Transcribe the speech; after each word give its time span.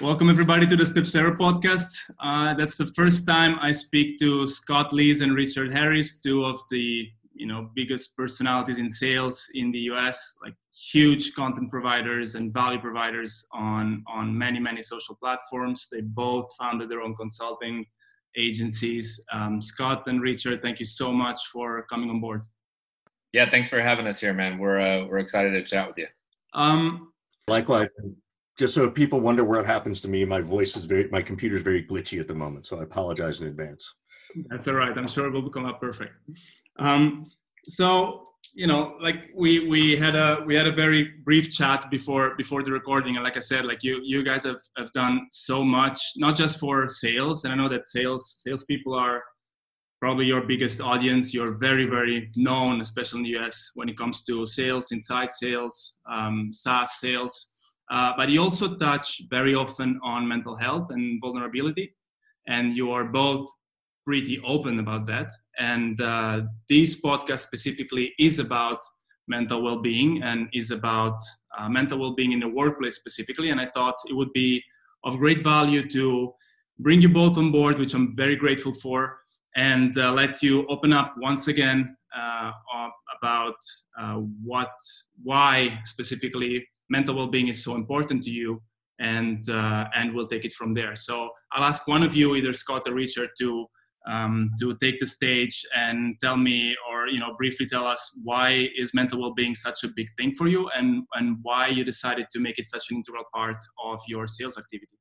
Welcome 0.00 0.28
everybody 0.28 0.66
to 0.66 0.74
the 0.74 0.82
Stepcero 0.82 1.36
podcast. 1.36 2.10
Uh, 2.18 2.52
that's 2.54 2.76
the 2.76 2.86
first 2.96 3.28
time 3.28 3.56
I 3.60 3.70
speak 3.70 4.18
to 4.18 4.44
Scott 4.48 4.90
Leese 4.90 5.20
and 5.20 5.36
Richard 5.36 5.72
Harris, 5.72 6.20
two 6.20 6.44
of 6.44 6.60
the 6.68 7.08
you 7.32 7.46
know 7.46 7.70
biggest 7.76 8.16
personalities 8.16 8.80
in 8.80 8.90
sales 8.90 9.48
in 9.54 9.70
the 9.70 9.78
US, 9.92 10.34
like 10.42 10.54
huge 10.90 11.32
content 11.34 11.70
providers 11.70 12.34
and 12.34 12.52
value 12.52 12.80
providers 12.80 13.46
on 13.52 14.02
on 14.08 14.36
many 14.36 14.58
many 14.58 14.82
social 14.82 15.14
platforms. 15.14 15.86
They 15.92 16.00
both 16.00 16.52
founded 16.58 16.90
their 16.90 17.00
own 17.00 17.14
consulting 17.14 17.86
agencies. 18.36 19.24
Um, 19.32 19.62
Scott 19.62 20.08
and 20.08 20.20
Richard, 20.20 20.60
thank 20.60 20.80
you 20.80 20.86
so 20.86 21.12
much 21.12 21.38
for 21.52 21.86
coming 21.88 22.10
on 22.10 22.20
board. 22.20 22.42
Yeah, 23.32 23.48
thanks 23.48 23.68
for 23.68 23.80
having 23.80 24.08
us 24.08 24.18
here, 24.18 24.34
man. 24.34 24.58
We're 24.58 24.80
uh, 24.80 25.06
we're 25.06 25.18
excited 25.18 25.52
to 25.52 25.62
chat 25.62 25.86
with 25.86 25.98
you. 25.98 26.08
Um, 26.52 27.12
Likewise 27.46 27.90
just 28.56 28.74
so 28.74 28.84
if 28.84 28.94
people 28.94 29.20
wonder 29.20 29.44
where 29.44 29.60
it 29.60 29.66
happens 29.66 30.00
to 30.02 30.08
me, 30.08 30.24
my 30.24 30.40
voice 30.40 30.76
is 30.76 30.84
very, 30.84 31.08
my 31.08 31.22
computer 31.22 31.56
is 31.56 31.62
very 31.62 31.84
glitchy 31.84 32.20
at 32.20 32.28
the 32.28 32.34
moment, 32.34 32.66
so 32.66 32.78
I 32.78 32.84
apologize 32.84 33.40
in 33.40 33.48
advance. 33.48 33.94
That's 34.48 34.68
all 34.68 34.74
right. 34.74 34.96
I'm 34.96 35.08
sure 35.08 35.26
it 35.26 35.32
will 35.32 35.42
become 35.42 35.66
up 35.66 35.80
perfect. 35.80 36.12
Um, 36.78 37.26
so 37.66 38.22
you 38.56 38.68
know, 38.68 38.96
like 39.00 39.30
we 39.34 39.68
we 39.68 39.96
had 39.96 40.14
a 40.14 40.42
we 40.46 40.54
had 40.54 40.68
a 40.68 40.72
very 40.72 41.14
brief 41.24 41.50
chat 41.50 41.90
before 41.90 42.36
before 42.36 42.62
the 42.62 42.70
recording, 42.70 43.16
and 43.16 43.24
like 43.24 43.36
I 43.36 43.40
said, 43.40 43.64
like 43.64 43.82
you 43.82 44.00
you 44.04 44.22
guys 44.22 44.44
have 44.44 44.60
have 44.78 44.92
done 44.92 45.26
so 45.32 45.64
much, 45.64 46.00
not 46.16 46.36
just 46.36 46.60
for 46.60 46.86
sales, 46.86 47.44
and 47.44 47.52
I 47.52 47.56
know 47.56 47.68
that 47.68 47.86
sales 47.86 48.36
salespeople 48.42 48.94
are 48.94 49.24
probably 50.00 50.26
your 50.26 50.42
biggest 50.42 50.80
audience. 50.80 51.34
You're 51.34 51.58
very 51.58 51.86
very 51.86 52.30
known, 52.36 52.80
especially 52.80 53.20
in 53.20 53.24
the 53.24 53.38
US, 53.40 53.72
when 53.74 53.88
it 53.88 53.96
comes 53.96 54.24
to 54.24 54.46
sales, 54.46 54.92
inside 54.92 55.32
sales, 55.32 55.98
um, 56.08 56.50
SaaS 56.52 57.00
sales 57.00 57.53
uh, 57.90 58.12
but 58.16 58.28
you 58.28 58.40
also 58.42 58.76
touch 58.76 59.22
very 59.28 59.54
often 59.54 60.00
on 60.02 60.26
mental 60.26 60.56
health 60.56 60.90
and 60.90 61.20
vulnerability, 61.20 61.94
and 62.46 62.76
you 62.76 62.90
are 62.90 63.04
both 63.04 63.48
pretty 64.04 64.40
open 64.44 64.78
about 64.78 65.06
that. 65.06 65.30
And 65.58 66.00
uh, 66.00 66.42
this 66.68 67.00
podcast 67.00 67.40
specifically 67.40 68.12
is 68.18 68.38
about 68.38 68.80
mental 69.28 69.62
well-being 69.62 70.22
and 70.22 70.48
is 70.52 70.70
about 70.70 71.18
uh, 71.58 71.68
mental 71.68 71.98
well-being 71.98 72.32
in 72.32 72.40
the 72.40 72.48
workplace 72.48 72.96
specifically. 72.96 73.50
And 73.50 73.60
I 73.60 73.68
thought 73.74 73.94
it 74.08 74.14
would 74.14 74.32
be 74.32 74.62
of 75.04 75.18
great 75.18 75.42
value 75.42 75.88
to 75.90 76.34
bring 76.78 77.00
you 77.00 77.08
both 77.08 77.38
on 77.38 77.50
board, 77.50 77.78
which 77.78 77.94
I'm 77.94 78.14
very 78.16 78.36
grateful 78.36 78.72
for, 78.72 79.18
and 79.56 79.96
uh, 79.96 80.12
let 80.12 80.42
you 80.42 80.66
open 80.66 80.92
up 80.92 81.14
once 81.18 81.48
again 81.48 81.96
uh, 82.14 82.50
about 83.18 83.56
uh, 83.98 84.16
what, 84.44 84.72
why 85.22 85.78
specifically 85.84 86.66
mental 86.96 87.14
well-being 87.20 87.48
is 87.54 87.60
so 87.66 87.72
important 87.82 88.22
to 88.26 88.32
you 88.40 88.50
and 89.00 89.40
uh, 89.60 89.84
and 89.98 90.06
we'll 90.14 90.30
take 90.34 90.44
it 90.48 90.54
from 90.60 90.70
there. 90.78 90.94
So 91.06 91.16
i'll 91.52 91.68
ask 91.72 91.80
one 91.96 92.02
of 92.08 92.12
you 92.18 92.26
either 92.36 92.52
scott 92.64 92.82
or 92.88 92.94
richard 93.04 93.30
to 93.40 93.48
um, 94.12 94.50
to 94.60 94.66
take 94.84 94.98
the 95.02 95.06
stage 95.18 95.56
and 95.84 95.98
tell 96.24 96.36
me 96.48 96.58
or 96.88 96.98
you 97.14 97.20
know 97.22 97.32
briefly 97.40 97.66
tell 97.74 97.86
us 97.94 98.02
why 98.28 98.48
is 98.82 98.88
mental 99.00 99.18
well-being 99.22 99.54
such 99.66 99.78
a 99.86 99.88
big 99.98 100.08
thing 100.16 100.30
for 100.38 100.46
you 100.54 100.62
and 100.76 100.88
and 101.18 101.26
why 101.46 101.64
you 101.76 101.82
decided 101.92 102.26
to 102.32 102.38
make 102.46 102.56
it 102.62 102.66
such 102.74 102.84
an 102.90 102.96
integral 102.98 103.26
part 103.38 103.60
of 103.90 103.98
your 104.12 104.24
sales 104.36 104.56
activity. 104.62 104.98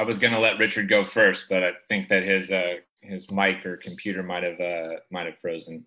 I 0.00 0.04
was 0.10 0.18
going 0.22 0.34
to 0.38 0.42
let 0.46 0.58
richard 0.64 0.86
go 0.96 1.00
first 1.18 1.42
but 1.52 1.60
i 1.68 1.72
think 1.88 2.02
that 2.12 2.22
his 2.32 2.44
uh, 2.62 2.76
his 3.02 3.30
mic 3.30 3.64
or 3.66 3.76
computer 3.88 4.22
might 4.22 4.44
have 4.50 4.60
uh, 4.60 4.96
might 5.10 5.26
have 5.26 5.38
frozen. 5.38 5.86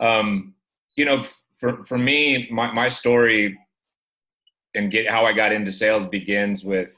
Um, 0.00 0.54
you 0.96 1.04
know 1.04 1.18
for 1.58 1.84
for 1.84 1.98
me, 1.98 2.48
my 2.50 2.72
my 2.72 2.88
story 2.88 3.58
and 4.74 4.90
get 4.90 5.08
how 5.08 5.24
I 5.24 5.32
got 5.32 5.52
into 5.52 5.72
sales 5.72 6.06
begins 6.06 6.64
with 6.64 6.94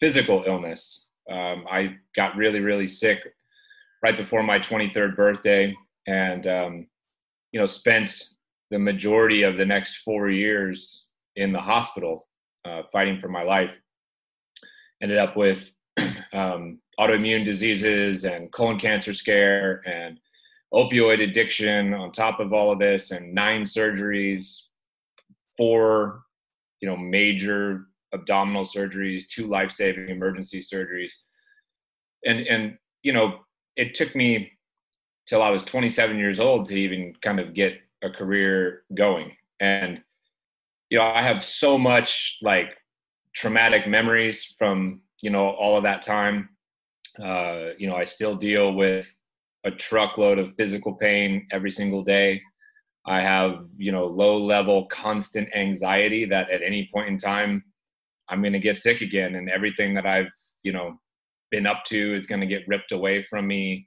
physical 0.00 0.44
illness. 0.46 1.06
Um, 1.30 1.64
I 1.70 1.96
got 2.14 2.36
really 2.36 2.60
really 2.60 2.86
sick 2.86 3.20
right 4.02 4.16
before 4.16 4.42
my 4.42 4.58
23rd 4.58 5.16
birthday, 5.16 5.74
and 6.06 6.46
um, 6.46 6.86
you 7.52 7.60
know 7.60 7.66
spent 7.66 8.28
the 8.70 8.78
majority 8.78 9.42
of 9.42 9.56
the 9.56 9.66
next 9.66 9.96
four 9.98 10.30
years 10.30 11.10
in 11.36 11.52
the 11.52 11.60
hospital 11.60 12.28
uh, 12.64 12.82
fighting 12.92 13.18
for 13.18 13.28
my 13.28 13.42
life. 13.42 13.80
Ended 15.02 15.18
up 15.18 15.36
with 15.36 15.72
um, 16.32 16.78
autoimmune 16.98 17.44
diseases 17.44 18.24
and 18.24 18.52
colon 18.52 18.78
cancer 18.78 19.14
scare 19.14 19.82
and 19.86 20.18
opioid 20.74 21.22
addiction 21.22 21.92
on 21.94 22.12
top 22.12 22.40
of 22.40 22.52
all 22.52 22.72
of 22.72 22.78
this 22.78 23.10
and 23.10 23.34
nine 23.34 23.62
surgeries 23.62 24.62
four 25.56 26.22
you 26.80 26.88
know 26.88 26.96
major 26.96 27.86
abdominal 28.14 28.64
surgeries 28.64 29.26
two 29.26 29.46
life-saving 29.46 30.08
emergency 30.08 30.60
surgeries. 30.60 31.12
And 32.24 32.40
and 32.46 32.78
you 33.02 33.12
know 33.12 33.40
it 33.76 33.94
took 33.94 34.14
me 34.14 34.52
till 35.26 35.42
i 35.42 35.50
was 35.50 35.62
27 35.64 36.18
years 36.18 36.40
old 36.40 36.66
to 36.66 36.74
even 36.74 37.14
kind 37.22 37.40
of 37.40 37.54
get 37.54 37.78
a 38.02 38.10
career 38.10 38.82
going. 38.94 39.32
And 39.60 40.02
you 40.90 40.98
know 40.98 41.04
i 41.04 41.22
have 41.22 41.44
so 41.44 41.78
much 41.78 42.38
like 42.42 42.76
traumatic 43.34 43.86
memories 43.86 44.44
from 44.44 45.00
you 45.22 45.30
know 45.30 45.50
all 45.50 45.76
of 45.76 45.84
that 45.84 46.02
time. 46.02 46.48
Uh, 47.22 47.72
you 47.76 47.86
know 47.86 47.94
i 47.94 48.06
still 48.06 48.34
deal 48.34 48.72
with 48.72 49.14
a 49.64 49.70
truckload 49.70 50.38
of 50.38 50.54
physical 50.54 50.94
pain 50.94 51.46
every 51.52 51.70
single 51.70 52.02
day. 52.02 52.40
I 53.06 53.20
have, 53.20 53.66
you 53.76 53.92
know, 53.92 54.06
low 54.06 54.36
level 54.36 54.86
constant 54.86 55.48
anxiety 55.54 56.24
that 56.26 56.50
at 56.50 56.62
any 56.62 56.88
point 56.92 57.08
in 57.08 57.16
time 57.16 57.64
I'm 58.28 58.42
going 58.42 58.52
to 58.52 58.60
get 58.60 58.78
sick 58.78 59.00
again 59.00 59.34
and 59.34 59.50
everything 59.50 59.94
that 59.94 60.06
I've, 60.06 60.30
you 60.62 60.72
know, 60.72 60.98
been 61.50 61.66
up 61.66 61.84
to 61.86 62.16
is 62.16 62.26
going 62.26 62.40
to 62.40 62.46
get 62.46 62.66
ripped 62.68 62.92
away 62.92 63.22
from 63.22 63.46
me. 63.46 63.86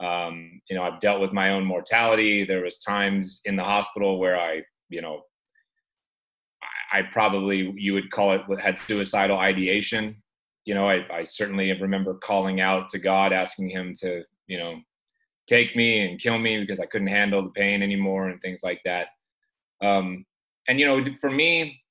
Um, 0.00 0.60
you 0.68 0.76
know, 0.76 0.82
I've 0.82 1.00
dealt 1.00 1.20
with 1.20 1.32
my 1.32 1.50
own 1.50 1.64
mortality. 1.64 2.44
There 2.44 2.62
was 2.62 2.78
times 2.80 3.40
in 3.44 3.56
the 3.56 3.64
hospital 3.64 4.18
where 4.18 4.38
I, 4.38 4.62
you 4.88 5.00
know, 5.00 5.22
I, 6.92 6.98
I 6.98 7.02
probably 7.02 7.72
you 7.76 7.94
would 7.94 8.10
call 8.10 8.32
it 8.32 8.42
had 8.60 8.78
suicidal 8.78 9.38
ideation. 9.38 10.22
You 10.64 10.74
know, 10.74 10.88
I, 10.88 11.06
I 11.12 11.24
certainly 11.24 11.72
remember 11.80 12.14
calling 12.14 12.60
out 12.60 12.88
to 12.90 12.98
God, 12.98 13.32
asking 13.32 13.70
Him 13.70 13.92
to, 14.00 14.22
you 14.48 14.58
know, 14.58 14.76
take 15.46 15.74
me 15.76 16.06
and 16.06 16.20
kill 16.20 16.38
me 16.38 16.60
because 16.60 16.80
I 16.80 16.86
couldn't 16.86 17.08
handle 17.08 17.42
the 17.42 17.50
pain 17.50 17.82
anymore 17.82 18.28
and 18.28 18.40
things 18.40 18.62
like 18.62 18.80
that. 18.84 19.08
Um, 19.82 20.24
and 20.68 20.78
you 20.78 20.86
know, 20.86 21.04
for 21.20 21.30
me, 21.30 21.82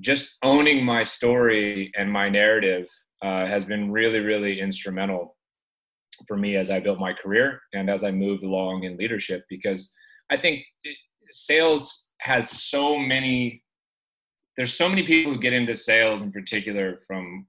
just 0.00 0.36
owning 0.42 0.84
my 0.84 1.04
story 1.04 1.92
and 1.96 2.10
my 2.10 2.28
narrative 2.28 2.88
uh, 3.22 3.46
has 3.46 3.64
been 3.64 3.90
really, 3.90 4.20
really 4.20 4.60
instrumental 4.60 5.36
for 6.26 6.36
me 6.36 6.56
as 6.56 6.70
I 6.70 6.80
built 6.80 6.98
my 6.98 7.12
career 7.12 7.60
and 7.72 7.90
as 7.90 8.04
I 8.04 8.10
moved 8.10 8.44
along 8.44 8.84
in 8.84 8.96
leadership 8.96 9.44
because 9.48 9.92
I 10.30 10.36
think 10.36 10.64
sales 11.30 12.10
has 12.20 12.50
so 12.50 12.98
many 12.98 13.62
there's 14.56 14.74
so 14.74 14.88
many 14.88 15.02
people 15.02 15.32
who 15.32 15.40
get 15.40 15.52
into 15.52 15.74
sales 15.74 16.22
in 16.22 16.30
particular 16.30 17.00
from 17.08 17.44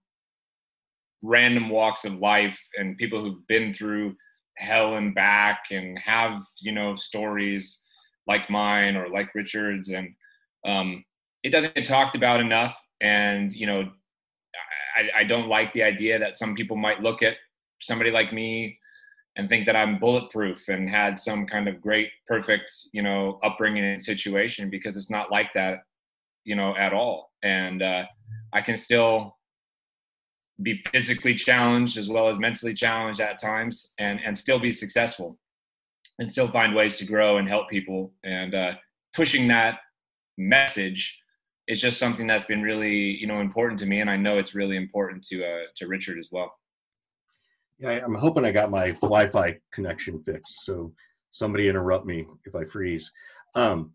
random 1.21 1.69
walks 1.69 2.03
of 2.03 2.15
life 2.15 2.59
and 2.77 2.97
people 2.97 3.21
who've 3.21 3.45
been 3.47 3.71
through 3.71 4.15
hell 4.57 4.95
and 4.95 5.13
back 5.13 5.65
and 5.71 5.97
have 5.99 6.43
you 6.59 6.71
know 6.71 6.95
stories 6.95 7.81
like 8.27 8.49
mine 8.49 8.95
or 8.95 9.09
like 9.09 9.33
richard's. 9.35 9.89
And 9.89 10.13
um, 10.65 11.03
it 11.43 11.49
doesn't 11.49 11.75
get 11.75 11.85
talked 11.85 12.15
about 12.15 12.39
enough. 12.39 12.77
And 13.01 13.51
you 13.53 13.67
know 13.67 13.91
I, 14.95 15.21
I 15.21 15.23
don't 15.25 15.49
like 15.49 15.73
the 15.73 15.83
idea 15.83 16.17
that 16.19 16.37
some 16.37 16.55
people 16.55 16.77
might 16.77 17.01
look 17.01 17.21
at 17.21 17.35
somebody 17.81 18.11
like 18.11 18.31
me 18.31 18.79
and 19.35 19.49
think 19.49 19.65
that 19.65 19.75
i'm 19.75 19.99
bulletproof 19.99 20.69
and 20.69 20.89
had 20.89 21.19
some 21.19 21.45
kind 21.45 21.67
of 21.67 21.81
great 21.81 22.09
perfect 22.25 22.71
you 22.93 23.01
know 23.01 23.37
upbringing 23.43 23.83
and 23.83 24.01
situation 24.01 24.69
because 24.69 24.95
it's 24.95 25.09
not 25.09 25.29
like 25.29 25.51
that 25.53 25.79
you 26.45 26.55
know 26.55 26.75
at 26.77 26.93
all. 26.93 27.31
And 27.43 27.81
uh, 27.81 28.05
i 28.53 28.61
can 28.61 28.77
still 28.77 29.37
be 30.61 30.81
physically 30.91 31.35
challenged 31.35 31.97
as 31.97 32.09
well 32.09 32.29
as 32.29 32.39
mentally 32.39 32.73
challenged 32.73 33.19
at 33.19 33.39
times 33.39 33.93
and 33.99 34.19
and 34.23 34.37
still 34.37 34.59
be 34.59 34.71
successful 34.71 35.37
and 36.19 36.31
still 36.31 36.47
find 36.47 36.73
ways 36.73 36.95
to 36.97 37.05
grow 37.05 37.37
and 37.37 37.47
help 37.47 37.69
people. 37.69 38.13
And 38.23 38.55
uh, 38.55 38.73
pushing 39.13 39.47
that 39.49 39.79
message 40.37 41.21
is 41.67 41.81
just 41.81 41.97
something 41.97 42.27
that's 42.27 42.43
been 42.43 42.61
really 42.61 42.95
you 42.95 43.27
know 43.27 43.39
important 43.39 43.79
to 43.79 43.85
me 43.85 44.01
and 44.01 44.09
i 44.09 44.17
know 44.17 44.37
it's 44.37 44.53
really 44.53 44.75
important 44.75 45.23
to 45.23 45.43
uh, 45.43 45.63
to 45.75 45.87
richard 45.87 46.19
as 46.19 46.29
well. 46.31 46.53
Yeah 47.79 47.99
i'm 48.03 48.15
hoping 48.15 48.45
i 48.45 48.51
got 48.51 48.69
my 48.69 48.91
wi-fi 49.01 49.57
connection 49.73 50.21
fixed 50.23 50.65
so 50.65 50.93
somebody 51.31 51.67
interrupt 51.67 52.05
me 52.05 52.25
if 52.45 52.55
i 52.55 52.63
freeze. 52.63 53.11
Um, 53.55 53.93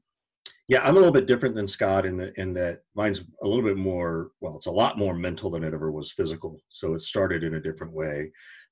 yeah, 0.70 0.82
I'm 0.84 0.94
a 0.94 0.98
little 0.98 1.12
bit 1.12 1.26
different 1.26 1.56
than 1.56 1.66
Scott 1.66 2.06
in 2.06 2.16
that 2.18 2.38
in 2.38 2.54
that 2.54 2.82
mine's 2.94 3.22
a 3.42 3.46
little 3.46 3.64
bit 3.64 3.76
more. 3.76 4.30
Well, 4.40 4.56
it's 4.56 4.68
a 4.68 4.70
lot 4.70 4.96
more 4.96 5.14
mental 5.14 5.50
than 5.50 5.64
it 5.64 5.74
ever 5.74 5.90
was 5.90 6.12
physical. 6.12 6.60
So 6.68 6.94
it 6.94 7.02
started 7.02 7.42
in 7.42 7.54
a 7.54 7.60
different 7.60 7.92
way, 7.92 8.30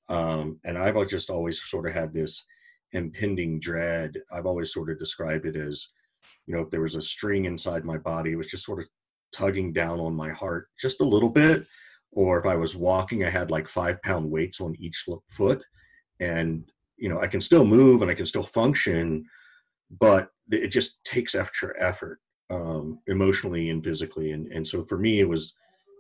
um, 0.09 0.61
and 0.65 0.79
I've 0.79 1.09
just 1.09 1.29
always 1.29 1.61
sort 1.61 1.89
of 1.89 1.95
had 1.95 2.15
this 2.15 2.47
impending 2.93 3.59
dread. 3.59 4.13
I've 4.33 4.47
always 4.47 4.73
sort 4.73 4.91
of 4.91 4.99
described 5.01 5.45
it 5.45 5.57
as, 5.57 5.89
you 6.47 6.55
know, 6.55 6.61
if 6.63 6.71
there 6.71 6.83
was 6.83 6.95
a 6.95 7.03
string 7.03 7.47
inside 7.47 7.85
my 7.85 7.99
body, 7.99 8.31
it 8.31 8.37
was 8.37 8.47
just 8.47 8.65
sort 8.65 8.79
of 8.79 8.87
tugging 9.33 9.73
down 9.73 9.99
on 9.99 10.15
my 10.15 10.31
heart 10.31 10.69
just 10.81 11.01
a 11.01 11.05
little 11.05 11.29
bit. 11.29 11.67
Or 12.13 12.39
if 12.39 12.47
I 12.47 12.55
was 12.55 12.77
walking, 12.77 13.25
I 13.25 13.29
had 13.29 13.51
like 13.51 13.69
five 13.69 14.01
pound 14.03 14.31
weights 14.31 14.61
on 14.61 14.77
each 14.79 15.05
foot. 15.29 15.65
And, 16.21 16.71
you 16.97 17.09
know, 17.09 17.21
I 17.21 17.27
can 17.27 17.41
still 17.41 17.65
move 17.65 18.03
and 18.03 18.11
I 18.11 18.15
can 18.15 18.25
still 18.25 18.45
function, 18.45 19.25
but 20.01 20.31
it 20.51 20.69
just 20.69 21.03
takes 21.05 21.35
extra 21.35 21.73
effort 21.79 22.21
um, 22.51 23.01
emotionally 23.07 23.71
and 23.71 23.85
physically. 23.85 24.33
And, 24.33 24.47
and 24.53 24.67
so 24.67 24.85
for 24.85 24.99
me, 24.99 25.21
it 25.21 25.29
was, 25.29 25.55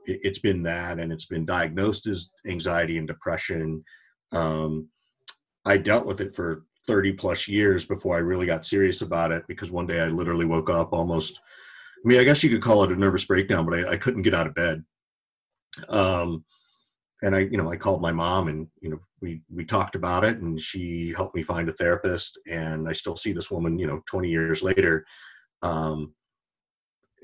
it, 0.06 0.24
has 0.24 0.38
been 0.38 0.62
that, 0.62 0.98
and 0.98 1.12
it's 1.12 1.26
been 1.26 1.44
diagnosed 1.44 2.06
as 2.06 2.30
anxiety 2.46 2.98
and 2.98 3.06
depression. 3.06 3.84
Um, 4.32 4.88
I 5.64 5.76
dealt 5.76 6.06
with 6.06 6.20
it 6.20 6.34
for 6.34 6.64
30 6.86 7.12
plus 7.12 7.46
years 7.46 7.84
before 7.84 8.16
I 8.16 8.20
really 8.20 8.46
got 8.46 8.64
serious 8.66 9.02
about 9.02 9.32
it 9.32 9.44
because 9.46 9.70
one 9.70 9.86
day 9.86 10.00
I 10.00 10.08
literally 10.08 10.46
woke 10.46 10.70
up 10.70 10.92
almost, 10.92 11.38
I 12.04 12.08
mean, 12.08 12.18
I 12.18 12.24
guess 12.24 12.42
you 12.42 12.50
could 12.50 12.62
call 12.62 12.84
it 12.84 12.92
a 12.92 12.96
nervous 12.96 13.26
breakdown, 13.26 13.66
but 13.66 13.78
I, 13.78 13.92
I 13.92 13.96
couldn't 13.98 14.22
get 14.22 14.34
out 14.34 14.46
of 14.46 14.54
bed. 14.54 14.82
Um, 15.90 16.44
and 17.22 17.36
I, 17.36 17.40
you 17.40 17.58
know, 17.58 17.70
I 17.70 17.76
called 17.76 18.00
my 18.00 18.12
mom 18.12 18.48
and, 18.48 18.66
you 18.80 18.88
know, 18.88 19.00
we, 19.20 19.42
we 19.52 19.64
talked 19.64 19.94
about 19.94 20.24
it 20.24 20.38
and 20.38 20.60
she 20.60 21.12
helped 21.16 21.34
me 21.34 21.42
find 21.42 21.68
a 21.68 21.72
therapist 21.72 22.38
and 22.46 22.88
I 22.88 22.92
still 22.92 23.16
see 23.16 23.32
this 23.32 23.50
woman, 23.50 23.78
you 23.78 23.86
know, 23.86 24.02
20 24.06 24.28
years 24.28 24.62
later. 24.62 25.04
Um, 25.62 26.14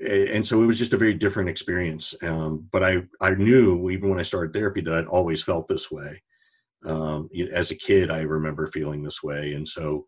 and 0.05 0.45
so 0.45 0.61
it 0.61 0.65
was 0.65 0.77
just 0.77 0.93
a 0.93 0.97
very 0.97 1.13
different 1.13 1.49
experience. 1.49 2.13
Um, 2.21 2.67
but 2.71 2.83
I, 2.83 3.03
I 3.21 3.33
knew 3.35 3.89
even 3.89 4.09
when 4.09 4.19
I 4.19 4.23
started 4.23 4.53
therapy 4.53 4.81
that 4.81 4.93
I'd 4.93 5.07
always 5.07 5.41
felt 5.41 5.67
this 5.67 5.89
way. 5.89 6.21
Um, 6.85 7.29
as 7.51 7.71
a 7.71 7.75
kid, 7.75 8.11
I 8.11 8.21
remember 8.21 8.67
feeling 8.67 9.03
this 9.03 9.23
way, 9.23 9.53
and 9.53 9.67
so, 9.67 10.05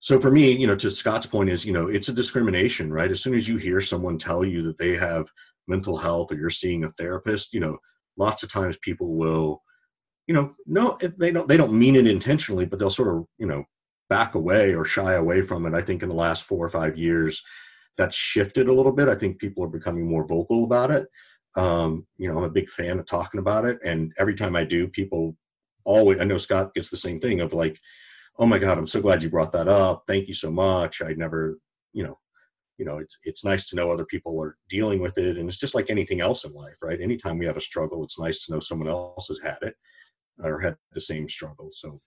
so 0.00 0.18
for 0.18 0.30
me, 0.30 0.52
you 0.52 0.66
know, 0.66 0.76
to 0.76 0.90
Scott's 0.90 1.26
point 1.26 1.50
is, 1.50 1.66
you 1.66 1.72
know, 1.72 1.88
it's 1.88 2.08
a 2.08 2.14
discrimination, 2.14 2.90
right? 2.90 3.10
As 3.10 3.22
soon 3.22 3.34
as 3.34 3.46
you 3.46 3.56
hear 3.58 3.82
someone 3.82 4.16
tell 4.16 4.42
you 4.42 4.62
that 4.62 4.78
they 4.78 4.96
have 4.96 5.26
mental 5.68 5.96
health 5.96 6.32
or 6.32 6.36
you're 6.36 6.48
seeing 6.48 6.84
a 6.84 6.90
therapist, 6.92 7.52
you 7.52 7.60
know, 7.60 7.76
lots 8.16 8.42
of 8.42 8.50
times 8.50 8.78
people 8.82 9.16
will, 9.16 9.62
you 10.26 10.34
know, 10.34 10.54
no, 10.66 10.98
they 11.18 11.30
don't, 11.30 11.48
they 11.48 11.56
don't 11.56 11.72
mean 11.72 11.96
it 11.96 12.06
intentionally, 12.06 12.66
but 12.66 12.78
they'll 12.78 12.90
sort 12.90 13.16
of, 13.16 13.26
you 13.38 13.46
know, 13.46 13.64
back 14.08 14.34
away 14.34 14.74
or 14.74 14.84
shy 14.84 15.14
away 15.14 15.42
from 15.42 15.66
it. 15.66 15.74
I 15.74 15.80
think 15.80 16.02
in 16.02 16.08
the 16.08 16.14
last 16.14 16.44
four 16.44 16.64
or 16.64 16.68
five 16.68 16.96
years, 16.96 17.42
that's 17.96 18.16
shifted 18.16 18.68
a 18.68 18.72
little 18.72 18.92
bit. 18.92 19.08
I 19.08 19.14
think 19.14 19.38
people 19.38 19.64
are 19.64 19.68
becoming 19.68 20.06
more 20.06 20.26
vocal 20.26 20.64
about 20.64 20.90
it. 20.90 21.06
Um, 21.56 22.06
you 22.18 22.30
know, 22.30 22.38
I'm 22.38 22.44
a 22.44 22.50
big 22.50 22.68
fan 22.68 22.98
of 22.98 23.06
talking 23.06 23.40
about 23.40 23.64
it, 23.64 23.78
and 23.82 24.12
every 24.18 24.34
time 24.34 24.54
I 24.54 24.64
do, 24.64 24.88
people 24.88 25.36
always. 25.84 26.20
I 26.20 26.24
know 26.24 26.36
Scott 26.36 26.74
gets 26.74 26.90
the 26.90 26.98
same 26.98 27.18
thing 27.18 27.40
of 27.40 27.54
like, 27.54 27.78
"Oh 28.38 28.44
my 28.44 28.58
God, 28.58 28.76
I'm 28.76 28.86
so 28.86 29.00
glad 29.00 29.22
you 29.22 29.30
brought 29.30 29.52
that 29.52 29.66
up. 29.66 30.04
Thank 30.06 30.28
you 30.28 30.34
so 30.34 30.50
much. 30.50 31.00
I 31.00 31.14
never, 31.14 31.58
you 31.94 32.04
know, 32.04 32.18
you 32.76 32.84
know, 32.84 32.98
it's 32.98 33.16
it's 33.24 33.44
nice 33.44 33.64
to 33.66 33.76
know 33.76 33.90
other 33.90 34.04
people 34.04 34.38
are 34.42 34.58
dealing 34.68 35.00
with 35.00 35.16
it, 35.16 35.38
and 35.38 35.48
it's 35.48 35.58
just 35.58 35.74
like 35.74 35.88
anything 35.88 36.20
else 36.20 36.44
in 36.44 36.52
life, 36.52 36.76
right? 36.82 37.00
Anytime 37.00 37.38
we 37.38 37.46
have 37.46 37.56
a 37.56 37.62
struggle, 37.62 38.04
it's 38.04 38.18
nice 38.18 38.44
to 38.44 38.52
know 38.52 38.60
someone 38.60 38.88
else 38.88 39.28
has 39.28 39.40
had 39.42 39.58
it 39.62 39.74
or 40.42 40.60
had 40.60 40.76
the 40.92 41.00
same 41.00 41.28
struggle. 41.28 41.68
So 41.72 42.00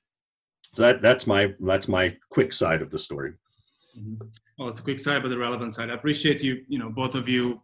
that 0.77 1.01
that's 1.01 1.25
my 1.25 1.53
that's 1.59 1.87
my 1.87 2.15
quick 2.29 2.53
side 2.53 2.81
of 2.81 2.91
the 2.91 2.99
story. 2.99 3.33
Mm-hmm. 3.97 4.25
Well, 4.57 4.69
it's 4.69 4.79
a 4.79 4.83
quick 4.83 4.99
side, 4.99 5.21
but 5.23 5.29
the 5.29 5.37
relevant 5.37 5.73
side. 5.73 5.89
I 5.89 5.93
appreciate 5.93 6.43
you, 6.43 6.63
you 6.67 6.79
know, 6.79 6.89
both 6.89 7.15
of 7.15 7.27
you 7.27 7.61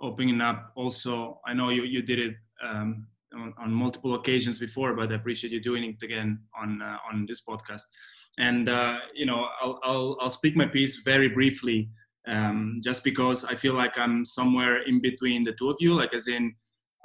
opening 0.00 0.40
up. 0.40 0.72
Also, 0.74 1.40
I 1.46 1.54
know 1.54 1.70
you 1.70 1.84
you 1.84 2.02
did 2.02 2.18
it 2.18 2.34
um, 2.62 3.06
on, 3.34 3.54
on, 3.58 3.72
multiple 3.72 4.14
occasions 4.14 4.58
before, 4.58 4.94
but 4.94 5.10
I 5.12 5.14
appreciate 5.14 5.52
you 5.52 5.60
doing 5.60 5.84
it 5.84 6.04
again 6.04 6.40
on 6.60 6.82
uh, 6.82 6.98
on 7.10 7.26
this 7.26 7.42
podcast. 7.42 7.82
And 8.38 8.68
uh, 8.68 8.98
you 9.14 9.26
know, 9.26 9.46
I'll, 9.62 9.80
I'll 9.82 10.16
I'll 10.20 10.30
speak 10.30 10.56
my 10.56 10.66
piece 10.66 11.02
very 11.02 11.28
briefly, 11.28 11.88
um, 12.26 12.80
just 12.82 13.04
because 13.04 13.44
I 13.44 13.54
feel 13.54 13.74
like 13.74 13.96
I'm 13.96 14.24
somewhere 14.24 14.82
in 14.82 15.00
between 15.00 15.44
the 15.44 15.52
two 15.52 15.70
of 15.70 15.76
you. 15.80 15.94
Like, 15.94 16.12
as 16.12 16.28
in, 16.28 16.54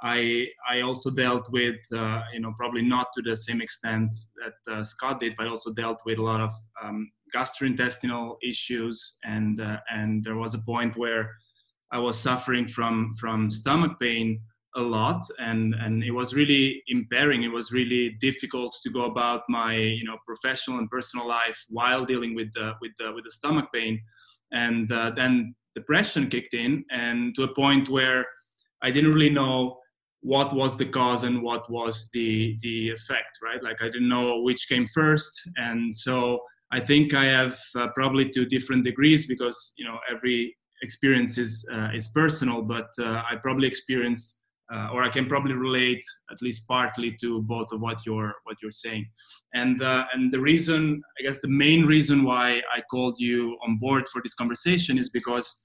I 0.02 0.48
I 0.68 0.80
also 0.80 1.10
dealt 1.10 1.48
with 1.52 1.80
uh, 1.94 2.22
you 2.32 2.40
know 2.40 2.52
probably 2.56 2.82
not 2.82 3.08
to 3.14 3.22
the 3.22 3.36
same 3.36 3.60
extent 3.60 4.14
that 4.36 4.74
uh, 4.74 4.84
Scott 4.84 5.20
did, 5.20 5.34
but 5.36 5.46
also 5.46 5.72
dealt 5.72 6.02
with 6.04 6.18
a 6.18 6.22
lot 6.22 6.40
of 6.40 6.52
um, 6.82 7.10
gastrointestinal 7.34 8.36
issues, 8.42 9.18
and 9.24 9.60
uh, 9.60 9.78
and 9.90 10.24
there 10.24 10.36
was 10.36 10.54
a 10.54 10.62
point 10.62 10.96
where 10.96 11.30
I 11.92 11.98
was 11.98 12.18
suffering 12.18 12.66
from 12.66 13.14
from 13.18 13.48
stomach 13.48 13.92
pain 14.00 14.40
a 14.74 14.80
lot, 14.80 15.22
and 15.38 15.74
and 15.74 16.02
it 16.02 16.10
was 16.10 16.34
really 16.34 16.82
impairing. 16.88 17.44
It 17.44 17.52
was 17.52 17.70
really 17.70 18.16
difficult 18.20 18.76
to 18.82 18.90
go 18.90 19.04
about 19.04 19.42
my 19.48 19.76
you 19.76 20.04
know 20.04 20.16
professional 20.26 20.78
and 20.78 20.90
personal 20.90 21.28
life 21.28 21.64
while 21.68 22.04
dealing 22.04 22.34
with 22.34 22.52
the 22.54 22.72
with 22.80 22.92
the 22.98 23.12
with 23.12 23.24
the 23.24 23.30
stomach 23.30 23.66
pain, 23.72 24.00
and 24.50 24.90
uh, 24.90 25.12
then 25.14 25.54
depression 25.76 26.28
kicked 26.28 26.54
in, 26.54 26.84
and 26.90 27.36
to 27.36 27.44
a 27.44 27.54
point 27.54 27.88
where 27.88 28.26
I 28.82 28.90
didn't 28.90 29.12
really 29.12 29.30
know 29.30 29.78
what 30.22 30.54
was 30.54 30.76
the 30.76 30.86
cause 30.86 31.24
and 31.24 31.42
what 31.42 31.68
was 31.70 32.08
the 32.14 32.56
the 32.62 32.90
effect 32.90 33.38
right? 33.42 33.62
Like 33.62 33.82
i 33.82 33.86
didn't 33.86 34.08
know 34.08 34.40
which 34.40 34.68
came 34.68 34.86
first. 34.86 35.32
And 35.56 35.94
so 35.94 36.38
I 36.72 36.80
think 36.80 37.12
I 37.12 37.24
have 37.24 37.58
uh, 37.76 37.88
probably 37.94 38.30
to 38.30 38.46
different 38.46 38.84
degrees 38.84 39.26
because 39.26 39.74
you 39.76 39.84
know 39.84 39.98
every 40.10 40.56
experience 40.82 41.38
is 41.38 41.68
uh, 41.72 41.90
is 41.94 42.08
personal, 42.08 42.62
but 42.62 42.88
uh, 42.98 43.22
I 43.30 43.36
probably 43.42 43.68
experienced 43.68 44.38
uh, 44.72 44.88
or 44.92 45.02
I 45.02 45.08
can 45.10 45.26
probably 45.26 45.54
relate 45.54 46.02
at 46.30 46.40
least 46.40 46.66
partly 46.66 47.14
to 47.20 47.42
both 47.42 47.72
of 47.72 47.80
what 47.80 47.98
you're 48.06 48.32
what 48.44 48.56
you're 48.62 48.70
saying. 48.70 49.06
And 49.54 49.82
uh, 49.82 50.04
and 50.14 50.32
the 50.32 50.40
reason, 50.40 51.02
I 51.18 51.22
guess, 51.22 51.40
the 51.40 51.48
main 51.48 51.84
reason 51.84 52.24
why 52.24 52.62
I 52.74 52.80
called 52.90 53.16
you 53.18 53.58
on 53.66 53.76
board 53.78 54.08
for 54.08 54.22
this 54.22 54.34
conversation 54.34 54.98
is 54.98 55.10
because 55.10 55.64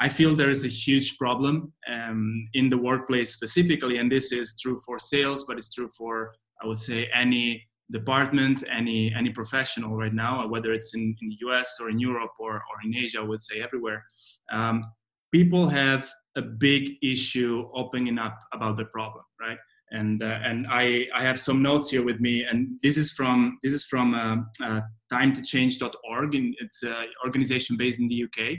I 0.00 0.08
feel 0.08 0.34
there 0.34 0.50
is 0.50 0.64
a 0.64 0.68
huge 0.68 1.18
problem 1.18 1.72
um, 1.86 2.48
in 2.54 2.70
the 2.70 2.78
workplace 2.78 3.32
specifically, 3.32 3.98
and 3.98 4.10
this 4.10 4.32
is 4.32 4.58
true 4.58 4.78
for 4.86 4.98
sales, 4.98 5.44
but 5.46 5.58
it's 5.58 5.72
true 5.72 5.90
for 5.96 6.32
I 6.62 6.66
would 6.66 6.78
say 6.78 7.08
any 7.14 7.66
department, 7.92 8.64
any 8.72 9.12
any 9.14 9.30
professional 9.30 9.96
right 9.96 10.14
now, 10.14 10.46
whether 10.46 10.72
it's 10.72 10.94
in, 10.94 11.14
in 11.20 11.28
the 11.28 11.38
US 11.48 11.78
or 11.80 11.90
in 11.90 11.98
Europe 11.98 12.32
or, 12.38 12.54
or 12.54 12.76
in 12.84 12.94
Asia, 12.94 13.18
I 13.20 13.24
would 13.24 13.40
say 13.40 13.60
everywhere, 13.60 14.02
um, 14.50 14.84
people 15.32 15.68
have 15.68 16.08
a 16.36 16.42
big 16.42 16.92
issue 17.02 17.68
opening 17.74 18.18
up 18.18 18.38
about 18.52 18.76
the 18.76 18.84
problem, 18.86 19.24
right? 19.40 19.58
And 19.90 20.22
uh, 20.22 20.38
and 20.44 20.66
I, 20.70 21.08
I 21.14 21.22
have 21.24 21.38
some 21.38 21.62
notes 21.62 21.90
here 21.90 22.04
with 22.04 22.20
me, 22.20 22.44
and 22.44 22.78
this 22.82 22.96
is 22.96 23.10
from 23.10 23.58
this 23.62 23.72
is 23.72 23.84
from 23.84 24.14
uh, 24.14 24.36
uh, 24.64 24.80
TimeToChange.org, 25.12 26.34
and 26.36 26.54
it's 26.60 26.82
an 26.84 27.06
organization 27.24 27.76
based 27.76 27.98
in 27.98 28.08
the 28.08 28.24
UK, 28.24 28.58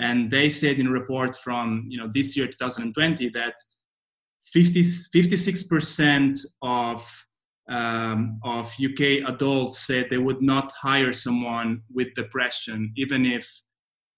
and 0.00 0.30
they 0.30 0.48
said 0.48 0.78
in 0.78 0.86
a 0.86 0.90
report 0.90 1.36
from 1.36 1.84
you 1.88 1.98
know 1.98 2.10
this 2.12 2.36
year 2.36 2.46
2020 2.46 3.28
that 3.30 3.54
50, 4.42 4.80
56% 4.82 6.38
of 6.62 7.26
um, 7.68 8.40
of 8.42 8.74
UK 8.82 9.28
adults 9.28 9.78
said 9.78 10.06
they 10.10 10.18
would 10.18 10.42
not 10.42 10.72
hire 10.72 11.12
someone 11.12 11.82
with 11.94 12.12
depression, 12.14 12.92
even 12.96 13.24
if 13.24 13.48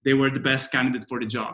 they 0.03 0.15
were 0.15 0.31
the 0.31 0.39
best 0.39 0.71
candidate 0.71 1.07
for 1.07 1.19
the 1.19 1.27
job. 1.27 1.53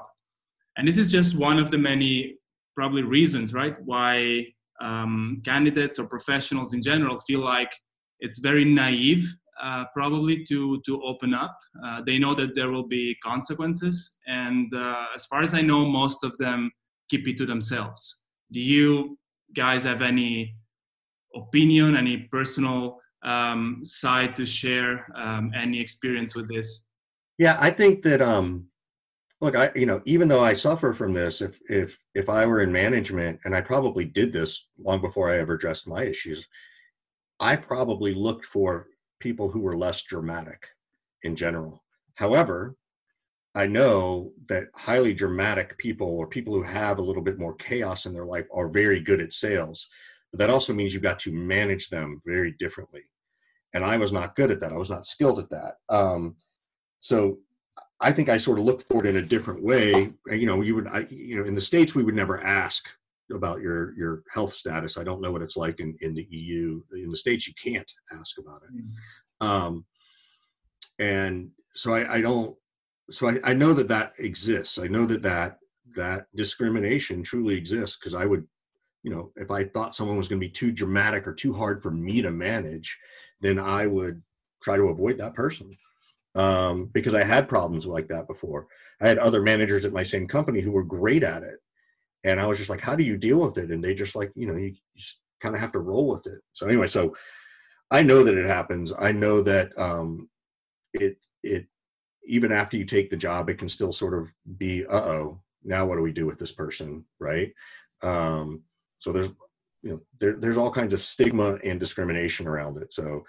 And 0.78 0.88
this 0.88 0.98
is 0.98 1.12
just 1.12 1.38
one 1.38 1.60
of 1.60 1.72
the 1.72 1.78
many 1.78 2.38
probably 2.74 3.04
reasons, 3.04 3.54
right, 3.54 3.76
why 3.84 4.46
um, 4.82 5.38
candidates 5.44 6.00
or 6.00 6.08
professionals 6.08 6.74
in 6.74 6.82
general 6.82 7.18
feel 7.18 7.42
like 7.42 7.76
it's 8.22 8.40
very 8.40 8.64
naive, 8.64 9.36
uh, 9.62 9.86
probably 9.94 10.44
to 10.46 10.82
to 10.86 11.02
open 11.04 11.34
up. 11.34 11.58
Uh, 11.84 12.02
they 12.06 12.18
know 12.20 12.34
that 12.36 12.56
there 12.56 12.72
will 12.72 12.88
be 12.88 13.16
consequences, 13.24 14.18
and 14.28 14.74
uh, 14.74 15.06
as 15.16 15.26
far 15.26 15.42
as 15.42 15.54
I 15.54 15.62
know, 15.62 15.86
most 15.86 16.24
of 16.24 16.38
them 16.38 16.72
keep 17.10 17.28
it 17.28 17.38
to 17.38 17.46
themselves. 17.46 18.24
Do 18.52 18.60
you 18.60 19.18
guys 19.56 19.84
have 19.84 20.02
any 20.02 20.56
opinion, 21.36 21.96
any 21.96 22.28
personal 22.32 23.00
um, 23.24 23.80
side 23.84 24.36
to 24.36 24.46
share, 24.46 25.06
um, 25.16 25.52
any 25.56 25.80
experience 25.80 26.36
with 26.36 26.50
this? 26.50 26.88
Yeah, 27.38 27.58
I 27.60 27.72
think 27.72 28.02
that 28.04 28.22
um, 28.22 28.68
look, 29.42 29.56
I 29.56 29.72
you 29.76 29.86
know, 29.86 30.02
even 30.06 30.28
though 30.28 30.44
I 30.44 30.54
suffer 30.54 30.94
from 30.94 31.14
this, 31.14 31.42
if 31.42 31.60
if 31.70 32.00
if 32.16 32.30
I 32.30 32.46
were 32.46 32.62
in 32.62 32.72
management, 32.72 33.40
and 33.46 33.56
I 33.56 33.62
probably 33.62 34.06
did 34.06 34.34
this 34.34 34.68
long 34.78 35.02
before 35.02 35.30
I 35.30 35.40
ever 35.40 35.54
addressed 35.54 35.88
my 35.88 36.04
issues, 36.04 36.46
I 37.40 37.56
probably 37.56 38.14
looked 38.14 38.46
for 38.46 38.88
people 39.20 39.50
who 39.50 39.60
were 39.60 39.78
less 39.78 40.04
dramatic 40.04 40.68
in 41.24 41.36
general. 41.36 41.84
However, 42.16 42.76
I 43.56 43.68
know 43.68 44.32
that 44.48 44.68
highly 44.76 45.14
dramatic 45.14 45.78
people 45.78 46.08
or 46.08 46.28
people 46.28 46.54
who 46.54 46.64
have 46.64 47.00
a 47.00 47.04
little 47.04 47.24
bit 47.24 47.40
more 47.40 47.56
chaos 47.56 48.06
in 48.06 48.14
their 48.14 48.26
life 48.26 48.46
are 48.54 48.70
very 48.70 49.00
good 49.00 49.22
at 49.22 49.34
sales. 49.34 49.88
But 50.32 50.40
that 50.40 50.50
also 50.50 50.74
means 50.74 50.94
you've 50.94 51.04
got 51.04 51.20
to 51.22 51.32
manage 51.32 51.90
them 51.90 52.22
very 52.26 52.56
differently. 52.60 53.04
And 53.74 53.84
I 53.84 53.98
was 53.98 54.12
not 54.12 54.36
good 54.36 54.52
at 54.52 54.60
that. 54.62 54.72
I 54.72 54.78
was 54.78 54.90
not 54.90 55.08
skilled 55.08 55.40
at 55.40 55.50
that. 55.50 55.76
Um, 55.90 56.36
so 57.02 57.40
I 58.00 58.12
think 58.12 58.30
I 58.30 58.38
sort 58.38 58.60
of 58.60 58.66
looked 58.66 58.84
for 58.84 59.04
it 59.04 59.10
in 59.10 59.18
a 59.18 59.22
different 59.22 59.64
way. 59.64 60.14
You 60.28 60.46
know, 60.46 60.62
you 60.62 60.76
would, 60.76 60.88
I, 60.88 61.08
you 61.10 61.38
know, 61.38 61.46
in 61.46 61.56
the 61.56 61.62
states 61.62 61.96
we 61.96 62.04
would 62.04 62.16
never 62.16 62.40
ask 62.42 62.90
about 63.34 63.62
your 63.62 63.96
your 63.98 64.24
health 64.32 64.56
status. 64.56 64.98
I 64.98 65.04
don't 65.04 65.22
know 65.22 65.32
what 65.32 65.42
it's 65.42 65.58
like 65.58 65.80
in 65.80 65.98
in 66.02 66.14
the 66.14 66.28
EU. 66.30 66.82
In 66.94 67.12
the 67.12 67.18
states, 67.18 67.48
you 67.48 67.54
can't 67.62 67.92
ask 68.20 68.38
about 68.40 68.62
it. 68.64 68.76
Mm-hmm. 68.76 69.48
Um, 69.48 69.86
and 71.00 71.50
so 71.76 71.94
I, 71.94 72.16
I 72.16 72.22
don't. 72.22 72.56
So 73.12 73.30
I, 73.30 73.38
I 73.44 73.54
know 73.54 73.74
that 73.74 73.88
that 73.88 74.14
exists. 74.20 74.78
I 74.78 74.88
know 74.88 75.06
that 75.06 75.22
that 75.24 75.58
that 75.96 76.28
discrimination 76.36 77.24
truly 77.24 77.56
exists 77.56 77.98
because 77.98 78.14
I 78.14 78.26
would, 78.26 78.46
you 79.04 79.12
know, 79.12 79.32
if 79.36 79.50
I 79.50 79.64
thought 79.64 79.96
someone 79.96 80.18
was 80.18 80.28
going 80.28 80.40
to 80.40 80.48
be 80.48 80.52
too 80.52 80.72
dramatic 80.72 81.28
or 81.28 81.34
too 81.34 81.54
hard 81.54 81.82
for 81.82 81.92
me 81.92 82.22
to 82.22 82.32
manage, 82.32 82.98
then 83.42 83.58
I 83.58 83.88
would 83.88 84.22
try 84.62 84.78
to 84.78 84.90
avoid 84.90 85.18
that 85.18 85.34
person 85.34 85.76
um, 86.36 86.86
because 86.94 87.14
I 87.14 87.24
had 87.24 87.50
problems 87.50 87.86
like 87.86 88.08
that 88.10 88.28
before. 88.28 88.68
I 89.02 89.08
had 89.08 89.18
other 89.18 89.42
managers 89.42 89.86
at 89.86 89.94
my 89.94 90.04
same 90.04 90.28
company 90.28 90.62
who 90.62 90.72
were 90.72 90.84
great 90.84 91.24
at 91.24 91.44
it. 91.44 91.60
And 92.24 92.40
I 92.40 92.46
was 92.46 92.58
just 92.58 92.70
like, 92.70 92.82
how 92.82 92.96
do 92.96 93.04
you 93.04 93.18
deal 93.18 93.38
with 93.38 93.58
it? 93.58 93.72
And 93.72 93.84
they 93.84 93.94
just 93.94 94.16
like, 94.16 94.32
you 94.36 94.48
know, 94.48 94.56
you 94.56 94.74
just 94.96 95.22
kind 95.40 95.56
of 95.56 95.62
have 95.62 95.72
to 95.74 95.80
roll 95.80 96.08
with 96.08 96.28
it. 96.28 96.42
So 96.54 96.68
anyway, 96.68 96.88
so 96.88 97.16
I 97.92 98.04
know 98.04 98.24
that 98.24 98.38
it 98.38 98.46
happens. 98.46 98.94
I 98.98 99.12
know 99.12 99.42
that 99.42 99.78
um, 99.78 100.30
it, 100.94 101.18
it, 101.44 101.66
even 102.26 102.52
after 102.52 102.78
you 102.78 102.86
take 102.86 103.10
the 103.10 103.18
job, 103.18 103.50
it 103.50 103.58
can 103.58 103.70
still 103.70 103.94
sort 103.94 104.14
of 104.14 104.32
be, 104.58 104.86
uh 104.86 105.02
oh, 105.02 105.42
now 105.64 105.86
what 105.86 105.96
do 105.96 106.02
we 106.02 106.12
do 106.12 106.26
with 106.26 106.38
this 106.38 106.52
person? 106.52 107.06
Right. 107.20 107.54
Um, 108.04 108.64
so 109.00 109.12
there's, 109.12 109.30
you 109.82 109.92
know, 109.92 110.02
there, 110.20 110.34
there's 110.34 110.58
all 110.58 110.72
kinds 110.72 110.94
of 110.94 111.02
stigma 111.02 111.58
and 111.64 111.80
discrimination 111.80 112.48
around 112.48 112.82
it. 112.82 112.94
So, 112.94 113.24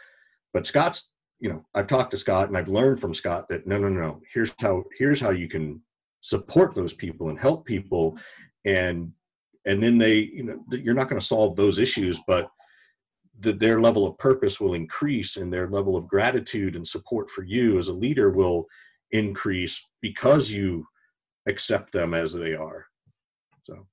but 0.52 0.66
Scott's 0.66 1.10
you 1.40 1.48
know 1.48 1.64
i've 1.74 1.86
talked 1.86 2.10
to 2.10 2.18
scott 2.18 2.48
and 2.48 2.56
i've 2.56 2.68
learned 2.68 3.00
from 3.00 3.14
scott 3.14 3.48
that 3.48 3.66
no 3.66 3.78
no 3.78 3.88
no 3.88 4.20
here's 4.32 4.54
how 4.60 4.84
here's 4.96 5.20
how 5.20 5.30
you 5.30 5.48
can 5.48 5.80
support 6.20 6.74
those 6.74 6.92
people 6.92 7.30
and 7.30 7.38
help 7.38 7.64
people 7.64 8.16
and 8.64 9.12
and 9.66 9.82
then 9.82 9.98
they 9.98 10.18
you 10.18 10.42
know 10.42 10.58
you're 10.70 10.94
not 10.94 11.08
going 11.08 11.20
to 11.20 11.26
solve 11.26 11.56
those 11.56 11.78
issues 11.78 12.20
but 12.26 12.50
the, 13.40 13.52
their 13.52 13.80
level 13.80 14.06
of 14.06 14.18
purpose 14.18 14.60
will 14.60 14.74
increase 14.74 15.36
and 15.36 15.52
their 15.52 15.68
level 15.68 15.96
of 15.96 16.06
gratitude 16.06 16.76
and 16.76 16.86
support 16.86 17.30
for 17.30 17.42
you 17.42 17.78
as 17.78 17.88
a 17.88 17.92
leader 17.92 18.30
will 18.30 18.66
increase 19.12 19.82
because 20.02 20.50
you 20.50 20.86
accept 21.48 21.92
them 21.92 22.12
as 22.14 22.32
they 22.32 22.54
are 22.54 22.86
so 23.64 23.86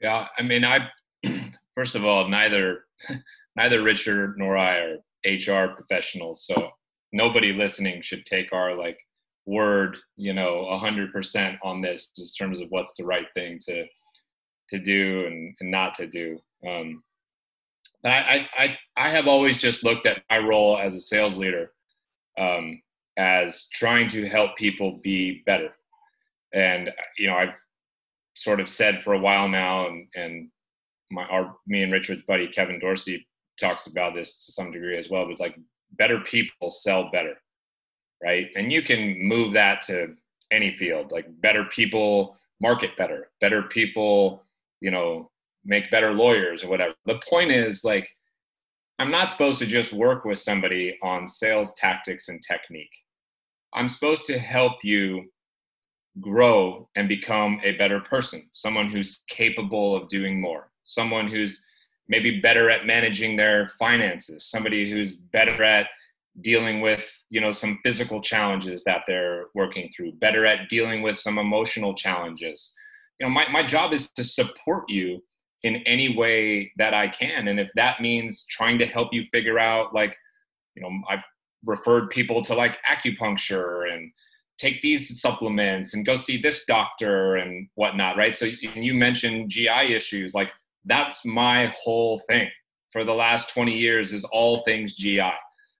yeah 0.00 0.26
i 0.38 0.42
mean 0.42 0.64
i 0.64 0.88
first 1.74 1.96
of 1.96 2.04
all 2.04 2.28
neither 2.28 2.84
neither 3.56 3.82
richard 3.82 4.34
nor 4.38 4.56
i 4.56 4.76
are 4.76 4.96
HR 5.26 5.74
professionals. 5.74 6.46
So 6.46 6.70
nobody 7.12 7.52
listening 7.52 8.02
should 8.02 8.24
take 8.24 8.52
our 8.52 8.76
like 8.76 8.98
word, 9.46 9.96
you 10.16 10.32
know, 10.32 10.66
a 10.66 10.78
hundred 10.78 11.12
percent 11.12 11.58
on 11.62 11.80
this 11.80 12.10
in 12.18 12.24
terms 12.38 12.60
of 12.60 12.68
what's 12.70 12.96
the 12.96 13.04
right 13.04 13.26
thing 13.34 13.58
to 13.66 13.86
to 14.70 14.78
do 14.78 15.24
and, 15.26 15.56
and 15.60 15.70
not 15.70 15.94
to 15.94 16.06
do. 16.06 16.38
Um, 16.66 17.02
but 18.02 18.12
I, 18.12 18.48
I 18.58 18.78
I 18.96 19.10
have 19.10 19.26
always 19.28 19.58
just 19.58 19.84
looked 19.84 20.06
at 20.06 20.22
my 20.30 20.38
role 20.38 20.78
as 20.78 20.94
a 20.94 21.00
sales 21.00 21.38
leader 21.38 21.72
um, 22.38 22.80
as 23.16 23.68
trying 23.72 24.08
to 24.08 24.28
help 24.28 24.56
people 24.56 25.00
be 25.02 25.42
better. 25.46 25.70
And 26.52 26.92
you 27.16 27.28
know, 27.28 27.36
I've 27.36 27.56
sort 28.34 28.60
of 28.60 28.68
said 28.68 29.02
for 29.02 29.14
a 29.14 29.18
while 29.18 29.48
now, 29.48 29.86
and 29.86 30.08
and 30.14 30.48
my 31.10 31.24
our 31.24 31.56
me 31.66 31.82
and 31.82 31.92
Richard's 31.92 32.22
buddy 32.22 32.48
Kevin 32.48 32.78
Dorsey 32.78 33.26
talks 33.58 33.86
about 33.86 34.14
this 34.14 34.44
to 34.46 34.52
some 34.52 34.70
degree 34.70 34.98
as 34.98 35.08
well, 35.08 35.26
but 35.26 35.40
like 35.40 35.56
better 35.92 36.20
people 36.20 36.70
sell 36.70 37.10
better, 37.10 37.34
right? 38.22 38.48
And 38.56 38.72
you 38.72 38.82
can 38.82 39.16
move 39.18 39.54
that 39.54 39.82
to 39.82 40.14
any 40.50 40.76
field, 40.76 41.10
like 41.12 41.26
better 41.40 41.64
people 41.64 42.36
market 42.60 42.96
better, 42.96 43.28
better 43.40 43.62
people, 43.62 44.42
you 44.80 44.90
know, 44.90 45.30
make 45.64 45.90
better 45.90 46.12
lawyers 46.12 46.62
or 46.64 46.68
whatever. 46.68 46.94
The 47.04 47.20
point 47.28 47.50
is 47.50 47.84
like, 47.84 48.08
I'm 48.98 49.10
not 49.10 49.30
supposed 49.30 49.58
to 49.58 49.66
just 49.66 49.92
work 49.92 50.24
with 50.24 50.38
somebody 50.38 50.98
on 51.02 51.28
sales 51.28 51.74
tactics 51.74 52.28
and 52.28 52.42
technique. 52.42 52.94
I'm 53.74 53.88
supposed 53.88 54.24
to 54.26 54.38
help 54.38 54.82
you 54.82 55.30
grow 56.20 56.88
and 56.96 57.08
become 57.08 57.60
a 57.62 57.72
better 57.72 58.00
person, 58.00 58.48
someone 58.52 58.88
who's 58.88 59.22
capable 59.28 59.94
of 59.94 60.08
doing 60.08 60.40
more, 60.40 60.70
someone 60.84 61.28
who's 61.28 61.62
maybe 62.08 62.40
better 62.40 62.70
at 62.70 62.86
managing 62.86 63.36
their 63.36 63.68
finances, 63.78 64.46
somebody 64.46 64.90
who's 64.90 65.12
better 65.12 65.62
at 65.62 65.88
dealing 66.42 66.80
with 66.80 67.10
you 67.30 67.40
know 67.40 67.52
some 67.52 67.78
physical 67.84 68.20
challenges 68.20 68.84
that 68.84 69.02
they're 69.06 69.46
working 69.54 69.90
through 69.94 70.12
better 70.12 70.46
at 70.46 70.68
dealing 70.68 71.02
with 71.02 71.18
some 71.18 71.38
emotional 71.38 71.94
challenges. 71.94 72.74
You 73.18 73.26
know 73.26 73.30
my, 73.30 73.48
my 73.48 73.62
job 73.62 73.92
is 73.92 74.10
to 74.12 74.24
support 74.24 74.84
you 74.88 75.22
in 75.62 75.76
any 75.86 76.16
way 76.16 76.72
that 76.76 76.94
i 76.94 77.08
can. 77.08 77.48
And 77.48 77.58
if 77.58 77.70
that 77.76 78.00
means 78.00 78.46
trying 78.46 78.78
to 78.78 78.86
help 78.86 79.12
you 79.12 79.24
figure 79.32 79.58
out 79.58 79.94
like 79.94 80.16
you 80.74 80.82
know 80.82 80.90
i've 81.08 81.24
referred 81.64 82.10
people 82.10 82.42
to 82.42 82.54
like 82.54 82.76
acupuncture 82.84 83.92
and 83.92 84.12
take 84.58 84.80
these 84.80 85.20
supplements 85.20 85.94
and 85.94 86.06
go 86.06 86.16
see 86.16 86.40
this 86.40 86.64
doctor 86.64 87.36
and 87.36 87.68
whatnot 87.74 88.16
right? 88.16 88.34
So 88.34 88.46
you 88.74 88.94
mentioned 88.94 89.50
gi 89.50 89.68
issues 89.68 90.34
like 90.34 90.50
that's 90.86 91.24
my 91.24 91.66
whole 91.78 92.18
thing. 92.28 92.48
For 92.92 93.04
the 93.04 93.12
last 93.12 93.50
20 93.50 93.76
years 93.76 94.12
is 94.12 94.24
all 94.24 94.60
things 94.60 94.94
GI. 94.94 95.32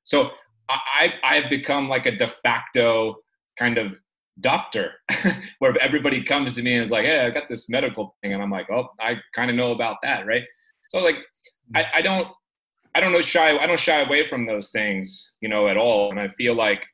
So 0.04 0.32
I, 0.68 1.14
I've 1.22 1.50
become 1.50 1.88
like 1.88 2.06
a 2.06 2.16
de 2.16 2.28
facto 2.28 3.16
kind 3.58 3.78
of 3.78 3.96
doctor 4.40 4.92
where 5.58 5.76
everybody 5.80 6.22
comes 6.22 6.54
to 6.56 6.62
me 6.62 6.74
and 6.74 6.84
is 6.84 6.90
like, 6.90 7.04
Hey, 7.04 7.24
I 7.24 7.30
got 7.30 7.48
this 7.48 7.68
medical 7.68 8.16
thing. 8.22 8.32
And 8.34 8.42
I'm 8.42 8.50
like, 8.50 8.68
Oh, 8.70 8.88
I 9.00 9.20
kind 9.34 9.50
of 9.50 9.56
know 9.56 9.72
about 9.72 9.96
that. 10.02 10.26
Right. 10.26 10.44
So 10.88 10.98
like, 10.98 11.16
I, 11.74 11.86
I 11.96 12.02
don't, 12.02 12.28
I 12.94 13.00
don't 13.00 13.12
know 13.12 13.22
shy. 13.22 13.56
I 13.56 13.66
don't 13.66 13.78
shy 13.78 14.00
away 14.00 14.28
from 14.28 14.46
those 14.46 14.70
things, 14.70 15.32
you 15.40 15.48
know, 15.48 15.68
at 15.68 15.76
all. 15.76 16.10
And 16.10 16.20
I 16.20 16.28
feel 16.28 16.54
like 16.54 16.86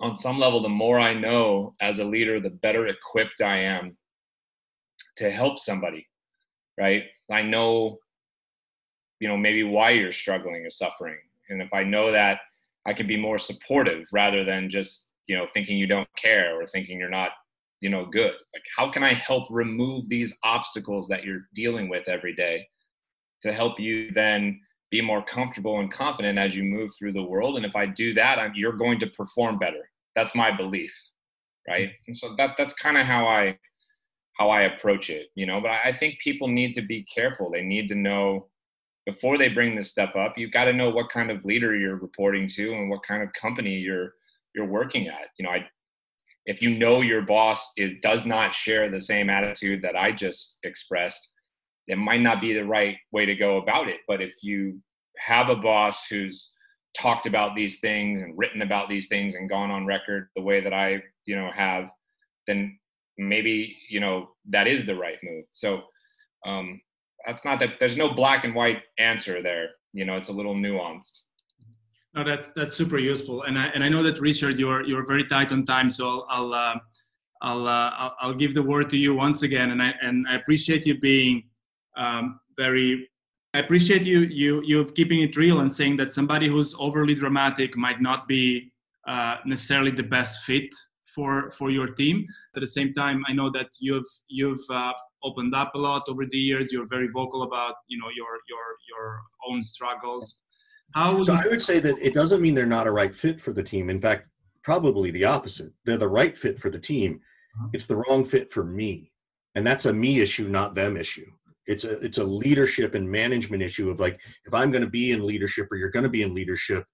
on 0.00 0.16
some 0.16 0.38
level, 0.38 0.60
the 0.60 0.68
more 0.68 0.98
I 0.98 1.14
know 1.14 1.74
as 1.80 1.98
a 1.98 2.04
leader, 2.04 2.40
the 2.40 2.50
better 2.50 2.86
equipped 2.86 3.40
I 3.40 3.58
am 3.58 3.96
to 5.16 5.30
help 5.30 5.58
somebody 5.58 6.06
right? 6.78 7.04
I 7.30 7.42
know, 7.42 7.98
you 9.20 9.28
know, 9.28 9.36
maybe 9.36 9.62
why 9.62 9.90
you're 9.90 10.12
struggling 10.12 10.64
or 10.64 10.70
suffering. 10.70 11.16
And 11.48 11.62
if 11.62 11.68
I 11.72 11.84
know 11.84 12.12
that, 12.12 12.40
I 12.86 12.94
can 12.94 13.06
be 13.06 13.16
more 13.16 13.38
supportive 13.38 14.06
rather 14.12 14.44
than 14.44 14.70
just, 14.70 15.10
you 15.26 15.36
know, 15.36 15.46
thinking 15.46 15.76
you 15.76 15.86
don't 15.86 16.08
care 16.16 16.60
or 16.60 16.66
thinking 16.66 16.98
you're 16.98 17.10
not, 17.10 17.30
you 17.80 17.90
know, 17.90 18.06
good. 18.06 18.32
It's 18.32 18.54
like, 18.54 18.62
how 18.76 18.90
can 18.90 19.02
I 19.02 19.12
help 19.12 19.48
remove 19.50 20.08
these 20.08 20.36
obstacles 20.44 21.08
that 21.08 21.24
you're 21.24 21.48
dealing 21.54 21.88
with 21.88 22.08
every 22.08 22.34
day 22.34 22.66
to 23.42 23.52
help 23.52 23.80
you 23.80 24.10
then 24.12 24.60
be 24.90 25.00
more 25.00 25.22
comfortable 25.22 25.80
and 25.80 25.90
confident 25.90 26.38
as 26.38 26.56
you 26.56 26.62
move 26.62 26.90
through 26.96 27.12
the 27.12 27.24
world? 27.24 27.56
And 27.56 27.66
if 27.66 27.74
I 27.74 27.86
do 27.86 28.14
that, 28.14 28.38
I'm, 28.38 28.52
you're 28.54 28.72
going 28.72 29.00
to 29.00 29.08
perform 29.08 29.58
better. 29.58 29.90
That's 30.14 30.34
my 30.34 30.56
belief, 30.56 30.94
right? 31.68 31.90
And 32.06 32.16
so 32.16 32.34
that 32.36 32.52
that's 32.56 32.72
kind 32.72 32.96
of 32.96 33.04
how 33.04 33.26
I 33.26 33.58
how 34.34 34.50
I 34.50 34.62
approach 34.62 35.10
it, 35.10 35.28
you 35.34 35.46
know. 35.46 35.60
But 35.60 35.72
I 35.72 35.92
think 35.92 36.20
people 36.20 36.48
need 36.48 36.72
to 36.74 36.82
be 36.82 37.02
careful. 37.04 37.50
They 37.50 37.62
need 37.62 37.88
to 37.88 37.94
know 37.94 38.48
before 39.06 39.38
they 39.38 39.48
bring 39.48 39.76
this 39.76 39.90
stuff 39.90 40.14
up. 40.16 40.36
You've 40.36 40.52
got 40.52 40.64
to 40.64 40.72
know 40.72 40.90
what 40.90 41.08
kind 41.08 41.30
of 41.30 41.44
leader 41.44 41.76
you're 41.76 41.96
reporting 41.96 42.46
to 42.48 42.74
and 42.74 42.90
what 42.90 43.04
kind 43.06 43.22
of 43.22 43.32
company 43.32 43.76
you're 43.76 44.14
you're 44.54 44.66
working 44.66 45.08
at. 45.08 45.28
You 45.38 45.44
know, 45.44 45.52
I 45.52 45.66
if 46.46 46.60
you 46.62 46.76
know 46.76 47.00
your 47.00 47.22
boss 47.22 47.72
is 47.76 47.92
does 48.02 48.26
not 48.26 48.52
share 48.52 48.90
the 48.90 49.00
same 49.00 49.30
attitude 49.30 49.82
that 49.82 49.96
I 49.96 50.12
just 50.12 50.58
expressed, 50.64 51.30
it 51.88 51.98
might 51.98 52.20
not 52.20 52.40
be 52.40 52.52
the 52.52 52.64
right 52.64 52.96
way 53.12 53.26
to 53.26 53.34
go 53.34 53.58
about 53.58 53.88
it. 53.88 54.00
But 54.08 54.20
if 54.20 54.32
you 54.42 54.80
have 55.18 55.48
a 55.48 55.56
boss 55.56 56.06
who's 56.08 56.52
talked 56.96 57.26
about 57.26 57.54
these 57.54 57.80
things 57.80 58.20
and 58.20 58.36
written 58.36 58.62
about 58.62 58.88
these 58.88 59.08
things 59.08 59.34
and 59.34 59.50
gone 59.50 59.70
on 59.70 59.86
record 59.86 60.28
the 60.34 60.42
way 60.42 60.60
that 60.60 60.72
I, 60.72 61.02
you 61.26 61.36
know, 61.36 61.50
have, 61.54 61.90
then 62.46 62.78
maybe 63.18 63.76
you 63.88 64.00
know 64.00 64.28
that 64.48 64.66
is 64.66 64.86
the 64.86 64.94
right 64.94 65.18
move 65.22 65.44
so 65.52 65.82
um 66.46 66.80
that's 67.26 67.44
not 67.44 67.58
that 67.60 67.80
there's 67.80 67.96
no 67.96 68.12
black 68.12 68.44
and 68.44 68.54
white 68.54 68.82
answer 68.98 69.42
there. 69.42 69.70
You 69.92 70.04
know 70.04 70.14
it's 70.14 70.28
a 70.28 70.32
little 70.32 70.54
nuanced. 70.54 71.20
No 72.14 72.24
that's 72.24 72.52
that's 72.52 72.74
super 72.74 72.98
useful. 72.98 73.42
And 73.42 73.58
i 73.58 73.66
and 73.66 73.82
i 73.84 73.88
know 73.88 74.02
that 74.02 74.20
richard 74.20 74.58
you're 74.58 74.82
you're 74.84 75.06
very 75.06 75.24
tight 75.24 75.52
on 75.52 75.64
time 75.64 75.90
so 75.90 76.26
i'll 76.30 76.54
uh, 76.54 76.76
I'll, 77.42 77.68
uh, 77.68 77.90
I'll, 77.90 78.16
I'll 78.20 78.34
give 78.34 78.54
the 78.54 78.62
word 78.62 78.88
to 78.90 78.96
you 78.96 79.14
once 79.14 79.42
again. 79.42 79.70
And 79.70 79.82
i 79.82 79.94
and 80.02 80.26
i 80.28 80.36
appreciate 80.36 80.86
you 80.86 80.98
being 80.98 81.44
um, 81.96 82.40
very 82.56 83.08
i 83.54 83.58
appreciate 83.58 84.04
you 84.04 84.20
you 84.20 84.62
you 84.64 84.84
keeping 84.84 85.20
it 85.20 85.36
real 85.36 85.60
and 85.60 85.72
saying 85.72 85.96
that 85.98 86.12
somebody 86.12 86.48
who's 86.48 86.74
overly 86.78 87.14
dramatic 87.14 87.76
might 87.76 88.00
not 88.00 88.26
be 88.28 88.72
uh, 89.06 89.36
necessarily 89.44 89.90
the 89.90 90.02
best 90.02 90.44
fit 90.44 90.74
for 91.16 91.50
for 91.50 91.68
your 91.70 91.88
team. 92.00 92.16
At 92.54 92.60
the 92.60 92.72
same 92.78 92.92
time, 92.92 93.24
I 93.28 93.32
know 93.32 93.50
that 93.50 93.70
you've 93.80 94.10
you've 94.28 94.66
uh, 94.70 94.92
opened 95.24 95.54
up 95.62 95.72
a 95.74 95.78
lot 95.78 96.02
over 96.08 96.24
the 96.30 96.38
years. 96.38 96.70
You're 96.72 96.90
very 96.96 97.08
vocal 97.08 97.42
about 97.42 97.74
you 97.88 97.98
know 98.00 98.10
your 98.20 98.32
your 98.52 98.66
your 98.90 99.20
own 99.48 99.62
struggles. 99.62 100.42
How 100.94 101.22
so 101.24 101.32
I 101.32 101.46
would 101.46 101.62
say 101.62 101.80
that 101.80 101.96
it 101.98 102.14
doesn't 102.14 102.40
mean 102.42 102.54
they're 102.54 102.76
not 102.78 102.86
a 102.86 102.92
right 102.92 103.14
fit 103.14 103.40
for 103.40 103.52
the 103.52 103.62
team. 103.62 103.90
In 103.90 104.00
fact, 104.00 104.28
probably 104.62 105.10
the 105.10 105.24
opposite. 105.24 105.72
They're 105.84 105.96
the 105.96 106.16
right 106.20 106.36
fit 106.36 106.58
for 106.58 106.70
the 106.70 106.78
team. 106.78 107.20
Uh-huh. 107.56 107.68
It's 107.72 107.86
the 107.86 107.96
wrong 107.96 108.24
fit 108.24 108.50
for 108.50 108.62
me, 108.62 109.12
and 109.54 109.66
that's 109.66 109.86
a 109.86 109.92
me 109.92 110.20
issue, 110.20 110.48
not 110.48 110.74
them 110.74 110.96
issue. 110.96 111.30
It's 111.66 111.84
a 111.84 111.98
it's 112.00 112.18
a 112.18 112.24
leadership 112.24 112.94
and 112.94 113.10
management 113.10 113.62
issue 113.62 113.90
of 113.90 113.98
like 113.98 114.20
if 114.44 114.54
I'm 114.54 114.70
going 114.70 114.84
to 114.84 114.90
be 114.90 115.12
in 115.12 115.26
leadership 115.26 115.66
or 115.70 115.76
you're 115.76 115.90
going 115.90 116.04
to 116.04 116.16
be 116.18 116.22
in 116.22 116.34
leadership, 116.34 116.84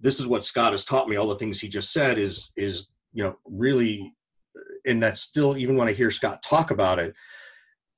this 0.00 0.18
is 0.18 0.26
what 0.26 0.44
Scott 0.44 0.72
has 0.72 0.84
taught 0.84 1.08
me. 1.08 1.16
All 1.16 1.28
the 1.28 1.36
things 1.36 1.60
he 1.60 1.68
just 1.68 1.92
said 1.92 2.18
is 2.18 2.50
is 2.56 2.88
you 3.12 3.24
know 3.24 3.36
really 3.44 4.12
and 4.86 5.02
that's 5.02 5.20
still 5.20 5.56
even 5.56 5.76
when 5.76 5.88
I 5.88 5.92
hear 5.92 6.10
Scott 6.10 6.42
talk 6.42 6.70
about 6.70 6.98
it, 6.98 7.14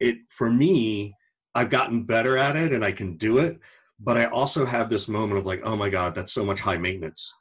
it 0.00 0.19
for 0.29 0.50
me, 0.50 1.14
I've 1.55 1.71
gotten 1.71 2.05
better 2.05 2.37
at 2.37 2.57
it 2.57 2.73
and 2.73 2.85
I 2.85 2.93
can 2.93 3.17
do 3.17 3.38
it. 3.38 3.59
But 4.00 4.17
I 4.17 4.26
also 4.26 4.64
have 4.64 4.88
this 4.88 5.09
moment 5.09 5.38
of 5.38 5.47
like, 5.47 5.61
oh 5.62 5.76
my 5.76 5.90
God, 5.90 6.14
that's 6.14 6.33
so 6.33 6.45
much 6.45 6.61
high 6.61 6.79
maintenance, 6.79 7.33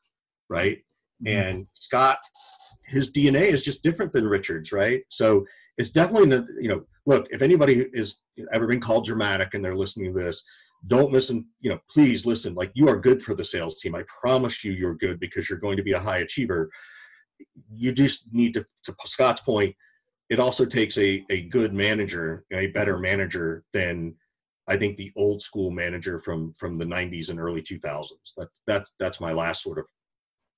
right? 0.50 0.78
Mm-hmm. 1.26 1.28
And 1.28 1.68
Scott, 1.74 2.20
his 2.86 3.12
DNA 3.12 3.54
is 3.54 3.64
just 3.64 3.82
different 3.82 4.12
than 4.12 4.28
Richard's, 4.28 4.72
right? 4.72 5.02
So 5.10 5.46
it's 5.78 5.92
definitely, 5.92 6.46
you 6.60 6.68
know, 6.68 6.82
look, 7.06 7.28
if 7.32 7.42
anybody 7.42 7.88
is 7.94 8.20
ever 8.52 8.68
been 8.68 8.82
called 8.82 9.06
dramatic 9.06 9.54
and 9.54 9.64
they're 9.64 9.76
listening 9.76 10.14
to 10.14 10.20
this, 10.20 10.44
don't 10.88 11.12
listen, 11.12 11.46
you 11.62 11.70
know, 11.70 11.80
please 11.90 12.26
listen. 12.26 12.56
Like 12.56 12.72
you 12.74 12.90
are 12.90 13.00
good 13.00 13.22
for 13.22 13.36
the 13.36 13.46
sales 13.46 13.80
team. 13.80 13.96
I 13.96 14.04
promise 14.22 14.64
you, 14.64 14.72
you're 14.74 14.96
good 14.96 15.20
because 15.20 15.50
you're 15.50 15.60
going 15.60 15.78
to 15.78 15.84
be 15.84 15.94
a 15.94 16.00
high 16.00 16.20
achiever. 16.20 16.70
You 17.72 17.92
just 17.92 18.32
need 18.34 18.54
to, 18.56 18.66
to 18.86 18.96
Scott's 19.06 19.42
point, 19.42 19.76
it 20.30 20.40
also 20.40 20.66
takes 20.66 20.98
a, 20.98 21.26
a 21.30 21.42
good 21.42 21.74
manager, 21.74 22.46
a 22.52 22.68
better 22.68 22.98
manager 22.98 23.64
than 23.74 24.16
I 24.68 24.78
think 24.78 24.98
the 24.98 25.12
old 25.16 25.42
school 25.42 25.72
manager 25.72 26.20
from 26.20 26.54
from 26.58 26.78
the 26.78 26.86
90s 26.86 27.30
and 27.30 27.40
early 27.40 27.62
2000s. 27.62 28.12
That 28.38 28.50
that's 28.68 28.92
that's 29.00 29.20
my 29.20 29.32
last 29.32 29.64
sort 29.64 29.80
of 29.80 29.86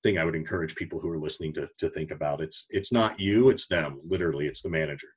thing 0.03 0.17
I 0.17 0.25
would 0.25 0.35
encourage 0.35 0.75
people 0.75 1.00
who 1.00 1.09
are 1.09 1.19
listening 1.19 1.53
to 1.53 1.69
to 1.79 1.89
think 1.91 2.11
about. 2.11 2.41
It's 2.41 2.65
it's 2.69 2.91
not 2.91 3.19
you, 3.19 3.50
it's 3.50 3.67
them. 3.67 4.01
Literally, 4.05 4.47
it's 4.47 4.61
the 4.61 4.69
manager. 4.69 5.07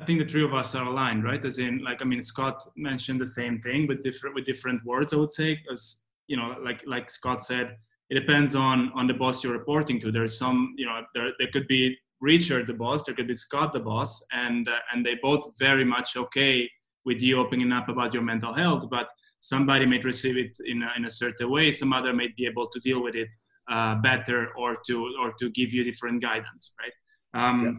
I 0.00 0.04
think 0.04 0.20
the 0.20 0.28
three 0.28 0.44
of 0.44 0.54
us 0.54 0.74
are 0.74 0.86
aligned, 0.86 1.24
right? 1.24 1.44
As 1.44 1.58
in, 1.58 1.82
like 1.82 2.02
I 2.02 2.04
mean, 2.04 2.22
Scott 2.22 2.62
mentioned 2.76 3.20
the 3.20 3.26
same 3.26 3.60
thing, 3.60 3.86
but 3.86 4.04
different 4.04 4.34
with 4.34 4.44
different 4.44 4.84
words. 4.84 5.12
I 5.12 5.16
would 5.16 5.32
say, 5.32 5.58
as 5.72 6.02
you 6.26 6.36
know, 6.36 6.56
like 6.62 6.82
like 6.86 7.08
Scott 7.08 7.42
said, 7.42 7.76
it 8.10 8.14
depends 8.14 8.54
on 8.54 8.90
on 8.94 9.06
the 9.06 9.14
boss 9.14 9.42
you're 9.42 9.52
reporting 9.52 10.00
to. 10.00 10.10
There's 10.10 10.38
some, 10.38 10.74
you 10.76 10.86
know, 10.86 11.02
there 11.14 11.32
there 11.38 11.48
could 11.52 11.68
be 11.68 11.96
Richard 12.20 12.66
the 12.66 12.74
boss, 12.74 13.04
there 13.04 13.14
could 13.14 13.28
be 13.28 13.36
Scott 13.36 13.72
the 13.72 13.80
boss, 13.80 14.24
and 14.32 14.68
uh, 14.68 14.78
and 14.92 15.04
they 15.04 15.16
both 15.22 15.54
very 15.58 15.84
much 15.84 16.16
okay 16.16 16.68
with 17.04 17.22
you 17.22 17.38
opening 17.38 17.72
up 17.72 17.88
about 17.88 18.12
your 18.12 18.22
mental 18.22 18.54
health, 18.54 18.84
but 18.90 19.08
somebody 19.40 19.86
may 19.86 19.98
receive 19.98 20.36
it 20.36 20.56
in 20.66 20.82
a, 20.82 20.90
in 20.96 21.04
a 21.04 21.10
certain 21.10 21.48
way, 21.50 21.70
some 21.70 21.92
other 21.92 22.12
may 22.12 22.28
be 22.36 22.44
able 22.44 22.68
to 22.68 22.80
deal 22.80 23.02
with 23.02 23.14
it 23.14 23.28
uh, 23.70 23.94
better 23.96 24.48
or 24.56 24.76
to 24.86 24.94
or 25.20 25.32
to 25.38 25.50
give 25.50 25.72
you 25.72 25.84
different 25.84 26.20
guidance, 26.22 26.74
right? 26.80 26.92
Um, 27.40 27.64
yeah. 27.64 27.72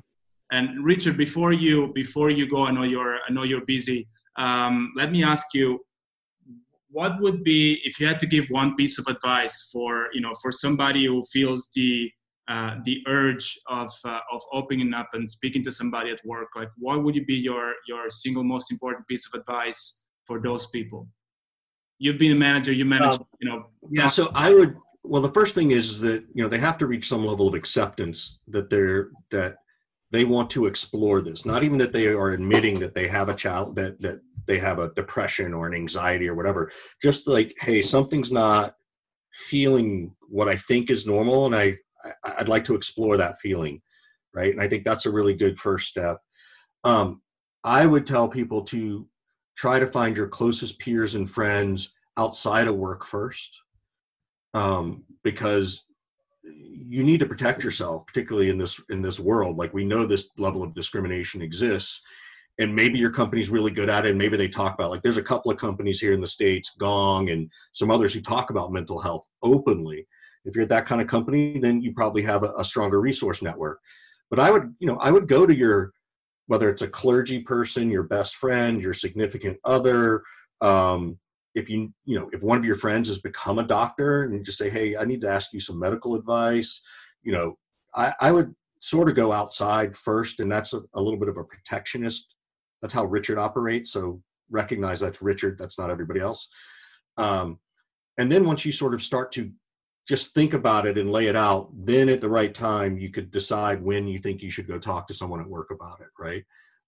And 0.52 0.84
Richard, 0.84 1.18
before 1.18 1.54
you 1.54 1.92
before 1.94 2.30
you 2.30 2.50
go, 2.50 2.66
I 2.66 2.72
know 2.72 2.84
you're 2.84 3.18
I 3.28 3.32
know 3.32 3.44
you're 3.44 3.66
busy. 3.66 4.08
Um, 4.38 4.94
let 4.96 5.12
me 5.12 5.24
ask 5.24 5.48
you, 5.54 5.80
what 6.92 7.20
would 7.22 7.44
be 7.44 7.80
if 7.84 8.00
you 8.00 8.08
had 8.08 8.20
to 8.20 8.26
give 8.26 8.46
one 8.50 8.76
piece 8.76 8.98
of 9.00 9.06
advice 9.08 9.70
for 9.72 10.08
you 10.14 10.22
know 10.22 10.32
for 10.42 10.52
somebody 10.52 11.06
who 11.06 11.24
feels 11.32 11.70
the 11.74 12.12
uh, 12.48 12.76
the 12.84 12.98
urge 13.08 13.60
of 13.68 13.90
uh, 14.06 14.20
of 14.32 14.42
opening 14.54 14.94
up 14.94 15.10
and 15.14 15.30
speaking 15.30 15.64
to 15.64 15.72
somebody 15.72 16.10
at 16.10 16.20
work 16.26 16.50
like 16.56 16.70
what 16.78 17.04
would 17.04 17.16
you 17.16 17.26
be 17.26 17.36
your 17.36 17.74
your 17.88 18.10
single 18.10 18.44
most 18.44 18.72
important 18.72 19.08
piece 19.08 19.28
of 19.28 19.40
advice 19.40 20.04
for 20.26 20.40
those 20.42 20.68
people? 20.68 21.08
You've 22.00 22.18
been 22.18 22.32
a 22.32 22.36
manager 22.36 22.72
you 22.72 22.86
manage 22.86 23.16
um, 23.16 23.26
you 23.40 23.50
know 23.50 23.66
yeah 23.90 24.08
so 24.08 24.32
i 24.34 24.54
would 24.54 24.76
well 25.04 25.22
the 25.22 25.34
first 25.34 25.54
thing 25.54 25.72
is 25.72 26.00
that 26.00 26.24
you 26.34 26.42
know 26.42 26.50
they 26.50 26.58
have 26.58 26.78
to 26.78 26.88
reach 26.88 27.08
some 27.08 27.26
level 27.26 27.48
of 27.48 27.54
acceptance 27.54 28.40
that 28.48 28.70
they're 28.70 29.10
that 29.32 29.58
they 30.12 30.26
want 30.26 30.50
to 30.52 30.66
explore 30.66 31.22
this. 31.22 31.46
Not 31.46 31.64
even 31.64 31.78
that 31.80 31.94
they 31.94 32.08
are 32.08 32.32
admitting 32.32 32.80
that 32.80 32.96
they 32.96 33.08
have 33.08 33.30
a 33.30 33.36
child 33.36 33.76
that 33.76 34.02
that 34.02 34.22
they 34.50 34.60
have 34.60 34.80
a 34.80 34.92
depression 34.96 35.54
or 35.54 35.66
an 35.66 35.74
anxiety 35.74 36.28
or 36.28 36.36
whatever 36.36 36.70
just 37.02 37.26
like 37.28 37.56
hey 37.62 37.82
something's 37.82 38.32
not 38.32 38.76
feeling 39.34 40.14
what 40.28 40.50
i 40.50 40.56
think 40.56 40.90
is 40.90 41.08
normal 41.08 41.46
and 41.46 41.56
i 41.56 41.78
I, 42.24 42.36
would 42.40 42.50
like 42.50 42.66
to 42.66 42.76
explore 42.76 43.18
that 43.18 43.40
feeling, 43.40 43.82
right? 44.34 44.52
And 44.52 44.62
I 44.62 44.68
think 44.68 44.84
that's 44.84 45.06
a 45.06 45.12
really 45.12 45.34
good 45.34 45.60
first 45.60 45.88
step. 45.88 46.20
Um, 46.84 47.22
I 47.64 47.86
would 47.86 48.08
tell 48.08 48.30
people 48.30 48.64
to 48.66 49.08
try 49.58 49.80
to 49.80 49.88
find 49.88 50.16
your 50.16 50.28
closest 50.28 50.80
peers 50.80 51.16
and 51.16 51.30
friends 51.30 51.94
outside 52.18 52.68
of 52.68 52.76
work 52.76 53.06
first, 53.06 53.52
um, 54.54 55.04
because 55.24 55.84
you 56.44 57.04
need 57.04 57.20
to 57.20 57.26
protect 57.26 57.64
yourself, 57.64 58.08
particularly 58.08 58.50
in 58.50 58.58
this 58.58 58.80
in 58.90 59.02
this 59.02 59.20
world. 59.20 59.58
Like 59.58 59.74
we 59.74 59.86
know 59.86 60.06
this 60.06 60.30
level 60.38 60.64
of 60.64 60.74
discrimination 60.74 61.42
exists, 61.42 62.02
and 62.60 62.76
maybe 62.76 63.00
your 63.00 63.12
company's 63.12 63.50
really 63.50 63.72
good 63.72 63.90
at 63.90 64.06
it. 64.06 64.10
And 64.10 64.18
maybe 64.18 64.38
they 64.38 64.48
talk 64.48 64.74
about 64.74 64.92
like 64.92 65.02
there's 65.02 65.18
a 65.18 65.24
couple 65.24 65.50
of 65.50 65.58
companies 65.58 66.00
here 66.00 66.14
in 66.14 66.22
the 66.22 66.28
states, 66.28 66.76
Gong 66.78 67.30
and 67.30 67.50
some 67.74 67.90
others 67.90 68.14
who 68.14 68.22
talk 68.22 68.52
about 68.52 68.72
mental 68.72 69.00
health 69.00 69.28
openly 69.42 70.06
if 70.46 70.56
you're 70.56 70.66
that 70.66 70.86
kind 70.86 71.02
of 71.02 71.08
company 71.08 71.60
then 71.60 71.82
you 71.82 71.94
probably 71.94 72.22
have 72.22 72.44
a, 72.44 72.54
a 72.58 72.66
stronger 72.66 73.00
resource 73.00 73.42
network 73.42 73.80
but 74.30 74.40
i 74.40 74.52
would 74.52 74.74
you 74.80 74.88
know 74.88 74.98
i 74.98 75.12
would 75.12 75.28
go 75.28 75.46
to 75.46 75.56
your 75.56 75.92
whether 76.48 76.70
it's 76.70 76.82
a 76.82 76.88
clergy 76.88 77.42
person 77.42 77.90
your 77.90 78.04
best 78.04 78.36
friend 78.36 78.82
your 78.82 78.94
significant 78.94 79.58
other 79.64 80.24
um, 80.62 81.18
if 81.56 81.70
you 81.70 81.94
you 82.06 82.20
know 82.20 82.30
if 82.32 82.42
one 82.42 82.58
of 82.58 82.66
your 82.66 82.76
friends 82.76 83.08
has 83.08 83.20
become 83.20 83.60
a 83.60 83.64
doctor 83.64 84.24
and 84.24 84.34
you 84.34 84.44
just 84.44 84.58
say 84.58 84.70
hey 84.70 84.96
i 84.98 85.06
need 85.06 85.22
to 85.22 85.30
ask 85.30 85.54
you 85.54 85.60
some 85.60 85.80
medical 85.80 86.16
advice 86.16 86.82
you 87.24 87.32
know 87.32 87.58
i, 87.96 88.14
I 88.20 88.32
would 88.32 88.54
sort 88.82 89.10
of 89.10 89.16
go 89.16 89.34
outside 89.34 89.96
first 89.96 90.40
and 90.40 90.52
that's 90.52 90.74
a, 90.74 90.82
a 90.94 91.02
little 91.02 91.20
bit 91.20 91.30
of 91.30 91.38
a 91.38 91.44
protectionist 91.44 92.36
that's 92.82 92.94
how 92.94 93.06
richard 93.06 93.38
operates 93.38 93.92
so 93.92 94.22
recognize 94.50 95.00
that's 95.00 95.22
richard 95.22 95.58
that's 95.58 95.78
not 95.78 95.90
everybody 95.90 96.20
else. 96.20 96.50
Um, 97.18 97.60
and 98.18 98.32
then 98.32 98.46
once 98.46 98.66
you 98.66 98.72
sort 98.72 98.94
of 98.94 99.04
start 99.04 99.32
to 99.34 99.52
just 100.08 100.34
think 100.34 100.54
about 100.54 100.88
it 100.88 100.98
and 100.98 101.12
lay 101.12 101.28
it 101.28 101.36
out 101.36 101.70
then 101.74 102.10
at 102.10 102.22
the 102.22 102.30
right 102.30 102.54
time 102.54 102.98
you 102.98 103.12
could 103.12 103.32
decide 103.32 103.82
when 103.84 104.08
you 104.08 104.20
think 104.20 104.42
you 104.42 104.50
should 104.50 104.68
go 104.68 104.80
talk 104.80 105.08
to 105.08 105.14
someone 105.14 105.42
at 105.42 105.48
work 105.48 105.72
about 105.72 106.00
it 106.00 106.08
right? 106.18 106.44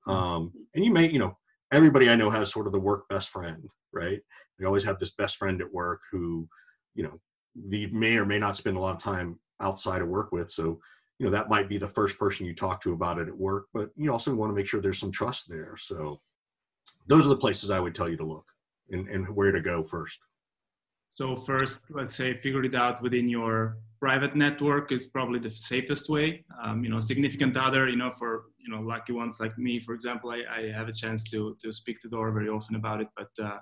Mm-hmm. 0.07 0.11
um, 0.11 0.53
and 0.73 0.83
you 0.83 0.91
may 0.91 1.09
you 1.09 1.19
know 1.19 1.37
everybody 1.71 2.09
i 2.09 2.15
know 2.15 2.29
has 2.29 2.51
sort 2.51 2.65
of 2.65 2.73
the 2.73 2.79
work 2.79 3.07
best 3.09 3.29
friend 3.29 3.69
right? 3.93 4.21
They 4.57 4.65
always 4.65 4.83
have 4.83 4.99
this 4.99 5.11
best 5.11 5.37
friend 5.37 5.61
at 5.61 5.71
work 5.71 6.01
who 6.11 6.47
you 6.95 7.03
know 7.03 7.19
you 7.69 7.89
may 7.91 8.17
or 8.17 8.25
may 8.25 8.39
not 8.39 8.57
spend 8.57 8.77
a 8.77 8.79
lot 8.79 8.95
of 8.95 9.01
time 9.01 9.39
outside 9.59 10.01
of 10.01 10.07
work 10.07 10.31
with 10.31 10.51
so 10.51 10.79
you 11.21 11.27
know 11.27 11.31
that 11.31 11.49
might 11.49 11.69
be 11.69 11.77
the 11.77 11.87
first 11.87 12.17
person 12.17 12.47
you 12.47 12.55
talk 12.55 12.81
to 12.81 12.93
about 12.93 13.19
it 13.19 13.27
at 13.27 13.37
work 13.37 13.67
but 13.75 13.91
you 13.95 14.11
also 14.11 14.33
want 14.33 14.51
to 14.51 14.55
make 14.55 14.65
sure 14.65 14.81
there's 14.81 14.99
some 14.99 15.11
trust 15.11 15.47
there 15.47 15.77
so 15.77 16.19
those 17.05 17.23
are 17.27 17.29
the 17.29 17.37
places 17.37 17.69
i 17.69 17.79
would 17.79 17.93
tell 17.93 18.09
you 18.09 18.17
to 18.17 18.25
look 18.25 18.45
and, 18.89 19.07
and 19.07 19.29
where 19.35 19.51
to 19.51 19.61
go 19.61 19.83
first 19.83 20.17
so 21.13 21.35
first, 21.35 21.79
let's 21.89 22.15
say 22.15 22.37
figure 22.37 22.63
it 22.63 22.73
out 22.73 23.01
within 23.01 23.27
your 23.27 23.77
private 23.99 24.33
network 24.33 24.93
is 24.93 25.05
probably 25.05 25.39
the 25.39 25.49
safest 25.49 26.09
way. 26.09 26.45
Um, 26.63 26.85
you 26.85 26.89
know, 26.89 27.01
significant 27.01 27.57
other, 27.57 27.89
you 27.89 27.97
know, 27.97 28.09
for 28.09 28.45
you 28.57 28.73
know 28.73 28.81
lucky 28.81 29.11
ones 29.11 29.37
like 29.37 29.57
me, 29.57 29.77
for 29.81 29.93
example, 29.93 30.31
I, 30.31 30.43
I 30.49 30.71
have 30.71 30.87
a 30.87 30.93
chance 30.93 31.29
to 31.31 31.57
to 31.61 31.73
speak 31.73 32.01
to 32.01 32.09
Dora 32.09 32.31
very 32.31 32.47
often 32.47 32.77
about 32.77 33.01
it, 33.01 33.09
but 33.17 33.29
uh, 33.43 33.59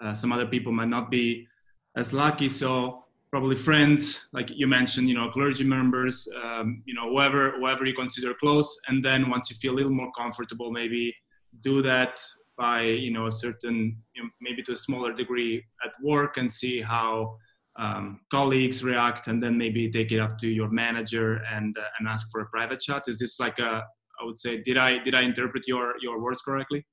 uh, 0.00 0.14
some 0.14 0.30
other 0.30 0.46
people 0.46 0.70
might 0.70 0.88
not 0.88 1.10
be 1.10 1.48
as 1.96 2.12
lucky. 2.12 2.48
So 2.48 3.01
probably 3.32 3.56
friends, 3.56 4.28
like 4.34 4.50
you 4.50 4.66
mentioned, 4.66 5.08
you 5.08 5.14
know, 5.14 5.28
clergy 5.30 5.64
members, 5.64 6.28
um, 6.44 6.82
you 6.84 6.94
know, 6.94 7.08
whoever 7.08 7.52
whoever 7.58 7.86
you 7.86 7.94
consider 7.94 8.34
close, 8.34 8.78
and 8.88 9.02
then 9.02 9.30
once 9.30 9.50
you 9.50 9.56
feel 9.56 9.72
a 9.72 9.78
little 9.78 9.90
more 9.90 10.12
comfortable, 10.12 10.70
maybe 10.70 11.14
do 11.62 11.80
that 11.82 12.22
by 12.58 12.82
you 12.82 13.10
know 13.10 13.26
a 13.26 13.32
certain 13.32 13.96
you 14.14 14.22
know, 14.22 14.28
maybe 14.42 14.62
to 14.62 14.72
a 14.72 14.76
smaller 14.76 15.14
degree 15.14 15.64
at 15.84 15.92
work 16.02 16.36
and 16.36 16.52
see 16.52 16.82
how 16.82 17.34
um, 17.78 18.20
colleagues 18.30 18.84
react 18.84 19.28
and 19.28 19.42
then 19.42 19.56
maybe 19.56 19.90
take 19.90 20.12
it 20.12 20.20
up 20.20 20.36
to 20.36 20.48
your 20.48 20.68
manager 20.68 21.42
and 21.50 21.76
uh, 21.78 21.98
and 21.98 22.06
ask 22.06 22.30
for 22.30 22.42
a 22.42 22.46
private 22.50 22.80
chat. 22.80 23.04
Is 23.06 23.18
this 23.18 23.40
like 23.40 23.58
a 23.58 23.82
i 24.20 24.24
would 24.24 24.38
say 24.38 24.60
did 24.62 24.76
i 24.76 24.98
did 24.98 25.14
i 25.14 25.22
interpret 25.22 25.66
your 25.66 25.94
your 26.02 26.20
words 26.22 26.42
correctly 26.42 26.84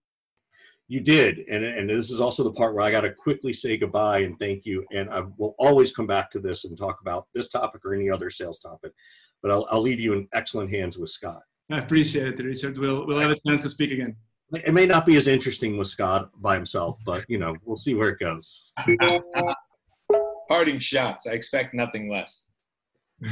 you 0.90 1.00
did 1.00 1.46
and 1.50 1.64
and 1.64 1.90
this 1.90 2.12
is 2.12 2.20
also 2.20 2.44
the 2.44 2.52
part 2.52 2.74
where 2.74 2.84
i 2.84 2.92
got 2.92 3.02
to 3.02 3.14
quickly 3.14 3.54
say 3.54 3.78
goodbye 3.78 4.20
and 4.20 4.38
thank 4.40 4.66
you 4.66 4.84
and 4.92 5.10
i 5.10 5.22
will 5.38 5.56
always 5.60 5.94
come 5.94 6.08
back 6.08 6.30
to 6.32 6.40
this 6.40 6.66
and 6.66 6.78
talk 6.78 7.00
about 7.02 7.28
this 7.34 7.48
topic 7.48 7.86
or 7.86 7.94
any 7.94 8.10
other 8.10 8.30
sales 8.30 8.60
topic 8.60 8.92
but 9.42 9.52
i'll, 9.52 9.66
I'll 9.72 9.82
leave 9.82 10.00
you 10.00 10.14
in 10.14 10.28
excellent 10.34 10.72
hands 10.72 10.98
with 10.98 11.12
scott 11.12 11.42
i 11.72 11.78
appreciate 11.78 12.28
it 12.28 12.44
richard 12.44 12.78
we'll 12.78 13.06
we'll 13.06 13.20
have 13.20 13.32
a 13.32 13.40
chance 13.48 13.62
to 13.62 13.70
speak 13.70 13.92
again 13.92 14.16
it 14.52 14.74
may 14.74 14.88
not 14.88 15.06
be 15.06 15.16
as 15.18 15.28
interesting 15.28 15.78
with 15.78 15.88
Scott 15.88 16.32
by 16.42 16.56
himself, 16.56 16.98
but 17.06 17.24
you 17.28 17.38
know, 17.38 17.56
we'll 17.66 17.78
see 17.78 17.94
where 17.94 18.10
it 18.10 18.20
goes. 18.20 18.64
Parting 20.50 20.80
shots. 20.80 21.28
I 21.28 21.34
expect 21.34 21.76
nothing 21.76 22.10
less. 22.10 22.48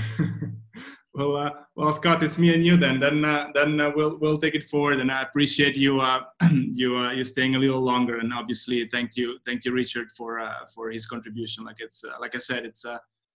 well, 1.18 1.36
uh, 1.36 1.50
well, 1.76 1.92
Scott, 1.94 2.22
it's 2.22 2.38
me 2.38 2.54
and 2.54 2.64
you 2.64 2.78
then. 2.78 3.00
Then, 3.00 3.26
uh, 3.26 3.48
then 3.56 3.82
uh, 3.82 3.92
we'll 3.96 4.18
we'll 4.20 4.38
take 4.38 4.54
it 4.54 4.66
forward, 4.66 5.00
and 5.00 5.12
I 5.12 5.24
appreciate 5.24 5.76
you 5.76 6.00
uh, 6.00 6.20
you 6.52 6.96
uh, 6.96 7.12
you 7.12 7.24
staying 7.24 7.56
a 7.56 7.60
little 7.60 7.82
longer. 7.82 8.20
And 8.20 8.32
obviously, 8.32 8.88
thank 8.88 9.18
you, 9.18 9.40
thank 9.44 9.66
you, 9.66 9.74
Richard, 9.74 10.10
for 10.16 10.40
uh, 10.40 10.66
for 10.76 10.92
his 10.92 11.08
contribution. 11.08 11.66
Like 11.66 11.78
it's 11.80 12.06
like 12.20 12.36
I 12.36 12.38
said, 12.38 12.66
it's 12.66 12.86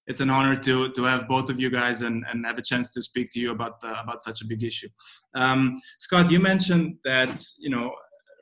it's 0.06 0.20
an 0.20 0.30
honor 0.30 0.56
to 0.56 0.92
to 0.92 1.02
have 1.02 1.26
both 1.26 1.50
of 1.50 1.58
you 1.58 1.70
guys 1.70 2.02
and, 2.02 2.24
and 2.30 2.46
have 2.46 2.58
a 2.58 2.62
chance 2.62 2.92
to 2.92 3.02
speak 3.02 3.32
to 3.32 3.40
you 3.40 3.50
about 3.50 3.78
about 3.82 4.22
such 4.22 4.42
a 4.42 4.46
big 4.46 4.62
issue. 4.62 4.88
Um, 5.34 5.76
Scott, 5.98 6.30
you 6.30 6.38
mentioned 6.38 6.98
that 7.04 7.44
you 7.58 7.70
know 7.70 7.92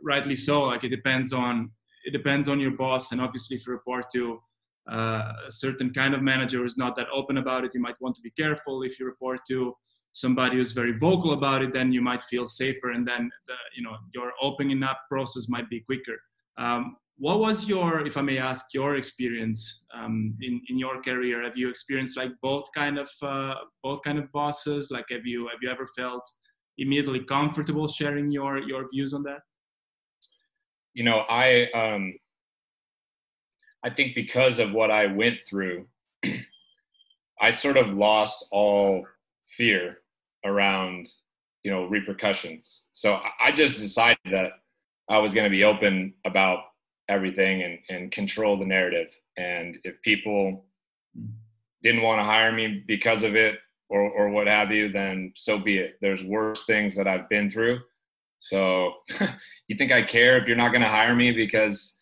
rightly 0.03 0.37
so. 0.37 0.65
Like 0.65 0.85
it 0.85 0.91
depends 0.91 1.33
on 1.33 1.71
it 2.05 2.13
depends 2.13 2.47
on 2.47 2.61
your 2.61 2.73
boss, 2.73 3.13
and 3.13 3.23
obviously 3.23 3.57
if 3.57 3.67
you 3.67 3.73
report 3.73 4.11
to 4.13 4.43
uh, 4.89 5.33
a 5.47 5.51
certain 5.51 5.93
kind 5.93 6.15
of 6.15 6.23
manager 6.23 6.59
who's 6.59 6.79
not 6.79 6.97
that 6.97 7.09
open 7.13 7.39
about 7.39 7.65
it, 7.65 7.73
you 7.75 7.81
might 7.81 8.01
want 8.01 8.15
to 8.17 8.23
be 8.23 8.31
careful. 8.31 8.83
If 8.83 8.99
you 8.99 9.07
report 9.07 9.41
to 9.49 9.75
somebody 10.13 10.57
who's 10.57 10.73
very 10.73 10.97
vocal 10.99 11.33
about 11.33 11.63
it 11.63 11.73
then 11.73 11.93
you 11.93 12.03
might 12.03 12.23
feel 12.23 12.47
safer 12.47 12.91
and 12.91 13.07
then 13.07 13.31
the, 13.47 13.55
you 13.77 13.83
know 13.83 13.97
your 14.13 14.33
opening 14.43 14.83
up 14.83 14.99
process 15.09 15.49
might 15.49 15.69
be 15.71 15.81
quicker. 15.81 16.19
Um, 16.59 16.97
what 17.17 17.39
was 17.39 17.69
your 17.69 18.07
if 18.07 18.17
i 18.17 18.23
may 18.23 18.39
ask 18.39 18.73
your 18.73 18.97
experience 18.97 19.85
um, 19.95 20.35
in, 20.41 20.61
in 20.69 20.79
your 20.79 21.01
career? 21.03 21.43
Have 21.43 21.57
you 21.57 21.69
experienced 21.69 22.17
like 22.17 22.33
both 22.43 22.65
kind 22.75 22.99
of 22.99 23.11
uh, 23.23 23.55
both 23.83 24.03
kind 24.03 24.19
of 24.19 24.31
bosses? 24.33 24.91
Like 24.91 25.07
have 25.11 25.27
you 25.27 25.49
have 25.49 25.59
you 25.63 25.71
ever 25.71 25.87
felt 25.97 26.29
immediately 26.79 27.21
comfortable 27.21 27.87
sharing 27.87 28.31
your 28.31 28.61
your 28.63 28.89
views 28.93 29.13
on 29.13 29.23
that? 29.25 29.41
You 30.95 31.05
know 31.05 31.25
i 31.29 31.69
um 31.73 32.15
i 33.85 33.91
think 33.91 34.15
because 34.15 34.59
of 34.59 34.73
what 34.73 34.91
i 34.91 35.07
went 35.07 35.43
through 35.45 35.87
i 37.41 37.51
sort 37.51 37.77
of 37.77 37.89
lost 37.89 38.47
all 38.51 39.05
fear 39.49 39.99
around 40.45 41.11
you 41.63 41.71
know 41.71 41.85
repercussions. 41.87 42.85
So 42.93 43.21
i 43.39 43.53
just 43.53 43.77
decided 43.77 44.19
that 44.33 44.53
i 45.09 45.19
was 45.19 45.35
going 45.35 45.45
to 45.45 45.51
be 45.51 45.65
open 45.65 46.15
about 46.25 46.61
everything 47.09 47.63
and, 47.63 47.79
and 47.89 48.13
control 48.13 48.57
the 48.57 48.65
narrative. 48.65 49.09
And 49.37 49.79
if 49.83 50.01
people 50.03 50.65
didn't 51.83 52.03
want 52.03 52.21
to 52.21 52.25
hire 52.25 52.53
me 52.53 52.85
because 52.87 53.25
of 53.25 53.35
it 53.35 53.59
or, 53.89 54.03
or 54.03 54.29
what 54.29 54.47
have 54.47 54.71
you 54.71 54.91
then 54.91 55.33
so 55.35 55.59
be 55.59 55.79
it. 55.79 55.97
There's 56.01 56.23
worse 56.23 56.65
things 56.65 56.97
that 56.97 57.09
i've 57.09 57.29
been 57.29 57.51
through. 57.51 57.81
So 58.39 58.95
you 59.69 59.77
think 59.77 59.93
i 59.93 60.03
care 60.03 60.39
if 60.39 60.47
you're 60.47 60.57
not 60.57 60.73
going 60.73 60.83
to 60.83 60.89
hire 60.89 61.15
me 61.15 61.33
because 61.33 61.99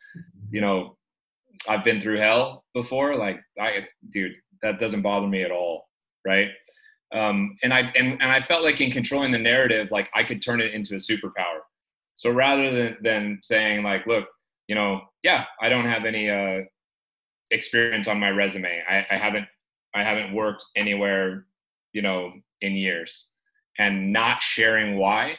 you 0.50 0.60
know 0.60 0.97
i've 1.68 1.84
been 1.84 2.00
through 2.00 2.18
hell 2.18 2.64
before 2.74 3.14
like 3.14 3.40
i 3.60 3.86
dude 4.10 4.34
that 4.62 4.78
doesn't 4.78 5.02
bother 5.02 5.26
me 5.26 5.42
at 5.42 5.50
all 5.50 5.88
right 6.26 6.50
um, 7.14 7.56
and 7.62 7.72
I 7.72 7.80
and, 7.96 8.20
and 8.20 8.30
I 8.30 8.40
felt 8.40 8.62
like 8.62 8.80
in 8.80 8.90
controlling 8.90 9.32
the 9.32 9.38
narrative, 9.38 9.88
like 9.90 10.10
I 10.14 10.22
could 10.22 10.42
turn 10.42 10.60
it 10.60 10.72
into 10.72 10.94
a 10.94 10.98
superpower. 10.98 11.60
So 12.16 12.30
rather 12.30 12.70
than 12.70 12.96
than 13.02 13.40
saying 13.42 13.82
like, 13.82 14.06
look, 14.06 14.28
you 14.66 14.74
know, 14.74 15.00
yeah, 15.22 15.44
I 15.60 15.68
don't 15.68 15.86
have 15.86 16.04
any 16.04 16.28
uh, 16.28 16.64
experience 17.50 18.08
on 18.08 18.20
my 18.20 18.30
resume. 18.30 18.82
I, 18.88 19.06
I 19.10 19.16
haven't 19.16 19.46
I 19.94 20.02
haven't 20.02 20.34
worked 20.34 20.66
anywhere, 20.76 21.46
you 21.92 22.02
know, 22.02 22.32
in 22.60 22.72
years, 22.72 23.28
and 23.78 24.12
not 24.12 24.42
sharing 24.42 24.98
why. 24.98 25.38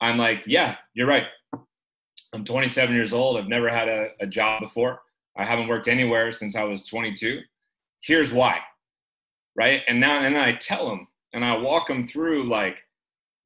I'm 0.00 0.16
like, 0.16 0.42
yeah, 0.46 0.76
you're 0.94 1.06
right. 1.06 1.26
I'm 2.32 2.44
27 2.44 2.94
years 2.94 3.12
old. 3.12 3.36
I've 3.36 3.48
never 3.48 3.68
had 3.68 3.88
a, 3.88 4.08
a 4.20 4.26
job 4.26 4.60
before. 4.60 5.00
I 5.36 5.44
haven't 5.44 5.68
worked 5.68 5.88
anywhere 5.88 6.32
since 6.32 6.56
I 6.56 6.64
was 6.64 6.86
22. 6.86 7.40
Here's 8.02 8.32
why 8.32 8.60
right? 9.56 9.82
And 9.88 10.00
now 10.00 10.20
and 10.20 10.36
I 10.36 10.52
tell 10.52 10.88
them 10.88 11.06
and 11.32 11.44
I 11.44 11.56
walk 11.56 11.88
them 11.88 12.06
through 12.06 12.48
like, 12.48 12.82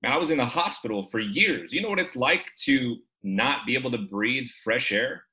man, 0.03 0.13
I 0.13 0.17
was 0.17 0.31
in 0.31 0.39
the 0.39 0.45
hospital 0.45 1.09
for 1.11 1.19
years. 1.19 1.73
You 1.73 1.83
know 1.83 1.89
what 1.89 1.99
it's 1.99 2.17
like 2.17 2.53
to 2.65 2.97
not 3.23 3.67
be 3.67 3.75
able 3.75 3.91
to 3.91 3.99
breathe 3.99 4.49
fresh 4.63 4.93
air? 4.93 5.25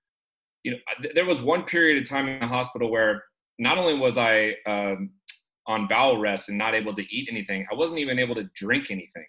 You 0.63 0.71
know, 0.71 1.09
there 1.13 1.25
was 1.25 1.41
one 1.41 1.63
period 1.63 2.01
of 2.01 2.09
time 2.09 2.27
in 2.27 2.39
the 2.39 2.47
hospital 2.47 2.89
where 2.89 3.23
not 3.59 3.77
only 3.77 3.93
was 3.93 4.17
I 4.17 4.55
um, 4.65 5.11
on 5.67 5.87
bowel 5.87 6.19
rest 6.19 6.49
and 6.49 6.57
not 6.57 6.73
able 6.73 6.93
to 6.93 7.15
eat 7.15 7.29
anything, 7.31 7.65
I 7.71 7.75
wasn't 7.75 7.99
even 7.99 8.19
able 8.19 8.35
to 8.35 8.49
drink 8.55 8.91
anything. 8.91 9.25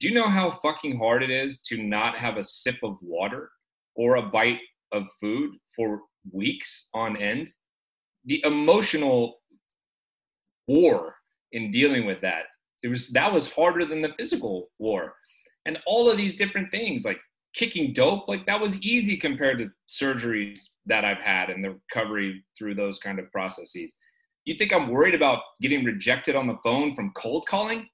Do 0.00 0.08
you 0.08 0.14
know 0.14 0.28
how 0.28 0.58
fucking 0.62 0.98
hard 0.98 1.22
it 1.22 1.30
is 1.30 1.60
to 1.62 1.82
not 1.82 2.18
have 2.18 2.36
a 2.36 2.44
sip 2.44 2.76
of 2.82 2.96
water 3.00 3.50
or 3.94 4.16
a 4.16 4.22
bite 4.22 4.60
of 4.92 5.04
food 5.20 5.52
for 5.74 6.00
weeks 6.32 6.88
on 6.94 7.16
end? 7.16 7.50
The 8.24 8.42
emotional 8.44 9.40
war 10.66 11.16
in 11.52 11.70
dealing 11.70 12.06
with 12.06 12.20
that. 12.22 12.44
It 12.82 12.88
was 12.88 13.10
that 13.10 13.32
was 13.32 13.50
harder 13.52 13.84
than 13.84 14.02
the 14.02 14.14
physical 14.18 14.70
war. 14.78 15.14
And 15.66 15.78
all 15.86 16.10
of 16.10 16.16
these 16.16 16.36
different 16.36 16.70
things, 16.70 17.04
like 17.04 17.18
kicking 17.54 17.92
dope, 17.92 18.28
like 18.28 18.44
that 18.46 18.60
was 18.60 18.80
easy 18.82 19.16
compared 19.16 19.58
to 19.58 19.70
surgeries 19.88 20.60
that 20.86 21.04
I've 21.04 21.22
had 21.22 21.48
and 21.48 21.64
the 21.64 21.78
recovery 21.88 22.44
through 22.58 22.74
those 22.74 22.98
kind 22.98 23.18
of 23.18 23.30
processes. 23.30 23.94
You 24.44 24.54
think 24.54 24.74
I'm 24.74 24.90
worried 24.90 25.14
about 25.14 25.40
getting 25.62 25.84
rejected 25.84 26.36
on 26.36 26.46
the 26.46 26.58
phone 26.62 26.94
from 26.94 27.12
cold 27.16 27.46
calling? 27.46 27.88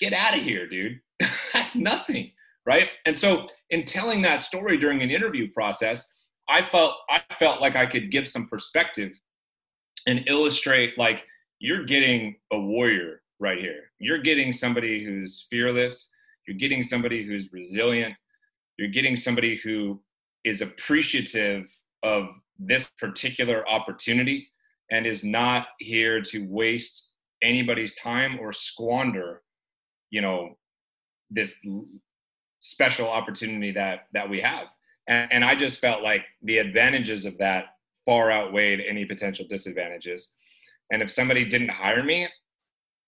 Get 0.00 0.12
out 0.12 0.36
of 0.36 0.42
here, 0.42 0.68
dude. 0.68 0.98
That's 1.52 1.76
nothing, 1.76 2.32
right? 2.66 2.88
And 3.06 3.16
so 3.16 3.46
in 3.70 3.84
telling 3.84 4.22
that 4.22 4.40
story 4.40 4.76
during 4.76 5.02
an 5.02 5.10
interview 5.10 5.52
process, 5.52 6.08
I 6.48 6.62
felt 6.62 6.94
I 7.10 7.22
felt 7.38 7.60
like 7.60 7.76
I 7.76 7.86
could 7.86 8.10
give 8.10 8.28
some 8.28 8.46
perspective 8.48 9.12
and 10.06 10.24
illustrate 10.26 10.98
like 10.98 11.24
you're 11.58 11.84
getting 11.84 12.36
a 12.52 12.58
warrior 12.58 13.22
right 13.40 13.58
here. 13.58 13.90
You're 13.98 14.22
getting 14.22 14.52
somebody 14.52 15.04
who's 15.04 15.46
fearless. 15.50 16.10
You're 16.46 16.58
getting 16.58 16.82
somebody 16.82 17.24
who's 17.24 17.52
resilient. 17.52 18.14
You're 18.78 18.88
getting 18.88 19.16
somebody 19.16 19.56
who 19.56 20.02
is 20.44 20.60
appreciative 20.60 21.66
of 22.02 22.26
this 22.58 22.90
particular 22.98 23.68
opportunity 23.68 24.48
and 24.90 25.06
is 25.06 25.24
not 25.24 25.68
here 25.78 26.20
to 26.20 26.46
waste 26.50 27.10
anybody's 27.42 27.94
time 27.94 28.38
or 28.40 28.52
squander, 28.52 29.42
you 30.10 30.20
know, 30.20 30.56
this 31.30 31.56
special 32.60 33.08
opportunity 33.08 33.72
that 33.72 34.06
that 34.12 34.28
we 34.28 34.40
have. 34.40 34.66
And, 35.08 35.32
and 35.32 35.44
I 35.44 35.54
just 35.54 35.80
felt 35.80 36.02
like 36.02 36.22
the 36.42 36.58
advantages 36.58 37.24
of 37.24 37.38
that 37.38 37.66
far 38.06 38.30
outweighed 38.30 38.80
any 38.80 39.04
potential 39.04 39.46
disadvantages. 39.48 40.32
And 40.92 41.02
if 41.02 41.10
somebody 41.10 41.44
didn't 41.44 41.70
hire 41.70 42.02
me, 42.02 42.28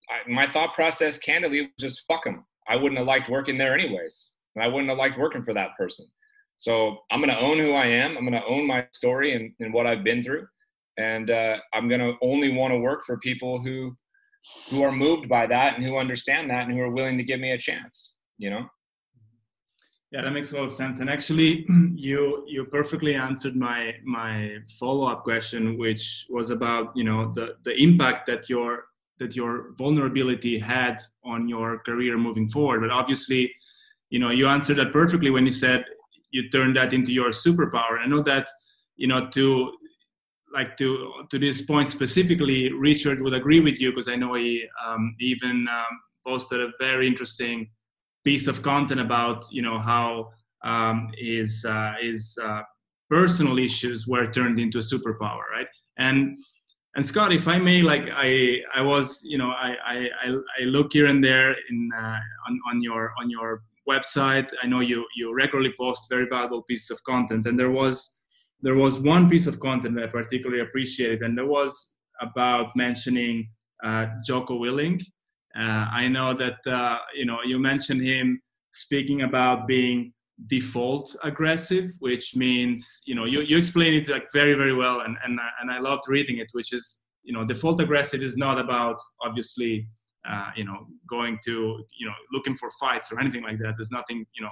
I, 0.08 0.28
my 0.30 0.46
thought 0.46 0.74
process, 0.74 1.18
candidly, 1.18 1.62
was 1.62 1.70
just 1.78 2.04
fuck 2.06 2.24
them. 2.24 2.44
I 2.68 2.76
wouldn't 2.76 2.98
have 2.98 3.06
liked 3.06 3.28
working 3.28 3.58
there 3.58 3.74
anyways. 3.74 4.32
And 4.54 4.64
I 4.64 4.68
wouldn't 4.68 4.88
have 4.88 4.98
liked 4.98 5.18
working 5.18 5.44
for 5.44 5.54
that 5.54 5.76
person. 5.78 6.06
So 6.56 6.98
I'm 7.10 7.20
going 7.20 7.30
to 7.30 7.40
own 7.40 7.58
who 7.58 7.72
I 7.72 7.86
am. 7.86 8.16
I'm 8.16 8.26
going 8.26 8.40
to 8.40 8.48
own 8.48 8.66
my 8.66 8.86
story 8.92 9.34
and, 9.34 9.52
and 9.60 9.74
what 9.74 9.86
I've 9.86 10.04
been 10.04 10.22
through. 10.22 10.46
And 10.96 11.30
uh, 11.30 11.58
I'm 11.74 11.88
going 11.88 12.00
to 12.00 12.14
only 12.22 12.50
want 12.50 12.72
to 12.72 12.78
work 12.78 13.04
for 13.04 13.18
people 13.18 13.60
who 13.60 13.96
who 14.70 14.84
are 14.84 14.92
moved 14.92 15.28
by 15.28 15.44
that 15.44 15.76
and 15.76 15.84
who 15.84 15.98
understand 15.98 16.48
that 16.48 16.66
and 16.66 16.72
who 16.72 16.80
are 16.80 16.90
willing 16.90 17.18
to 17.18 17.24
give 17.24 17.40
me 17.40 17.50
a 17.50 17.58
chance. 17.58 18.14
You 18.38 18.50
know. 18.50 18.66
Yeah, 20.12 20.22
that 20.22 20.30
makes 20.32 20.52
a 20.52 20.56
lot 20.56 20.66
of 20.66 20.72
sense. 20.72 21.00
And 21.00 21.10
actually, 21.10 21.66
you 21.94 22.44
you 22.46 22.64
perfectly 22.64 23.14
answered 23.14 23.56
my 23.56 23.94
my 24.04 24.58
follow 24.78 25.06
up 25.08 25.24
question, 25.24 25.76
which 25.78 26.26
was 26.30 26.50
about 26.50 26.96
you 26.96 27.04
know 27.04 27.32
the 27.32 27.56
the 27.64 27.74
impact 27.82 28.26
that 28.26 28.48
your 28.48 28.84
that 29.18 29.34
your 29.34 29.72
vulnerability 29.74 30.58
had 30.58 30.96
on 31.24 31.48
your 31.48 31.78
career 31.80 32.18
moving 32.18 32.46
forward. 32.46 32.80
But 32.80 32.90
obviously, 32.90 33.52
you 34.10 34.18
know, 34.18 34.30
you 34.30 34.46
answered 34.46 34.76
that 34.76 34.92
perfectly 34.92 35.30
when 35.30 35.46
you 35.46 35.52
said 35.52 35.84
you 36.30 36.50
turned 36.50 36.76
that 36.76 36.92
into 36.92 37.12
your 37.12 37.30
superpower. 37.30 37.98
I 37.98 38.06
know 38.06 38.22
that 38.22 38.48
you 38.96 39.08
know 39.08 39.28
to 39.30 39.72
like 40.54 40.76
to 40.76 41.12
to 41.30 41.38
this 41.38 41.62
point 41.62 41.88
specifically, 41.88 42.72
Richard 42.72 43.20
would 43.22 43.34
agree 43.34 43.60
with 43.60 43.80
you 43.80 43.90
because 43.90 44.08
I 44.08 44.16
know 44.16 44.34
he 44.34 44.66
um, 44.86 45.16
even 45.18 45.66
um, 45.68 46.00
posted 46.24 46.60
a 46.60 46.70
very 46.78 47.08
interesting 47.08 47.70
piece 48.26 48.48
of 48.48 48.60
content 48.60 49.00
about 49.00 49.40
you 49.56 49.62
know 49.62 49.78
how 49.78 50.28
um, 50.64 50.96
his 51.16 51.64
uh, 51.64 51.94
his 52.00 52.36
uh, 52.42 52.62
personal 53.08 53.56
issues 53.58 54.06
were 54.12 54.26
turned 54.26 54.58
into 54.58 54.78
a 54.78 54.86
superpower, 54.92 55.44
right? 55.56 55.68
And 55.96 56.18
and 56.96 57.06
Scott, 57.06 57.32
if 57.32 57.46
I 57.46 57.58
may, 57.58 57.82
like 57.92 58.06
I 58.26 58.30
I 58.74 58.82
was 58.82 59.06
you 59.32 59.38
know 59.38 59.50
I 59.68 59.70
I, 59.94 59.96
I 60.58 60.62
look 60.76 60.92
here 60.92 61.06
and 61.06 61.22
there 61.22 61.50
in 61.70 61.90
uh, 62.04 62.20
on 62.46 62.60
on 62.70 62.82
your 62.82 63.12
on 63.20 63.30
your 63.30 63.62
website. 63.92 64.48
I 64.62 64.66
know 64.66 64.80
you 64.80 65.06
you 65.16 65.32
regularly 65.32 65.74
post 65.78 66.00
very 66.10 66.26
valuable 66.28 66.62
pieces 66.62 66.90
of 66.90 66.98
content, 67.04 67.46
and 67.46 67.56
there 67.58 67.74
was 67.80 67.96
there 68.60 68.78
was 68.84 68.98
one 68.98 69.28
piece 69.32 69.46
of 69.46 69.60
content 69.60 69.94
that 69.96 70.04
I 70.04 70.10
particularly 70.20 70.62
appreciated, 70.62 71.22
and 71.22 71.38
there 71.38 71.50
was 71.58 71.94
about 72.20 72.74
mentioning 72.74 73.36
uh, 73.84 74.06
Jocko 74.26 74.58
Willink 74.58 75.00
uh, 75.02 75.12
I 75.62 76.08
know 76.08 76.34
that 76.34 76.66
uh, 76.66 76.98
you 77.14 77.24
know 77.24 77.38
you 77.44 77.58
mentioned 77.58 78.02
him 78.02 78.40
speaking 78.72 79.22
about 79.22 79.66
being 79.66 80.12
default 80.46 81.16
aggressive, 81.24 81.90
which 81.98 82.36
means 82.36 83.02
you 83.06 83.14
know 83.14 83.24
you, 83.24 83.40
you 83.40 83.56
explain 83.56 83.94
it 83.94 84.08
like 84.08 84.26
very 84.32 84.54
very 84.54 84.74
well, 84.74 85.00
and 85.00 85.16
and 85.24 85.38
uh, 85.38 85.42
and 85.60 85.70
I 85.70 85.78
loved 85.78 86.04
reading 86.08 86.38
it, 86.38 86.48
which 86.52 86.72
is 86.72 87.02
you 87.22 87.32
know 87.32 87.44
default 87.44 87.80
aggressive 87.80 88.22
is 88.22 88.36
not 88.36 88.58
about 88.58 88.96
obviously 89.22 89.88
uh, 90.28 90.50
you 90.56 90.64
know 90.64 90.86
going 91.08 91.38
to 91.44 91.84
you 91.98 92.06
know 92.06 92.14
looking 92.32 92.56
for 92.56 92.68
fights 92.78 93.10
or 93.12 93.20
anything 93.20 93.42
like 93.42 93.58
that. 93.58 93.74
There's 93.78 93.92
nothing 93.92 94.26
you 94.34 94.42
know 94.42 94.50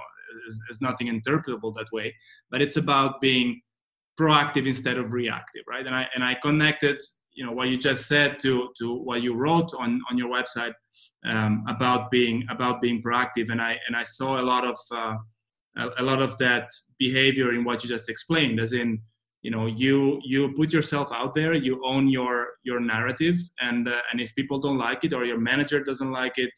there's, 0.67 0.81
nothing 0.81 1.07
interpretable 1.07 1.73
that 1.75 1.87
way, 1.93 2.13
but 2.51 2.61
it's 2.61 2.77
about 2.77 3.21
being 3.21 3.61
proactive 4.19 4.67
instead 4.67 4.97
of 4.97 5.13
reactive, 5.13 5.63
right? 5.67 5.85
And 5.85 5.95
I 5.95 6.07
and 6.15 6.23
I 6.23 6.35
connected 6.41 6.99
you 7.33 7.45
know 7.45 7.51
what 7.51 7.67
you 7.67 7.77
just 7.77 8.07
said 8.07 8.39
to 8.39 8.69
to 8.79 8.95
what 8.95 9.21
you 9.21 9.35
wrote 9.35 9.73
on 9.77 10.01
on 10.09 10.17
your 10.17 10.29
website 10.29 10.73
um, 11.25 11.63
about 11.67 12.09
being 12.09 12.45
about 12.49 12.81
being 12.81 13.01
proactive 13.01 13.49
and 13.49 13.61
i 13.61 13.77
and 13.87 13.95
i 13.95 14.03
saw 14.03 14.39
a 14.39 14.45
lot 14.53 14.65
of 14.65 14.77
uh, 14.91 15.15
a, 15.77 15.89
a, 16.01 16.03
lot 16.03 16.21
of 16.21 16.37
that 16.37 16.69
behavior 16.99 17.53
in 17.53 17.63
what 17.63 17.83
you 17.83 17.89
just 17.89 18.09
explained 18.09 18.59
as 18.59 18.73
in 18.73 18.99
you 19.41 19.51
know 19.51 19.65
you 19.65 20.19
you 20.23 20.53
put 20.55 20.71
yourself 20.71 21.11
out 21.11 21.33
there 21.33 21.53
you 21.53 21.81
own 21.85 22.07
your 22.07 22.47
your 22.63 22.79
narrative 22.79 23.37
and 23.59 23.87
uh, 23.87 23.99
and 24.11 24.21
if 24.21 24.33
people 24.35 24.59
don't 24.59 24.77
like 24.77 25.03
it 25.03 25.13
or 25.13 25.25
your 25.25 25.39
manager 25.39 25.83
doesn't 25.83 26.11
like 26.11 26.37
it 26.37 26.51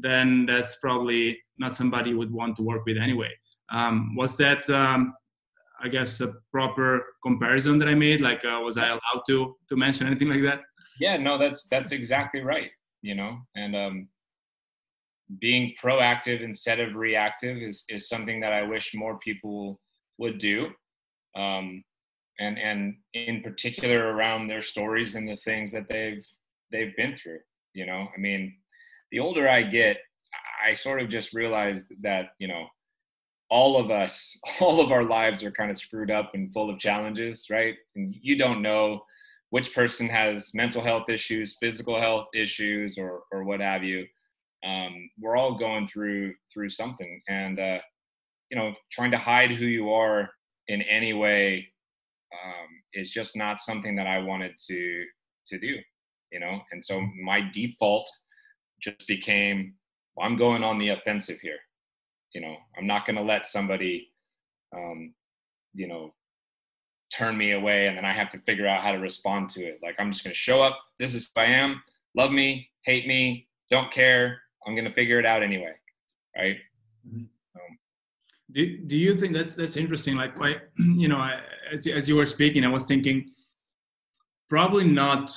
then 0.00 0.46
that's 0.46 0.76
probably 0.76 1.38
not 1.58 1.74
somebody 1.74 2.10
you 2.10 2.18
would 2.18 2.32
want 2.32 2.56
to 2.56 2.62
work 2.62 2.84
with 2.86 2.96
anyway. 2.96 3.30
Um, 3.70 4.16
was 4.16 4.36
that, 4.38 4.68
um, 4.70 5.14
I 5.82 5.88
guess, 5.88 6.20
a 6.20 6.32
proper 6.50 7.04
comparison 7.22 7.78
that 7.78 7.88
I 7.88 7.94
made? 7.94 8.20
Like, 8.20 8.44
uh, 8.44 8.60
was 8.62 8.76
I 8.76 8.88
allowed 8.88 9.22
to 9.28 9.56
to 9.68 9.76
mention 9.76 10.06
anything 10.06 10.28
like 10.28 10.42
that? 10.42 10.60
Yeah, 10.98 11.16
no, 11.16 11.38
that's 11.38 11.64
that's 11.68 11.92
exactly 11.92 12.40
right. 12.40 12.70
You 13.02 13.14
know, 13.14 13.38
and 13.56 13.76
um, 13.76 14.08
being 15.40 15.74
proactive 15.82 16.42
instead 16.42 16.80
of 16.80 16.94
reactive 16.94 17.58
is 17.58 17.84
is 17.88 18.08
something 18.08 18.40
that 18.40 18.52
I 18.52 18.62
wish 18.62 18.94
more 18.94 19.18
people 19.18 19.80
would 20.18 20.38
do. 20.38 20.68
Um, 21.36 21.84
and 22.40 22.58
and 22.58 22.94
in 23.14 23.42
particular 23.42 24.12
around 24.14 24.48
their 24.48 24.62
stories 24.62 25.14
and 25.14 25.28
the 25.28 25.36
things 25.36 25.70
that 25.72 25.88
they've 25.88 26.24
they've 26.72 26.96
been 26.96 27.16
through 27.16 27.38
you 27.74 27.86
know? 27.86 28.08
I 28.14 28.18
mean 28.18 28.56
the 29.12 29.20
older 29.20 29.48
i 29.48 29.62
get 29.62 29.98
i 30.66 30.72
sort 30.72 31.00
of 31.00 31.08
just 31.08 31.32
realized 31.32 31.86
that 32.02 32.30
you 32.38 32.48
know 32.48 32.66
all 33.48 33.76
of 33.76 33.90
us 33.90 34.36
all 34.60 34.80
of 34.80 34.90
our 34.90 35.04
lives 35.04 35.44
are 35.44 35.52
kind 35.52 35.70
of 35.70 35.78
screwed 35.78 36.10
up 36.10 36.32
and 36.34 36.52
full 36.52 36.70
of 36.70 36.78
challenges 36.78 37.46
right? 37.50 37.76
And 37.94 38.14
you 38.20 38.36
don't 38.36 38.62
know 38.62 39.02
which 39.50 39.74
person 39.74 40.08
has 40.08 40.54
mental 40.54 40.82
health 40.82 41.08
issues 41.08 41.56
physical 41.60 42.00
health 42.00 42.26
issues 42.34 42.98
or 42.98 43.22
or 43.32 43.44
what 43.44 43.60
have 43.60 43.84
you 43.84 44.06
um, 44.64 45.08
we're 45.18 45.36
all 45.36 45.58
going 45.58 45.86
through 45.86 46.34
through 46.52 46.68
something 46.68 47.20
and 47.28 47.58
uh, 47.58 47.78
you 48.50 48.56
know 48.56 48.74
trying 48.90 49.10
to 49.10 49.18
hide 49.18 49.50
who 49.50 49.66
you 49.66 49.90
are 49.92 50.30
in 50.68 50.82
any 50.82 51.12
way 51.12 51.66
um, 52.32 52.68
is 52.94 53.10
just 53.10 53.36
not 53.36 53.60
something 53.60 53.96
that 53.96 54.06
I 54.06 54.18
wanted 54.18 54.52
to 54.68 55.04
to 55.46 55.58
do, 55.58 55.76
you 56.32 56.40
know. 56.40 56.60
And 56.70 56.84
so 56.84 57.00
my 57.22 57.42
default 57.52 58.08
just 58.80 59.06
became, 59.06 59.74
well, 60.14 60.26
I'm 60.26 60.36
going 60.36 60.62
on 60.62 60.78
the 60.78 60.90
offensive 60.90 61.40
here. 61.40 61.58
You 62.34 62.40
know, 62.40 62.56
I'm 62.78 62.86
not 62.86 63.06
going 63.06 63.16
to 63.16 63.24
let 63.24 63.46
somebody, 63.46 64.12
um, 64.74 65.14
you 65.74 65.88
know, 65.88 66.14
turn 67.12 67.36
me 67.36 67.52
away, 67.52 67.86
and 67.86 67.96
then 67.96 68.04
I 68.04 68.12
have 68.12 68.28
to 68.30 68.38
figure 68.38 68.66
out 68.66 68.82
how 68.82 68.92
to 68.92 68.98
respond 68.98 69.48
to 69.50 69.62
it. 69.62 69.80
Like 69.82 69.96
I'm 69.98 70.10
just 70.10 70.24
going 70.24 70.32
to 70.32 70.38
show 70.38 70.62
up. 70.62 70.78
This 70.98 71.14
is 71.14 71.30
who 71.34 71.40
I 71.40 71.46
am. 71.46 71.82
Love 72.16 72.32
me, 72.32 72.68
hate 72.82 73.06
me, 73.06 73.48
don't 73.70 73.92
care. 73.92 74.40
I'm 74.66 74.74
going 74.74 74.84
to 74.84 74.92
figure 74.92 75.18
it 75.18 75.26
out 75.26 75.42
anyway, 75.42 75.72
right? 76.36 76.56
Mm-hmm. 77.06 77.18
Um, 77.56 77.78
do, 78.52 78.78
do 78.78 78.96
you 78.96 79.16
think 79.16 79.32
that's 79.32 79.56
that's 79.56 79.76
interesting 79.76 80.16
like 80.16 80.38
why 80.38 80.56
you 80.78 81.08
know 81.08 81.18
I, 81.18 81.40
as, 81.72 81.86
as 81.86 82.08
you 82.08 82.16
were 82.16 82.26
speaking 82.26 82.64
i 82.64 82.68
was 82.68 82.86
thinking 82.86 83.30
probably 84.48 84.84
not 84.84 85.32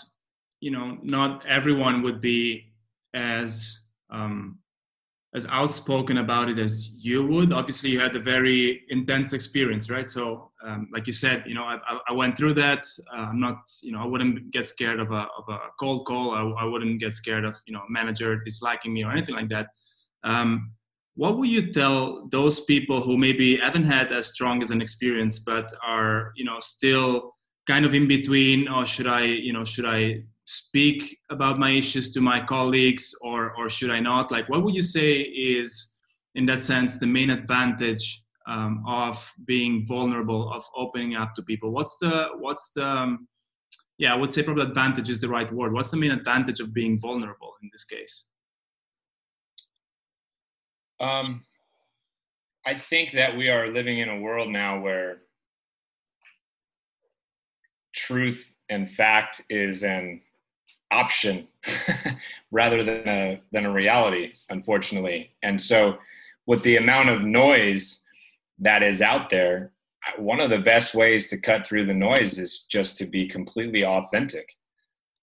you 0.59 0.71
know 0.71 0.97
not 1.03 1.45
everyone 1.45 2.01
would 2.01 2.21
be 2.21 2.73
as 3.13 3.83
um, 4.09 4.59
as 5.35 5.45
outspoken 5.47 6.19
about 6.19 6.47
it 6.49 6.59
as 6.59 6.95
you 6.99 7.25
would. 7.25 7.51
Obviously 7.51 7.89
you 7.89 7.99
had 7.99 8.15
a 8.15 8.19
very 8.19 8.83
intense 8.89 9.33
experience 9.33 9.89
right? 9.89 10.07
So 10.07 10.51
um, 10.65 10.87
like 10.93 11.07
you 11.07 11.13
said 11.13 11.43
you 11.45 11.55
know 11.55 11.63
i, 11.63 11.77
I 12.07 12.13
went 12.13 12.37
through 12.37 12.53
that. 12.55 12.87
Uh, 13.13 13.27
i'm 13.31 13.39
not 13.39 13.57
you 13.81 13.91
know 13.91 14.01
i 14.01 14.05
wouldn't 14.05 14.51
get 14.51 14.65
scared 14.65 14.99
of 14.99 15.11
a, 15.11 15.27
of 15.37 15.45
a 15.49 15.59
cold 15.79 16.05
call. 16.05 16.31
I, 16.31 16.63
I 16.63 16.65
wouldn't 16.65 16.99
get 16.99 17.13
scared 17.13 17.45
of 17.45 17.55
you 17.65 17.73
know 17.73 17.81
manager 17.89 18.41
disliking 18.43 18.93
me 18.93 19.03
or 19.03 19.11
anything 19.11 19.35
like 19.35 19.49
that. 19.49 19.67
Um, 20.23 20.71
what 21.15 21.37
would 21.37 21.49
you 21.49 21.71
tell 21.71 22.27
those 22.29 22.61
people 22.61 23.01
who 23.01 23.17
maybe 23.17 23.57
haven't 23.57 23.83
had 23.83 24.11
as 24.11 24.27
strong 24.27 24.61
as 24.61 24.71
an 24.71 24.81
experience 24.81 25.39
but 25.39 25.71
are 25.85 26.31
you 26.35 26.45
know 26.45 26.59
still 26.59 27.35
kind 27.67 27.85
of 27.85 27.93
in 27.93 28.07
between 28.07 28.67
or 28.67 28.85
should 28.85 29.07
i 29.07 29.23
you 29.23 29.53
know 29.53 29.63
should 29.63 29.85
i 29.85 30.21
speak 30.53 31.17
about 31.31 31.57
my 31.57 31.71
issues 31.71 32.11
to 32.13 32.21
my 32.21 32.39
colleagues 32.45 33.15
or 33.21 33.53
or 33.57 33.69
should 33.69 33.89
i 33.89 33.99
not? 33.99 34.31
Like 34.31 34.47
what 34.49 34.63
would 34.63 34.75
you 34.75 34.83
say 34.83 35.21
is 35.21 35.97
in 36.35 36.45
that 36.45 36.61
sense 36.61 36.99
the 36.99 37.07
main 37.07 37.29
advantage 37.31 38.23
um, 38.47 38.83
of 38.87 39.15
being 39.45 39.85
vulnerable 39.85 40.51
of 40.53 40.63
opening 40.75 41.15
up 41.15 41.33
to 41.35 41.41
people? 41.41 41.71
What's 41.71 41.97
the 41.97 42.27
what's 42.37 42.71
the 42.75 42.87
um, 42.87 43.27
yeah 43.97 44.13
i 44.13 44.15
would 44.15 44.31
say 44.31 44.43
probably 44.43 44.63
advantage 44.63 45.09
is 45.09 45.19
the 45.21 45.29
right 45.37 45.51
word. 45.51 45.73
What's 45.73 45.91
the 45.91 45.97
main 45.97 46.11
advantage 46.11 46.59
of 46.59 46.73
being 46.73 46.99
vulnerable 46.99 47.53
in 47.61 47.69
this 47.71 47.85
case? 47.85 48.27
Um, 50.99 51.41
I 52.65 52.75
think 52.75 53.11
that 53.11 53.35
we 53.35 53.49
are 53.49 53.67
living 53.67 53.97
in 53.99 54.09
a 54.09 54.19
world 54.19 54.49
now 54.49 54.79
where 54.79 55.17
truth 57.93 58.55
and 58.69 58.89
fact 58.89 59.41
is 59.49 59.83
an 59.83 60.21
option 60.93 61.47
rather 62.51 62.83
than 62.83 63.07
a 63.07 63.41
than 63.51 63.65
a 63.65 63.71
reality 63.71 64.33
unfortunately. 64.49 65.31
And 65.41 65.59
so 65.59 65.97
with 66.45 66.63
the 66.63 66.77
amount 66.77 67.09
of 67.09 67.23
noise 67.23 68.03
that 68.59 68.83
is 68.83 69.01
out 69.01 69.29
there 69.29 69.71
one 70.17 70.41
of 70.41 70.49
the 70.49 70.59
best 70.59 70.93
ways 70.93 71.29
to 71.29 71.37
cut 71.37 71.65
through 71.65 71.85
the 71.85 71.93
noise 71.93 72.37
is 72.37 72.65
just 72.69 72.97
to 72.97 73.05
be 73.05 73.25
completely 73.25 73.85
authentic. 73.85 74.47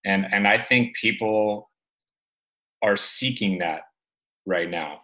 And 0.04 0.26
and 0.32 0.48
i 0.48 0.56
think 0.56 0.96
people 0.96 1.70
are 2.82 2.96
seeking 2.96 3.58
that 3.58 3.82
right 4.46 4.70
now 4.70 5.02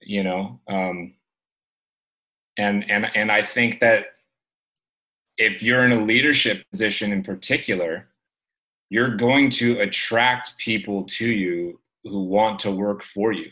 you 0.00 0.22
know 0.22 0.60
um, 0.68 1.14
and 2.56 2.90
and 2.90 3.10
and 3.16 3.32
i 3.32 3.42
think 3.42 3.80
that 3.80 4.06
if 5.38 5.62
you're 5.62 5.84
in 5.84 5.92
a 5.92 6.04
leadership 6.04 6.64
position 6.70 7.12
in 7.12 7.22
particular 7.22 8.09
you're 8.90 9.16
going 9.16 9.48
to 9.50 9.78
attract 9.80 10.58
people 10.58 11.04
to 11.04 11.26
you 11.26 11.80
who 12.04 12.24
want 12.24 12.58
to 12.60 12.70
work 12.70 13.02
for 13.02 13.32
you. 13.32 13.46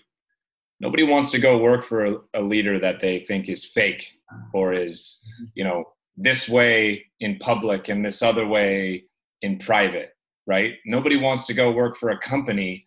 Nobody 0.81 1.03
wants 1.03 1.31
to 1.33 1.39
go 1.39 1.59
work 1.59 1.85
for 1.85 2.21
a, 2.35 2.41
leader 2.41 2.79
that 2.79 3.01
they 3.01 3.21
think 3.21 3.49
is 3.49 3.65
fake 3.65 4.13
or 4.53 4.73
is 4.73 5.25
you 5.55 5.65
know 5.65 5.85
this 6.17 6.49
way 6.49 7.07
in 7.21 7.39
public 7.39 7.89
and 7.89 8.05
this 8.05 8.23
other 8.23 8.47
way 8.47 9.05
in 9.43 9.59
private 9.59 10.13
right? 10.49 10.77
Nobody 10.87 11.17
wants 11.17 11.47
to 11.47 11.55
go 11.55 11.71
work 11.71 11.97
for 11.97 12.09
a 12.11 12.19
company 12.19 12.87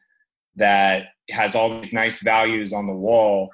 that 0.56 1.06
has 1.30 1.56
all 1.56 1.80
these 1.80 1.94
nice 1.94 2.20
values 2.22 2.74
on 2.74 2.88
the 2.88 2.94
wall 2.94 3.50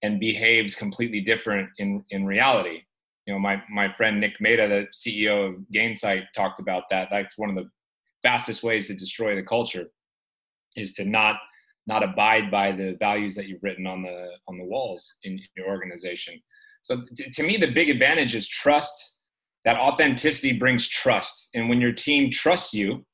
and 0.00 0.18
behaves 0.18 0.74
completely 0.74 1.20
different 1.20 1.68
in 1.78 2.02
in 2.10 2.24
reality. 2.24 2.82
You 3.26 3.34
know 3.34 3.40
my 3.40 3.62
my 3.68 3.92
friend 3.92 4.18
nick 4.18 4.40
mehta 4.40 4.66
the 4.66 4.86
ceo 4.94 5.50
of 5.50 5.54
gainsight 5.74 6.24
talked 6.34 6.60
about 6.60 6.84
that. 6.90 7.08
That's 7.10 7.36
one 7.36 7.50
of 7.50 7.56
the 7.56 7.68
fastest 8.22 8.62
ways 8.62 8.86
to 8.86 8.94
destroy 8.94 9.34
the 9.34 9.42
culture 9.42 9.86
is 10.76 10.92
to 10.94 11.04
not 11.04 11.36
not 11.86 12.04
abide 12.04 12.50
by 12.50 12.70
the 12.70 12.96
values 13.00 13.34
that 13.34 13.48
you've 13.48 13.62
written 13.62 13.86
on 13.86 14.02
the 14.02 14.28
on 14.48 14.58
the 14.58 14.64
walls 14.64 15.18
in 15.24 15.40
your 15.56 15.68
organization 15.68 16.40
so 16.80 17.02
to, 17.16 17.42
me 17.42 17.56
the 17.56 17.70
big 17.70 17.90
advantage 17.90 18.34
is 18.34 18.48
trust 18.48 19.16
that 19.64 19.78
authenticity 19.78 20.52
brings 20.52 20.88
trust 20.88 21.50
and 21.54 21.68
when 21.68 21.80
your 21.80 21.92
team 21.92 22.30
trusts 22.30 22.72
you 22.72 23.04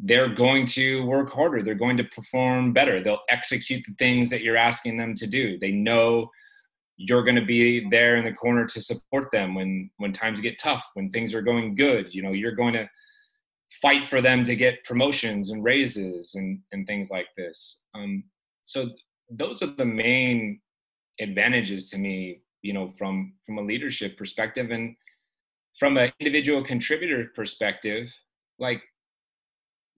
they're 0.00 0.28
going 0.28 0.66
to 0.66 1.04
work 1.04 1.32
harder. 1.32 1.62
They're 1.62 1.74
going 1.74 1.96
to 1.98 2.04
perform 2.04 2.72
better. 2.72 3.00
They'll 3.00 3.22
execute 3.28 3.84
the 3.86 3.94
things 3.98 4.30
that 4.30 4.42
you're 4.42 4.56
asking 4.56 4.96
them 4.96 5.14
to 5.16 5.26
do. 5.26 5.58
They 5.58 5.72
know 5.72 6.30
you're 6.96 7.24
going 7.24 7.36
to 7.36 7.44
be 7.44 7.88
there 7.90 8.16
in 8.16 8.24
the 8.24 8.32
corner 8.32 8.64
to 8.66 8.80
support 8.80 9.30
them 9.30 9.54
when 9.54 9.90
when 9.96 10.12
times 10.12 10.40
get 10.40 10.58
tough, 10.58 10.88
when 10.94 11.10
things 11.10 11.34
are 11.34 11.42
going 11.42 11.74
good. 11.74 12.14
You 12.14 12.22
know, 12.22 12.32
you're 12.32 12.54
going 12.54 12.74
to 12.74 12.88
fight 13.80 14.08
for 14.08 14.20
them 14.20 14.44
to 14.44 14.54
get 14.54 14.84
promotions 14.84 15.50
and 15.50 15.64
raises 15.64 16.34
and 16.34 16.60
and 16.72 16.86
things 16.86 17.10
like 17.10 17.28
this. 17.36 17.82
Um, 17.94 18.24
so 18.62 18.90
those 19.30 19.62
are 19.62 19.74
the 19.74 19.84
main 19.84 20.60
advantages 21.20 21.90
to 21.90 21.98
me. 21.98 22.42
You 22.62 22.74
know, 22.74 22.92
from 22.98 23.34
from 23.46 23.58
a 23.58 23.62
leadership 23.62 24.16
perspective 24.16 24.70
and 24.70 24.94
from 25.78 25.96
an 25.96 26.12
individual 26.20 26.62
contributor 26.62 27.30
perspective, 27.34 28.12
like 28.58 28.82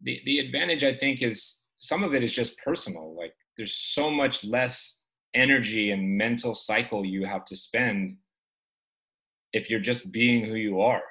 the 0.02 0.20
the 0.24 0.38
advantage 0.38 0.84
I 0.84 0.94
think 0.94 1.22
is 1.22 1.64
some 1.78 2.04
of 2.04 2.14
it 2.14 2.22
is 2.22 2.32
just 2.32 2.56
personal. 2.58 3.14
Like 3.16 3.34
there's 3.56 3.76
so 3.76 4.10
much 4.10 4.44
less 4.44 5.02
energy 5.34 5.90
and 5.90 6.16
mental 6.16 6.54
cycle 6.54 7.04
you 7.04 7.24
have 7.24 7.44
to 7.44 7.56
spend 7.56 8.16
if 9.52 9.68
you're 9.68 9.80
just 9.80 10.12
being 10.12 10.44
who 10.44 10.54
you 10.54 10.80
are 10.80 11.02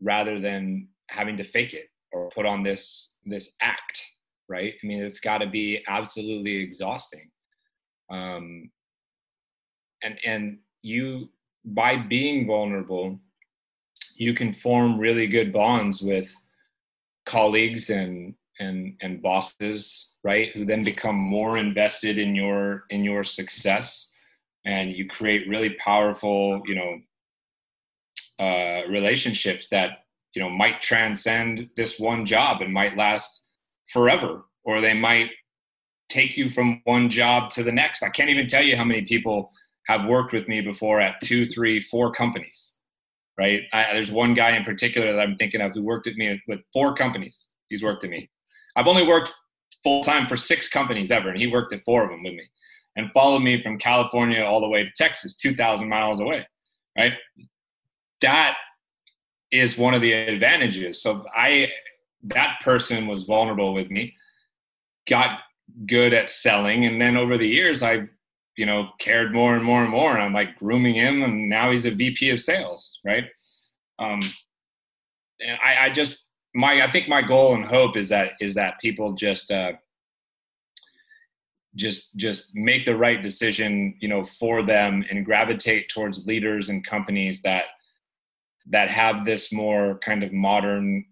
rather 0.00 0.40
than 0.40 0.88
having 1.10 1.36
to 1.36 1.44
fake 1.44 1.74
it 1.74 1.89
or 2.12 2.28
put 2.30 2.46
on 2.46 2.62
this 2.62 3.14
this 3.24 3.56
act 3.60 4.06
right? 4.48 4.74
I 4.82 4.86
mean 4.86 5.02
it's 5.02 5.20
got 5.20 5.38
to 5.38 5.46
be 5.46 5.82
absolutely 5.88 6.56
exhausting. 6.56 7.30
Um 8.10 8.70
and 10.02 10.18
and 10.24 10.58
you 10.82 11.30
by 11.64 11.96
being 11.96 12.46
vulnerable 12.46 13.20
you 14.16 14.34
can 14.34 14.52
form 14.52 14.98
really 14.98 15.26
good 15.26 15.52
bonds 15.52 16.02
with 16.02 16.34
colleagues 17.26 17.90
and 17.90 18.34
and 18.58 18.96
and 19.00 19.22
bosses 19.22 20.14
right? 20.22 20.52
Who 20.52 20.66
then 20.66 20.84
become 20.84 21.16
more 21.16 21.56
invested 21.56 22.18
in 22.18 22.34
your 22.34 22.84
in 22.90 23.04
your 23.04 23.24
success. 23.24 24.12
And 24.66 24.92
you 24.92 25.06
create 25.06 25.48
really 25.48 25.70
powerful 25.70 26.62
you 26.66 26.74
know 26.74 27.00
uh, 28.44 28.86
relationships 28.88 29.68
that 29.68 30.04
you 30.34 30.42
know 30.42 30.50
might 30.50 30.80
transcend 30.80 31.68
this 31.76 31.98
one 31.98 32.24
job 32.24 32.62
and 32.62 32.72
might 32.72 32.96
last 32.96 33.46
forever 33.88 34.44
or 34.64 34.80
they 34.80 34.94
might 34.94 35.30
take 36.10 36.36
you 36.36 36.48
from 36.48 36.82
one 36.84 37.08
job 37.08 37.50
to 37.50 37.62
the 37.62 37.72
next. 37.72 38.02
I 38.02 38.10
can't 38.10 38.30
even 38.30 38.46
tell 38.46 38.62
you 38.62 38.76
how 38.76 38.84
many 38.84 39.02
people 39.02 39.52
have 39.86 40.06
worked 40.06 40.32
with 40.32 40.48
me 40.48 40.60
before 40.60 41.00
at 41.00 41.20
two, 41.22 41.46
three, 41.46 41.80
four 41.80 42.12
companies. 42.12 42.76
Right? 43.38 43.62
I, 43.72 43.94
there's 43.94 44.12
one 44.12 44.34
guy 44.34 44.54
in 44.54 44.64
particular 44.64 45.12
that 45.12 45.20
I'm 45.20 45.36
thinking 45.36 45.62
of 45.62 45.72
who 45.72 45.82
worked 45.82 46.06
at 46.06 46.16
me 46.16 46.40
with 46.46 46.60
four 46.72 46.94
companies. 46.94 47.50
He's 47.68 47.82
worked 47.82 48.04
at 48.04 48.10
me. 48.10 48.28
I've 48.76 48.86
only 48.86 49.06
worked 49.06 49.32
full 49.82 50.02
time 50.02 50.26
for 50.26 50.36
six 50.36 50.68
companies 50.68 51.10
ever, 51.10 51.30
and 51.30 51.38
he 51.38 51.46
worked 51.46 51.72
at 51.72 51.82
four 51.84 52.04
of 52.04 52.10
them 52.10 52.22
with 52.22 52.34
me, 52.34 52.44
and 52.96 53.10
followed 53.12 53.40
me 53.40 53.62
from 53.62 53.78
California 53.78 54.42
all 54.42 54.60
the 54.60 54.68
way 54.68 54.84
to 54.84 54.90
Texas, 54.94 55.36
2,000 55.36 55.88
miles 55.88 56.20
away. 56.20 56.46
Right? 56.98 57.14
That 58.20 58.56
is 59.50 59.78
one 59.78 59.94
of 59.94 60.02
the 60.02 60.12
advantages. 60.12 61.02
So 61.02 61.24
I, 61.34 61.70
that 62.24 62.60
person 62.62 63.06
was 63.06 63.24
vulnerable 63.24 63.74
with 63.74 63.90
me, 63.90 64.14
got 65.08 65.40
good 65.86 66.12
at 66.12 66.30
selling, 66.30 66.86
and 66.86 67.00
then 67.00 67.16
over 67.16 67.38
the 67.38 67.48
years, 67.48 67.82
I, 67.82 68.08
you 68.56 68.66
know, 68.66 68.90
cared 68.98 69.32
more 69.32 69.54
and 69.54 69.64
more 69.64 69.82
and 69.82 69.90
more, 69.90 70.12
and 70.12 70.22
I'm 70.22 70.32
like 70.32 70.58
grooming 70.58 70.94
him, 70.94 71.22
and 71.22 71.48
now 71.48 71.70
he's 71.70 71.86
a 71.86 71.90
VP 71.90 72.30
of 72.30 72.40
sales, 72.40 73.00
right? 73.04 73.24
Um, 73.98 74.20
and 75.40 75.58
I, 75.64 75.86
I 75.86 75.90
just 75.90 76.26
my 76.54 76.82
I 76.82 76.90
think 76.90 77.08
my 77.08 77.22
goal 77.22 77.54
and 77.54 77.64
hope 77.64 77.96
is 77.96 78.08
that 78.08 78.32
is 78.40 78.54
that 78.54 78.80
people 78.80 79.12
just 79.12 79.50
uh, 79.50 79.72
just 81.76 82.16
just 82.16 82.54
make 82.54 82.84
the 82.84 82.96
right 82.96 83.22
decision, 83.22 83.96
you 84.00 84.08
know, 84.08 84.24
for 84.24 84.62
them 84.62 85.04
and 85.10 85.24
gravitate 85.24 85.88
towards 85.88 86.26
leaders 86.26 86.68
and 86.68 86.84
companies 86.84 87.42
that 87.42 87.64
that 88.70 88.88
have 88.88 89.24
this 89.24 89.52
more 89.52 89.98
kind 89.98 90.22
of 90.22 90.32
modern 90.32 91.04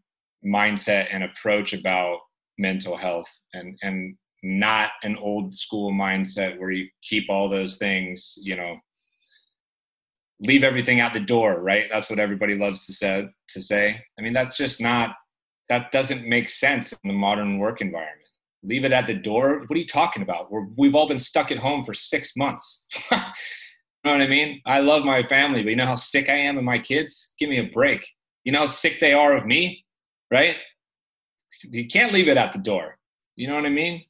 mindset 0.45 1.09
and 1.13 1.25
approach 1.25 1.73
about 1.73 2.19
mental 2.59 2.97
health 2.97 3.33
and 3.53 3.79
and 3.83 4.17
not 4.43 4.91
an 5.03 5.17
old 5.17 5.55
school 5.55 5.93
mindset 5.93 6.59
where 6.59 6.71
you 6.71 6.89
keep 7.03 7.29
all 7.29 7.49
those 7.49 7.77
things, 7.77 8.39
you 8.41 8.57
know, 8.57 8.77
leave 10.41 10.63
everything 10.63 11.01
at 11.01 11.13
the 11.13 11.21
door, 11.21 11.61
right? 11.61 11.89
That's 11.91 12.09
what 12.09 12.21
everybody 12.21 12.55
loves 12.55 12.87
to 12.87 12.93
say 12.93 13.29
to 13.49 13.63
say. 13.63 14.01
I 14.19 14.23
mean, 14.23 14.33
that's 14.33 14.57
just 14.57 14.81
not 14.81 15.17
that 15.69 15.93
doesn't 15.93 16.27
make 16.27 16.49
sense 16.49 16.93
in 16.93 16.99
the 17.05 17.15
modern 17.15 17.59
work 17.59 17.81
environment. 17.81 18.25
Leave 18.63 18.85
it 18.85 18.93
at 18.93 19.07
the 19.07 19.15
door. 19.15 19.61
What 19.67 19.77
are 19.77 19.81
you 19.81 19.87
talking 19.87 20.23
about? 20.23 20.51
We're, 20.51 20.67
we've 20.77 20.95
all 20.95 21.09
been 21.09 21.19
stuck 21.19 21.51
at 21.53 21.59
home 21.59 21.85
for 21.85 21.95
six 21.95 22.37
months. 22.37 22.87
you 24.05 24.11
know 24.11 24.19
what 24.19 24.25
I 24.25 24.29
mean? 24.29 24.63
I 24.65 24.81
love 24.81 25.05
my 25.05 25.23
family, 25.25 25.63
but 25.63 25.71
you 25.71 25.77
know 25.77 25.87
how 25.87 25.97
sick 25.97 26.29
I 26.29 26.35
am 26.35 26.57
of 26.57 26.65
my 26.65 26.79
kids? 26.79 27.35
Give 27.39 27.51
me 27.51 27.59
a 27.59 27.71
break. 27.73 28.07
You 28.45 28.53
know 28.53 28.61
how 28.61 28.67
sick 28.67 28.99
they 29.01 29.13
are 29.13 29.37
of 29.37 29.47
me, 29.47 29.85
right? 30.31 30.57
You 31.65 31.87
can't 31.87 32.13
leave 32.13 32.29
it 32.29 32.37
at 32.37 32.53
the 32.53 32.59
door. 32.59 32.99
You 33.37 33.49
know 33.49 33.57
what 33.57 33.67
I 33.67 33.71
mean? 33.71 34.05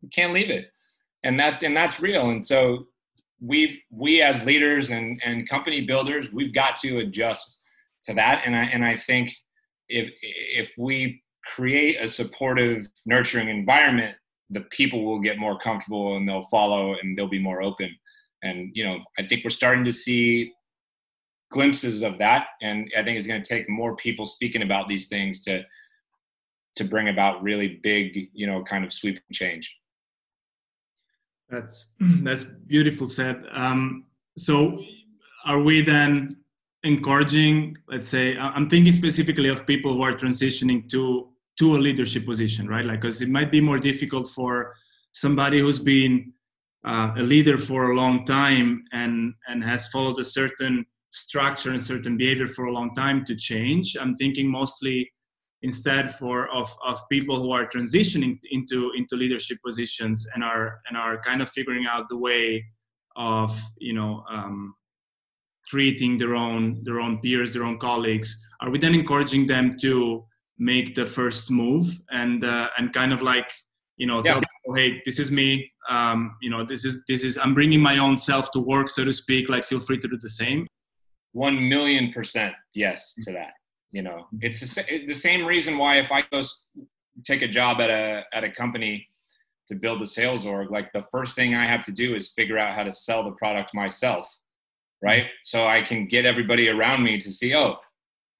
You 0.00 0.08
can't 0.08 0.32
leave 0.32 0.50
it. 0.50 0.70
And 1.24 1.38
that's 1.38 1.62
and 1.62 1.76
that's 1.76 2.00
real. 2.00 2.30
And 2.30 2.44
so 2.44 2.86
we 3.40 3.82
we 3.90 4.22
as 4.22 4.44
leaders 4.44 4.90
and 4.90 5.20
and 5.24 5.48
company 5.48 5.82
builders, 5.82 6.32
we've 6.32 6.54
got 6.54 6.76
to 6.76 6.98
adjust 6.98 7.62
to 8.04 8.14
that. 8.14 8.42
And 8.44 8.56
I 8.56 8.64
and 8.64 8.84
I 8.84 8.96
think 8.96 9.34
if 9.88 10.10
if 10.22 10.74
we 10.78 11.22
create 11.46 11.96
a 12.00 12.08
supportive, 12.08 12.88
nurturing 13.06 13.48
environment, 13.48 14.16
the 14.50 14.60
people 14.62 15.04
will 15.04 15.20
get 15.20 15.38
more 15.38 15.58
comfortable 15.58 16.16
and 16.16 16.28
they'll 16.28 16.48
follow 16.50 16.94
and 17.00 17.16
they'll 17.16 17.28
be 17.28 17.42
more 17.42 17.62
open. 17.62 17.94
And 18.42 18.70
you 18.74 18.84
know, 18.84 18.98
I 19.18 19.26
think 19.26 19.44
we're 19.44 19.50
starting 19.50 19.84
to 19.84 19.92
see 19.92 20.52
glimpses 21.50 22.02
of 22.02 22.18
that, 22.18 22.48
and 22.62 22.90
I 22.96 23.02
think 23.02 23.18
it's 23.18 23.26
going 23.26 23.42
to 23.42 23.48
take 23.48 23.68
more 23.68 23.96
people 23.96 24.26
speaking 24.26 24.62
about 24.62 24.88
these 24.88 25.08
things 25.08 25.42
to 25.44 25.64
to 26.76 26.84
bring 26.84 27.08
about 27.08 27.42
really 27.42 27.80
big, 27.82 28.28
you 28.32 28.46
know, 28.46 28.62
kind 28.62 28.84
of 28.84 28.92
sweeping 28.92 29.22
change. 29.32 29.76
That's 31.48 31.94
that's 32.00 32.44
beautiful 32.44 33.06
said. 33.06 33.44
Um, 33.52 34.04
so, 34.36 34.80
are 35.44 35.60
we 35.60 35.80
then 35.82 36.36
encouraging 36.84 37.76
let's 37.88 38.06
say 38.06 38.36
i'm 38.38 38.68
thinking 38.70 38.92
specifically 38.92 39.48
of 39.48 39.66
people 39.66 39.92
who 39.92 40.02
are 40.02 40.12
transitioning 40.12 40.88
to 40.88 41.28
to 41.58 41.76
a 41.76 41.78
leadership 41.78 42.24
position 42.24 42.68
right 42.68 42.84
like 42.84 43.00
because 43.00 43.20
it 43.20 43.28
might 43.28 43.50
be 43.50 43.60
more 43.60 43.78
difficult 43.78 44.28
for 44.28 44.74
somebody 45.12 45.58
who's 45.58 45.80
been 45.80 46.32
uh, 46.88 47.12
a 47.18 47.22
leader 47.22 47.58
for 47.58 47.90
a 47.90 47.94
long 47.94 48.24
time 48.24 48.82
and 48.92 49.34
and 49.46 49.62
has 49.62 49.86
followed 49.88 50.18
a 50.18 50.24
certain 50.24 50.86
structure 51.10 51.70
and 51.70 51.80
certain 51.80 52.16
behavior 52.16 52.46
for 52.46 52.64
a 52.66 52.72
long 52.72 52.94
time 52.94 53.24
to 53.26 53.34
change. 53.36 53.96
I'm 54.00 54.16
thinking 54.16 54.50
mostly 54.50 55.10
instead 55.62 56.14
for 56.14 56.48
of, 56.48 56.72
of 56.84 56.98
people 57.10 57.36
who 57.42 57.52
are 57.52 57.66
transitioning 57.66 58.38
into 58.50 58.90
into 58.96 59.16
leadership 59.16 59.58
positions 59.64 60.26
and 60.34 60.42
are 60.42 60.80
and 60.88 60.96
are 60.96 61.20
kind 61.20 61.42
of 61.42 61.48
figuring 61.50 61.86
out 61.86 62.06
the 62.08 62.16
way 62.16 62.64
of 63.16 63.60
you 63.78 63.92
know 63.92 64.24
um, 64.30 64.74
treating 65.66 66.16
their 66.16 66.34
own 66.34 66.82
their 66.84 67.00
own 67.00 67.18
peers 67.20 67.52
their 67.52 67.64
own 67.64 67.78
colleagues. 67.78 68.30
Are 68.62 68.70
we 68.70 68.78
then 68.78 68.94
encouraging 68.94 69.46
them 69.46 69.76
to 69.82 70.24
make 70.58 70.94
the 70.94 71.04
first 71.04 71.50
move? 71.50 71.86
And 72.10 72.44
uh, 72.44 72.70
and 72.78 72.94
kind 72.94 73.12
of 73.12 73.20
like 73.20 73.50
you 73.98 74.06
know 74.06 74.22
yeah. 74.24 74.40
Hey 74.74 75.00
this 75.04 75.18
is 75.18 75.30
me 75.30 75.70
um, 75.88 76.36
you 76.42 76.50
know 76.50 76.64
this 76.64 76.84
is 76.84 77.04
this 77.08 77.24
is 77.24 77.38
i'm 77.38 77.54
bringing 77.54 77.80
my 77.80 77.98
own 77.98 78.16
self 78.16 78.50
to 78.52 78.60
work 78.60 78.88
so 78.88 79.04
to 79.04 79.12
speak 79.12 79.48
like 79.48 79.64
feel 79.64 79.80
free 79.80 79.98
to 79.98 80.08
do 80.08 80.18
the 80.20 80.28
same 80.28 80.66
one 81.32 81.68
million 81.68 82.12
percent 82.12 82.54
yes 82.74 83.14
to 83.14 83.32
that 83.32 83.52
you 83.92 84.02
know 84.02 84.26
it's 84.40 84.60
the, 84.74 85.06
the 85.06 85.14
same 85.14 85.44
reason 85.44 85.78
why 85.78 85.96
if 85.96 86.10
i 86.12 86.22
go 86.30 86.42
take 87.24 87.42
a 87.42 87.48
job 87.48 87.80
at 87.80 87.90
a 87.90 88.24
at 88.32 88.44
a 88.44 88.50
company 88.50 89.06
to 89.66 89.74
build 89.74 90.00
a 90.02 90.06
sales 90.06 90.46
org 90.46 90.70
like 90.70 90.92
the 90.92 91.04
first 91.10 91.34
thing 91.34 91.54
i 91.54 91.64
have 91.64 91.84
to 91.84 91.92
do 91.92 92.14
is 92.14 92.32
figure 92.32 92.58
out 92.58 92.72
how 92.72 92.82
to 92.82 92.92
sell 92.92 93.24
the 93.24 93.32
product 93.32 93.74
myself 93.74 94.38
right? 95.02 95.26
So 95.42 95.66
I 95.66 95.82
can 95.82 96.06
get 96.06 96.26
everybody 96.26 96.68
around 96.68 97.02
me 97.02 97.18
to 97.18 97.32
see, 97.32 97.54
oh, 97.54 97.76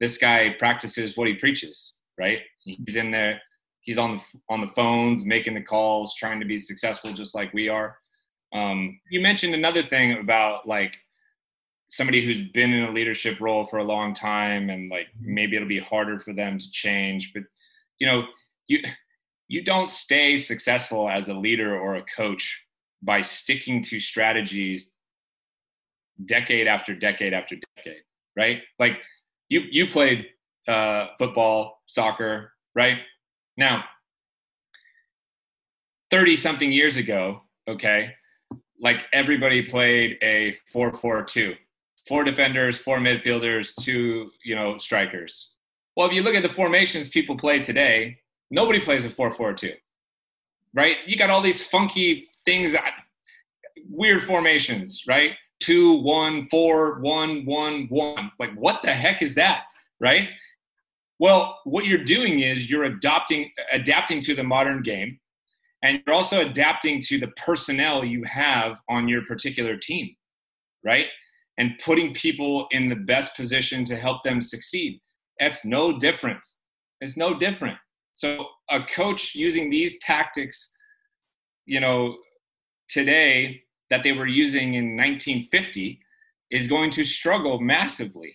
this 0.01 0.19
guy 0.19 0.55
practices 0.59 1.17
what 1.17 1.29
he 1.29 1.35
preaches, 1.35 1.99
right? 2.19 2.41
He's 2.65 2.97
in 2.97 3.11
there, 3.11 3.41
he's 3.89 3.97
on 3.97 4.17
the 4.17 4.41
on 4.51 4.61
the 4.61 4.67
phones, 4.77 5.25
making 5.25 5.55
the 5.55 5.63
calls, 5.63 6.15
trying 6.15 6.39
to 6.39 6.45
be 6.45 6.59
successful 6.59 7.11
just 7.15 7.35
like 7.35 7.55
we 7.55 7.71
are. 7.71 7.97
Um, 8.53 9.01
you 9.11 9.19
mentioned 9.23 9.55
another 9.55 9.83
thing 9.83 10.19
about 10.19 10.69
like 10.69 10.95
somebody 11.89 12.23
who's 12.23 12.43
been 12.43 12.71
in 12.75 12.83
a 12.83 12.91
leadership 12.91 13.41
role 13.41 13.65
for 13.65 13.79
a 13.79 13.85
long 13.85 14.13
time, 14.13 14.69
and 14.69 14.91
like 14.91 15.07
maybe 15.19 15.57
it'll 15.57 15.67
be 15.67 15.79
harder 15.79 16.21
for 16.21 16.35
them 16.35 16.59
to 16.59 16.71
change, 16.71 17.33
but 17.33 17.45
you 17.99 18.07
know, 18.07 18.27
you 18.67 18.83
you 19.49 19.65
don't 19.65 19.91
stay 19.91 20.37
successful 20.37 21.09
as 21.09 21.31
a 21.31 21.35
leader 21.35 21.79
or 21.81 21.97
a 21.97 22.05
coach 22.15 22.67
by 23.03 23.23
sticking 23.23 23.83
to 23.85 23.99
strategies 23.99 24.93
decade 26.27 26.67
after 26.67 26.95
decade 26.95 27.33
after 27.33 27.57
decade, 27.75 28.03
right? 28.37 28.61
Like 28.79 29.01
you 29.49 29.63
you 29.71 29.87
played 29.87 30.27
uh, 30.69 31.07
football, 31.19 31.81
soccer, 31.87 32.53
right? 32.75 32.99
Now, 33.59 33.85
thirty 36.11 36.37
something 36.37 36.73
years 36.73 36.97
ago, 36.97 37.43
okay, 37.69 38.15
like 38.81 39.05
everybody 39.13 39.63
played 39.63 40.17
a 40.23 40.55
four 40.73 40.95
four 40.95 41.23
two, 41.23 41.55
four 42.07 42.25
defenders, 42.25 42.79
four 42.79 42.99
midfielders, 42.99 43.75
two 43.75 44.31
you 44.43 44.55
know 44.55 44.79
strikers. 44.79 45.55
Well, 45.95 46.07
if 46.07 46.15
you 46.15 46.23
look 46.23 46.35
at 46.35 46.43
the 46.43 46.49
formations 46.49 47.11
people 47.11 47.37
play 47.37 47.61
today, 47.61 48.19
nobody 48.51 48.81
plays 48.81 49.05
a 49.05 49.11
four 49.11 49.31
four 49.31 49.53
two, 49.53 49.75
right? 50.73 50.97
You 51.07 51.17
got 51.17 51.29
all 51.29 51.43
these 51.43 51.67
funky 51.67 52.31
things, 52.47 52.75
weird 53.91 54.23
formations, 54.23 55.05
right? 55.07 55.33
two, 55.61 55.95
one, 56.01 56.49
four, 56.49 57.01
one, 57.01 57.45
one, 57.45 57.87
one. 57.89 58.31
Like, 58.39 58.55
what 58.55 58.83
the 58.83 58.93
heck 58.93 59.23
is 59.23 59.35
that? 59.35 59.65
Right? 60.01 60.29
Well, 61.19 61.59
what 61.65 61.85
you're 61.85 62.05
doing 62.05 62.41
is 62.41 62.71
you're 62.71 62.85
adopting, 62.85 63.51
adapting 63.73 64.21
to 64.21 64.35
the 64.35 64.45
modern 64.45 64.83
game, 64.83 65.19
and 65.83 66.03
you're 66.07 66.15
also 66.15 66.41
adapting 66.41 67.01
to 67.03 67.19
the 67.19 67.29
personnel 67.29 68.05
you 68.05 68.23
have 68.25 68.77
on 68.89 69.09
your 69.09 69.25
particular 69.25 69.77
team, 69.77 70.15
right? 70.85 71.07
And 71.57 71.79
putting 71.85 72.15
people 72.15 72.69
in 72.71 72.89
the 72.89 72.97
best 72.97 73.37
position 73.37 73.85
to 73.85 73.97
help 73.97 74.23
them 74.23 74.41
succeed. 74.41 75.01
That's 75.41 75.65
no 75.65 75.99
different. 75.99 76.45
It's 77.01 77.17
no 77.17 77.37
different. 77.39 77.79
So 78.13 78.47
a 78.71 78.81
coach 78.81 79.35
using 79.35 79.71
these 79.71 79.99
tactics, 80.01 80.73
you 81.67 81.81
know, 81.81 82.17
today 82.89 83.63
that 83.91 84.03
they 84.03 84.13
were 84.13 84.27
using 84.27 84.75
in 84.75 84.97
1950 84.97 86.01
is 86.51 86.67
going 86.67 86.91
to 86.91 87.05
struggle 87.05 87.61
massively, 87.61 88.35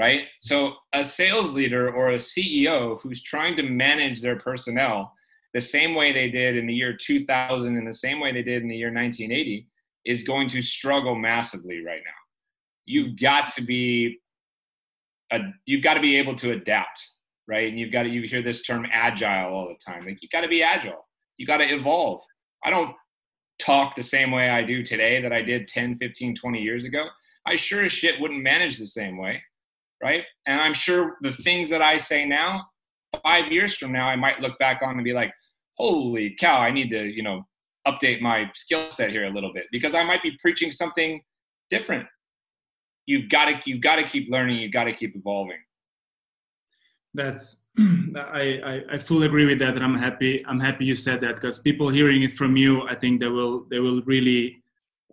right? 0.00 0.22
So, 0.38 0.76
a 0.94 1.04
sales 1.04 1.52
leader 1.52 1.92
or 1.92 2.10
a 2.10 2.16
CEO 2.16 2.98
who's 3.02 3.22
trying 3.22 3.54
to 3.56 3.62
manage 3.62 4.22
their 4.22 4.38
personnel 4.38 5.12
the 5.52 5.60
same 5.60 5.94
way 5.94 6.10
they 6.10 6.30
did 6.30 6.56
in 6.56 6.66
the 6.66 6.74
year 6.74 6.96
2000 6.96 7.76
and 7.76 7.86
the 7.86 7.92
same 7.92 8.18
way 8.18 8.32
they 8.32 8.42
did 8.42 8.62
in 8.62 8.68
the 8.68 8.76
year 8.76 8.88
1980 8.88 9.66
is 10.06 10.22
going 10.22 10.48
to 10.48 10.62
struggle 10.62 11.14
massively 11.14 11.84
right 11.84 12.00
now. 12.02 12.20
You've 12.86 13.20
got 13.20 13.54
to 13.56 13.62
be 13.62 14.20
a, 15.30 15.42
you've 15.66 15.82
got 15.82 15.94
to 15.94 16.00
be 16.00 16.16
able 16.16 16.34
to 16.36 16.52
adapt, 16.52 16.98
right? 17.46 17.68
And 17.68 17.78
you've 17.78 17.92
got 17.92 18.04
to 18.04 18.08
you 18.08 18.22
hear 18.22 18.42
this 18.42 18.62
term 18.62 18.86
agile 18.90 19.52
all 19.52 19.68
the 19.68 19.92
time. 19.92 20.06
Like 20.06 20.22
you've 20.22 20.30
got 20.30 20.40
to 20.40 20.48
be 20.48 20.62
agile. 20.62 21.06
You 21.36 21.46
got 21.46 21.58
to 21.58 21.74
evolve 21.74 22.22
I 22.64 22.70
don't 22.70 22.94
talk 23.58 23.94
the 23.94 24.02
same 24.02 24.30
way 24.30 24.50
I 24.50 24.62
do 24.62 24.82
today 24.82 25.20
that 25.20 25.32
I 25.32 25.42
did 25.42 25.68
10, 25.68 25.96
15, 25.96 26.34
20 26.34 26.60
years 26.60 26.84
ago. 26.84 27.06
I 27.46 27.56
sure 27.56 27.84
as 27.84 27.92
shit 27.92 28.20
wouldn't 28.20 28.42
manage 28.42 28.78
the 28.78 28.86
same 28.86 29.16
way. 29.16 29.42
Right. 30.02 30.24
And 30.46 30.60
I'm 30.60 30.74
sure 30.74 31.16
the 31.20 31.32
things 31.32 31.68
that 31.68 31.82
I 31.82 31.98
say 31.98 32.24
now, 32.24 32.64
five 33.22 33.52
years 33.52 33.76
from 33.76 33.92
now, 33.92 34.08
I 34.08 34.16
might 34.16 34.40
look 34.40 34.58
back 34.58 34.80
on 34.82 34.94
and 34.94 35.04
be 35.04 35.12
like, 35.12 35.32
holy 35.76 36.36
cow, 36.38 36.58
I 36.58 36.70
need 36.70 36.90
to, 36.90 37.04
you 37.04 37.22
know, 37.22 37.46
update 37.86 38.20
my 38.20 38.50
skill 38.54 38.90
set 38.90 39.10
here 39.10 39.24
a 39.24 39.30
little 39.30 39.52
bit 39.52 39.66
because 39.72 39.94
I 39.94 40.04
might 40.04 40.22
be 40.22 40.36
preaching 40.40 40.70
something 40.70 41.20
different. 41.68 42.06
You've 43.06 43.28
got 43.28 43.46
to, 43.46 43.60
you've 43.70 43.80
got 43.80 43.96
to 43.96 44.04
keep 44.04 44.30
learning. 44.30 44.58
You've 44.58 44.72
got 44.72 44.84
to 44.84 44.92
keep 44.92 45.16
evolving. 45.16 45.58
That's 47.14 47.66
I, 47.78 48.60
I, 48.64 48.80
I 48.92 48.98
fully 48.98 49.26
agree 49.26 49.46
with 49.46 49.58
that, 49.60 49.74
and 49.74 49.84
I'm 49.84 49.98
happy 49.98 50.44
I'm 50.46 50.60
happy 50.60 50.84
you 50.84 50.94
said 50.94 51.20
that 51.22 51.34
because 51.34 51.58
people 51.58 51.88
hearing 51.88 52.22
it 52.22 52.32
from 52.32 52.56
you, 52.56 52.86
I 52.88 52.94
think 52.94 53.20
they 53.20 53.28
will 53.28 53.66
they 53.70 53.80
will 53.80 54.02
really 54.02 54.62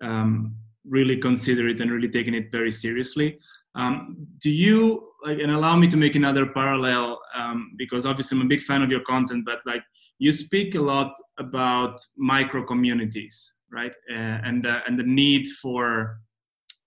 um, 0.02 0.56
really 0.88 1.18
consider 1.18 1.68
it 1.68 1.80
and 1.82 1.92
really 1.92 2.10
taking 2.10 2.34
it 2.34 2.52
very 2.52 2.72
seriously. 2.72 3.40
Um, 3.78 4.28
do 4.42 4.50
you 4.50 5.08
like 5.24 5.40
and 5.40 5.52
allow 5.52 5.76
me 5.76 5.88
to 5.88 5.98
make 5.98 6.16
another 6.16 6.46
parallel 6.46 7.20
um, 7.36 7.74
because 7.78 8.06
obviously 8.06 8.38
I'm 8.38 8.46
a 8.46 8.50
big 8.50 8.62
fan 8.62 8.82
of 8.82 8.92
your 8.92 9.02
content, 9.02 9.46
but 9.46 9.60
like 9.66 9.84
you 10.20 10.32
speak 10.32 10.76
a 10.76 10.82
lot 10.82 11.14
about 11.38 12.00
micro 12.18 12.64
communities, 12.64 13.54
right? 13.72 13.94
Uh, 14.10 14.40
and 14.48 14.66
uh, 14.66 14.82
and 14.88 15.00
the 15.00 15.04
need 15.04 15.48
for 15.62 16.20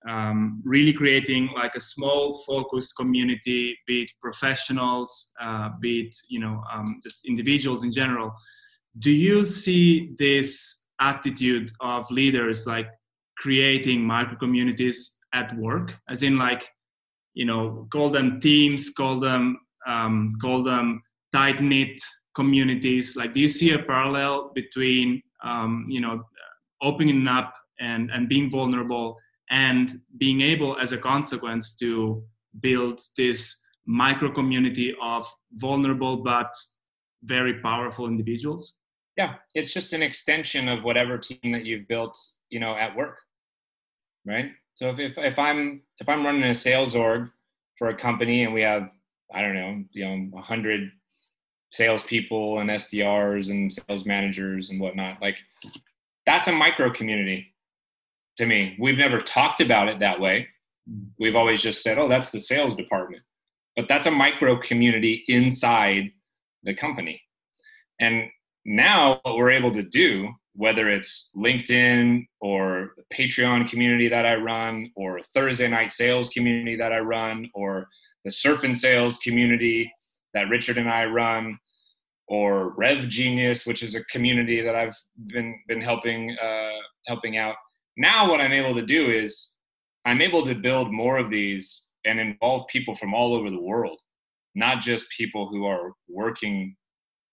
um, 0.09 0.63
really 0.65 0.93
creating 0.93 1.51
like 1.55 1.75
a 1.75 1.81
small 1.81 2.43
focused 2.47 2.97
community 2.97 3.77
be 3.87 4.03
it 4.03 4.11
professionals 4.21 5.33
uh, 5.41 5.69
be 5.81 6.01
it 6.03 6.15
you 6.29 6.41
know 6.41 6.63
um, 6.73 6.99
just 7.03 7.27
individuals 7.27 7.85
in 7.85 7.93
general 7.93 8.33
do 8.99 9.11
you 9.11 9.45
see 9.45 10.15
this 10.17 10.87
attitude 11.01 11.71
of 11.81 12.11
leaders 12.11 12.67
like 12.67 12.89
creating 13.37 14.03
micro 14.03 14.37
communities 14.37 15.19
at 15.35 15.55
work 15.57 15.95
as 16.09 16.23
in 16.23 16.39
like 16.39 16.71
you 17.35 17.45
know 17.45 17.87
call 17.93 18.11
them 18.11 18.41
teams 18.41 18.91
call 18.91 19.21
them 19.21 19.59
um, 19.87 20.35
call 20.41 20.63
them 20.63 21.03
tight 21.33 21.63
knit 21.63 22.01
communities. 22.35 23.17
Like 23.17 23.33
do 23.35 23.41
you 23.41 23.49
see 23.49 23.73
a 23.73 23.79
parallel 23.79 24.53
between 24.55 25.23
um, 25.45 25.87
you 25.89 26.01
know 26.01 26.25
opening 26.83 27.27
up 27.29 27.55
and 27.81 28.11
and 28.11 28.29
being 28.29 28.51
vulnerable 28.51 29.17
and 29.51 30.01
being 30.19 30.41
able 30.41 30.79
as 30.79 30.93
a 30.93 30.99
consequence 30.99 31.77
to 31.77 32.23
build 32.61 33.01
this 33.17 33.63
micro 33.87 34.31
community 34.31 34.95
of 35.03 35.27
vulnerable 35.55 36.19
but 36.19 36.53
very 37.25 37.61
powerful 37.61 38.07
individuals? 38.07 38.77
Yeah 39.17 39.35
it's 39.55 39.75
just 39.75 39.93
an 39.93 40.03
extension 40.03 40.69
of 40.69 40.85
whatever 40.85 41.19
team 41.19 41.53
that 41.53 41.65
you've 41.65 41.89
built 41.89 42.17
you 42.49 42.61
know 42.61 42.75
at 42.77 42.97
work 42.97 43.19
right 44.27 44.53
so 44.81 44.91
if, 44.91 44.99
if, 44.99 45.19
if 45.19 45.39
i'm 45.39 45.83
if 45.99 46.09
i'm 46.09 46.25
running 46.25 46.45
a 46.45 46.55
sales 46.55 46.95
org 46.95 47.29
for 47.77 47.89
a 47.89 47.97
company 47.97 48.45
and 48.45 48.55
we 48.55 48.63
have 48.63 48.89
i 49.33 49.41
don't 49.41 49.55
know 49.55 49.85
you 49.93 50.05
know 50.05 50.27
100 50.31 50.91
salespeople 51.73 52.59
and 52.59 52.71
sdrs 52.71 53.51
and 53.51 53.73
sales 53.73 54.05
managers 54.05 54.71
and 54.71 54.81
whatnot 54.81 55.21
like 55.21 55.37
that's 56.27 56.49
a 56.49 56.53
micro 56.53 56.93
community 56.93 57.51
to 58.41 58.47
me. 58.47 58.77
We've 58.79 58.97
never 58.97 59.19
talked 59.19 59.61
about 59.61 59.89
it 59.89 59.99
that 60.01 60.19
way. 60.19 60.49
We've 61.19 61.37
always 61.37 61.61
just 61.61 61.83
said, 61.83 61.99
oh, 61.99 62.09
that's 62.09 62.31
the 62.31 62.41
sales 62.41 62.75
department. 62.75 63.23
But 63.77 63.87
that's 63.87 64.07
a 64.07 64.11
micro 64.11 64.59
community 64.59 65.25
inside 65.29 66.13
the 66.63 66.75
company. 66.75 67.21
And 68.01 68.25
now, 68.65 69.21
what 69.23 69.37
we're 69.37 69.51
able 69.51 69.73
to 69.73 69.83
do, 69.83 70.31
whether 70.61 70.91
it's 70.91 71.33
LinkedIn 71.35 72.27
or 72.43 72.91
the 72.99 73.17
Patreon 73.17 73.67
community 73.67 74.09
that 74.09 74.27
I 74.27 74.35
run, 74.35 74.91
or 74.95 75.21
Thursday 75.33 75.69
night 75.69 75.91
sales 75.91 76.29
community 76.29 76.77
that 76.77 76.93
I 76.93 76.99
run, 76.99 77.49
or 77.55 77.89
the 78.27 78.31
surf 78.31 78.63
and 78.63 78.77
sales 78.77 79.17
community 79.17 79.91
that 80.35 80.51
Richard 80.51 80.77
and 80.77 80.91
I 80.91 81.07
run, 81.07 81.59
or 82.29 82.75
Rev 82.77 83.09
Genius, 83.09 83.65
which 83.65 83.83
is 83.83 83.95
a 83.95 84.05
community 84.05 84.61
that 84.61 84.75
I've 84.75 84.97
been 85.29 85.59
been 85.67 85.81
helping 85.81 86.37
uh, 86.37 86.81
helping 87.07 87.39
out. 87.39 87.57
Now 87.97 88.31
what 88.31 88.41
i'm 88.41 88.53
able 88.53 88.75
to 88.75 88.87
do 88.99 89.11
is 89.11 89.51
i'm 90.07 90.23
able 90.23 90.45
to 90.47 90.55
build 90.55 90.93
more 90.93 91.19
of 91.19 91.31
these 91.31 91.89
and 92.05 92.19
involve 92.19 92.67
people 92.69 92.95
from 92.95 93.13
all 93.13 93.35
over 93.35 93.51
the 93.51 93.61
world 93.61 93.99
not 94.55 94.81
just 94.81 95.11
people 95.11 95.49
who 95.51 95.67
are 95.67 95.93
working 96.09 96.77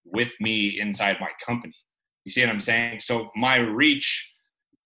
with 0.04 0.34
me 0.42 0.80
inside 0.80 1.18
my 1.22 1.32
company 1.46 1.76
you 2.28 2.32
see 2.32 2.42
what 2.42 2.50
i'm 2.50 2.60
saying? 2.60 3.00
So 3.02 3.32
my 3.36 3.56
reach 3.56 4.34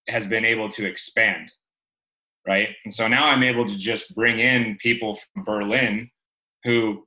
has 0.07 0.27
been 0.27 0.45
able 0.45 0.69
to 0.69 0.85
expand 0.85 1.51
right? 2.47 2.69
And 2.85 2.93
so 2.93 3.07
now 3.07 3.27
i'm 3.27 3.43
able 3.43 3.67
to 3.67 3.77
just 3.77 4.15
bring 4.15 4.39
in 4.39 4.77
people 4.81 5.15
from 5.15 5.43
berlin 5.43 6.09
who 6.63 7.05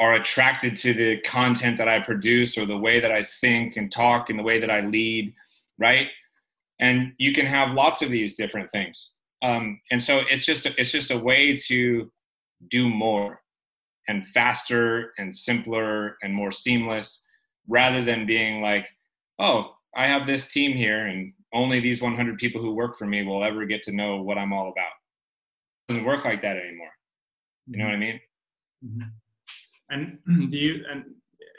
are 0.00 0.14
attracted 0.14 0.74
to 0.76 0.94
the 0.94 1.20
content 1.20 1.76
that 1.78 1.88
i 1.88 2.00
produce 2.00 2.58
or 2.58 2.66
the 2.66 2.76
way 2.76 3.00
that 3.00 3.12
i 3.12 3.22
think 3.22 3.76
and 3.76 3.92
talk 3.92 4.28
and 4.30 4.38
the 4.38 4.42
way 4.42 4.58
that 4.58 4.70
i 4.70 4.80
lead 4.80 5.34
right? 5.80 6.08
And 6.78 7.14
you 7.18 7.32
can 7.32 7.46
have 7.46 7.74
lots 7.74 8.02
of 8.02 8.10
these 8.10 8.36
different 8.36 8.70
things. 8.70 9.16
Um, 9.42 9.80
and 9.90 10.00
so 10.00 10.20
it's 10.30 10.44
just 10.44 10.66
it's 10.66 10.92
just 10.92 11.10
a 11.10 11.18
way 11.18 11.56
to 11.56 12.12
do 12.68 12.88
more 12.88 13.40
and 14.06 14.26
faster 14.28 15.12
and 15.18 15.34
simpler 15.34 16.16
and 16.22 16.34
more 16.34 16.52
seamless 16.52 17.24
rather 17.66 18.04
than 18.04 18.26
being 18.26 18.60
like 18.60 18.86
oh 19.40 19.74
i 19.96 20.06
have 20.06 20.26
this 20.26 20.46
team 20.46 20.76
here 20.76 21.06
and 21.06 21.32
only 21.52 21.80
these 21.80 22.00
100 22.00 22.38
people 22.38 22.60
who 22.62 22.72
work 22.72 22.96
for 22.96 23.06
me 23.06 23.24
will 23.24 23.42
ever 23.42 23.64
get 23.64 23.82
to 23.84 23.92
know 23.92 24.22
what 24.22 24.38
i'm 24.38 24.52
all 24.52 24.68
about. 24.68 24.92
It 25.88 25.92
doesn't 25.92 26.04
work 26.04 26.24
like 26.24 26.42
that 26.42 26.56
anymore. 26.56 26.92
You 27.66 27.78
know 27.78 27.84
what 27.86 27.94
i 27.94 27.96
mean? 27.96 28.20
Mm-hmm. 28.84 29.08
and 29.90 30.50
do 30.50 30.56
you 30.56 30.84
and 30.90 31.04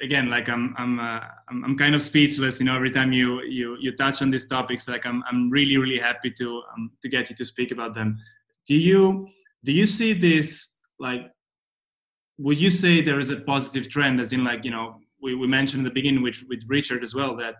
again 0.01 0.27
like 0.27 0.49
i'm 0.49 0.73
i'm 0.77 0.99
uh, 0.99 1.19
I'm, 1.49 1.63
I'm 1.63 1.77
kind 1.77 1.93
of 1.93 2.01
speechless 2.01 2.59
you 2.59 2.65
know 2.65 2.75
every 2.75 2.89
time 2.89 3.13
you 3.13 3.43
you 3.43 3.77
you 3.79 3.95
touch 3.95 4.23
on 4.23 4.31
these 4.31 4.47
topics 4.47 4.87
like 4.87 5.05
i'm 5.05 5.23
i'm 5.29 5.51
really 5.51 5.77
really 5.77 5.99
happy 5.99 6.31
to 6.31 6.63
um, 6.73 6.89
to 7.03 7.09
get 7.09 7.29
you 7.29 7.35
to 7.35 7.45
speak 7.45 7.71
about 7.71 7.93
them. 7.93 8.17
Do 8.67 8.75
you 8.75 9.27
do 9.63 9.71
you 9.71 9.85
see 9.85 10.13
this 10.13 10.77
like 10.99 11.29
would 12.39 12.59
you 12.59 12.71
say 12.71 13.01
there 13.01 13.19
is 13.19 13.29
a 13.29 13.41
positive 13.41 13.87
trend 13.89 14.19
as 14.19 14.33
in 14.33 14.43
like 14.43 14.65
you 14.65 14.71
know 14.71 14.95
we, 15.21 15.35
we 15.35 15.47
mentioned 15.47 15.81
in 15.81 15.83
the 15.83 15.91
beginning 15.99 16.23
with 16.23 16.43
with 16.49 16.63
richard 16.67 17.03
as 17.03 17.13
well 17.13 17.35
that 17.35 17.55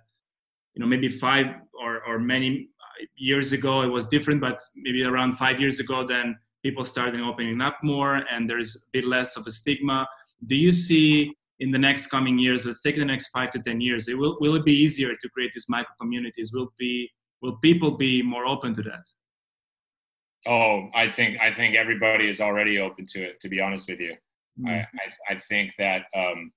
you 0.73 0.79
know 0.79 0.87
maybe 0.87 1.07
five 1.07 1.47
or 1.73 2.01
or 2.07 2.19
many 2.19 2.69
years 3.15 3.51
ago 3.51 3.81
it 3.81 3.87
was 3.87 4.07
different 4.07 4.39
but 4.39 4.59
maybe 4.75 5.03
around 5.03 5.33
five 5.33 5.59
years 5.59 5.79
ago 5.79 6.05
then 6.05 6.35
people 6.63 6.85
started 6.85 7.19
opening 7.21 7.61
up 7.61 7.77
more 7.83 8.23
and 8.31 8.49
there's 8.49 8.75
a 8.75 8.79
bit 8.93 9.05
less 9.05 9.35
of 9.35 9.45
a 9.47 9.51
stigma. 9.51 10.07
Do 10.45 10.55
you 10.55 10.71
see 10.71 11.33
in 11.59 11.71
the 11.71 11.79
next 11.79 12.07
coming 12.07 12.37
years 12.37 12.65
let's 12.65 12.81
take 12.81 12.97
the 12.97 13.05
next 13.05 13.29
five 13.29 13.51
to 13.51 13.59
ten 13.59 13.79
years 13.81 14.07
it 14.07 14.17
will 14.17 14.37
will 14.39 14.55
it 14.55 14.65
be 14.65 14.73
easier 14.73 15.15
to 15.15 15.29
create 15.29 15.51
these 15.53 15.65
micro 15.69 15.93
communities? 15.99 16.51
Will 16.53 16.73
be 16.77 17.09
will 17.41 17.57
people 17.57 17.91
be 17.97 18.21
more 18.21 18.45
open 18.45 18.73
to 18.75 18.81
that? 18.83 19.03
Oh 20.47 20.89
i 20.95 21.07
think 21.07 21.39
i 21.39 21.51
think 21.53 21.75
everybody 21.75 22.27
is 22.27 22.41
already 22.41 22.79
open 22.79 23.05
to 23.09 23.23
it 23.23 23.39
to 23.41 23.49
be 23.49 23.59
honest 23.61 23.87
with 23.89 23.99
you. 23.99 24.15
Mm-hmm. 24.59 24.67
I, 24.67 24.79
I, 24.79 25.33
I 25.33 25.37
think 25.37 25.73
that 25.77 26.05
um, 26.15 26.51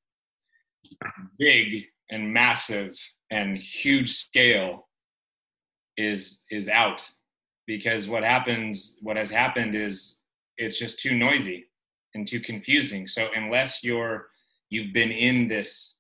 big 1.39 1.85
and 2.11 2.33
massive 2.33 2.95
and 3.31 3.57
huge 3.57 4.13
scale 4.13 4.89
is 5.97 6.43
is 6.51 6.69
out 6.69 7.09
because 7.67 8.09
what 8.09 8.25
happens 8.25 8.99
what 9.01 9.17
has 9.17 9.31
happened 9.31 9.75
is 9.75 10.17
it's 10.59 10.79
just 10.79 10.99
too 10.99 11.17
noisy 11.17 11.67
and 12.15 12.27
too 12.27 12.41
confusing 12.41 13.07
so 13.07 13.29
unless 13.37 13.85
you're 13.85 14.27
you've 14.71 14.93
been 14.93 15.11
in 15.11 15.49
this 15.49 15.99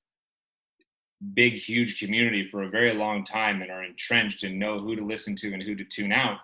big, 1.32 1.54
huge 1.54 1.98
community 1.98 2.46
for 2.46 2.62
a 2.62 2.68
very 2.68 2.92
long 2.92 3.24
time 3.24 3.62
and 3.62 3.70
are 3.70 3.84
entrenched 3.84 4.44
and 4.44 4.58
know 4.58 4.78
who 4.78 4.94
to 4.96 5.04
listen 5.04 5.34
to 5.36 5.52
and 5.54 5.62
who 5.62 5.74
to 5.74 5.84
tune 5.84 6.12
out. 6.12 6.38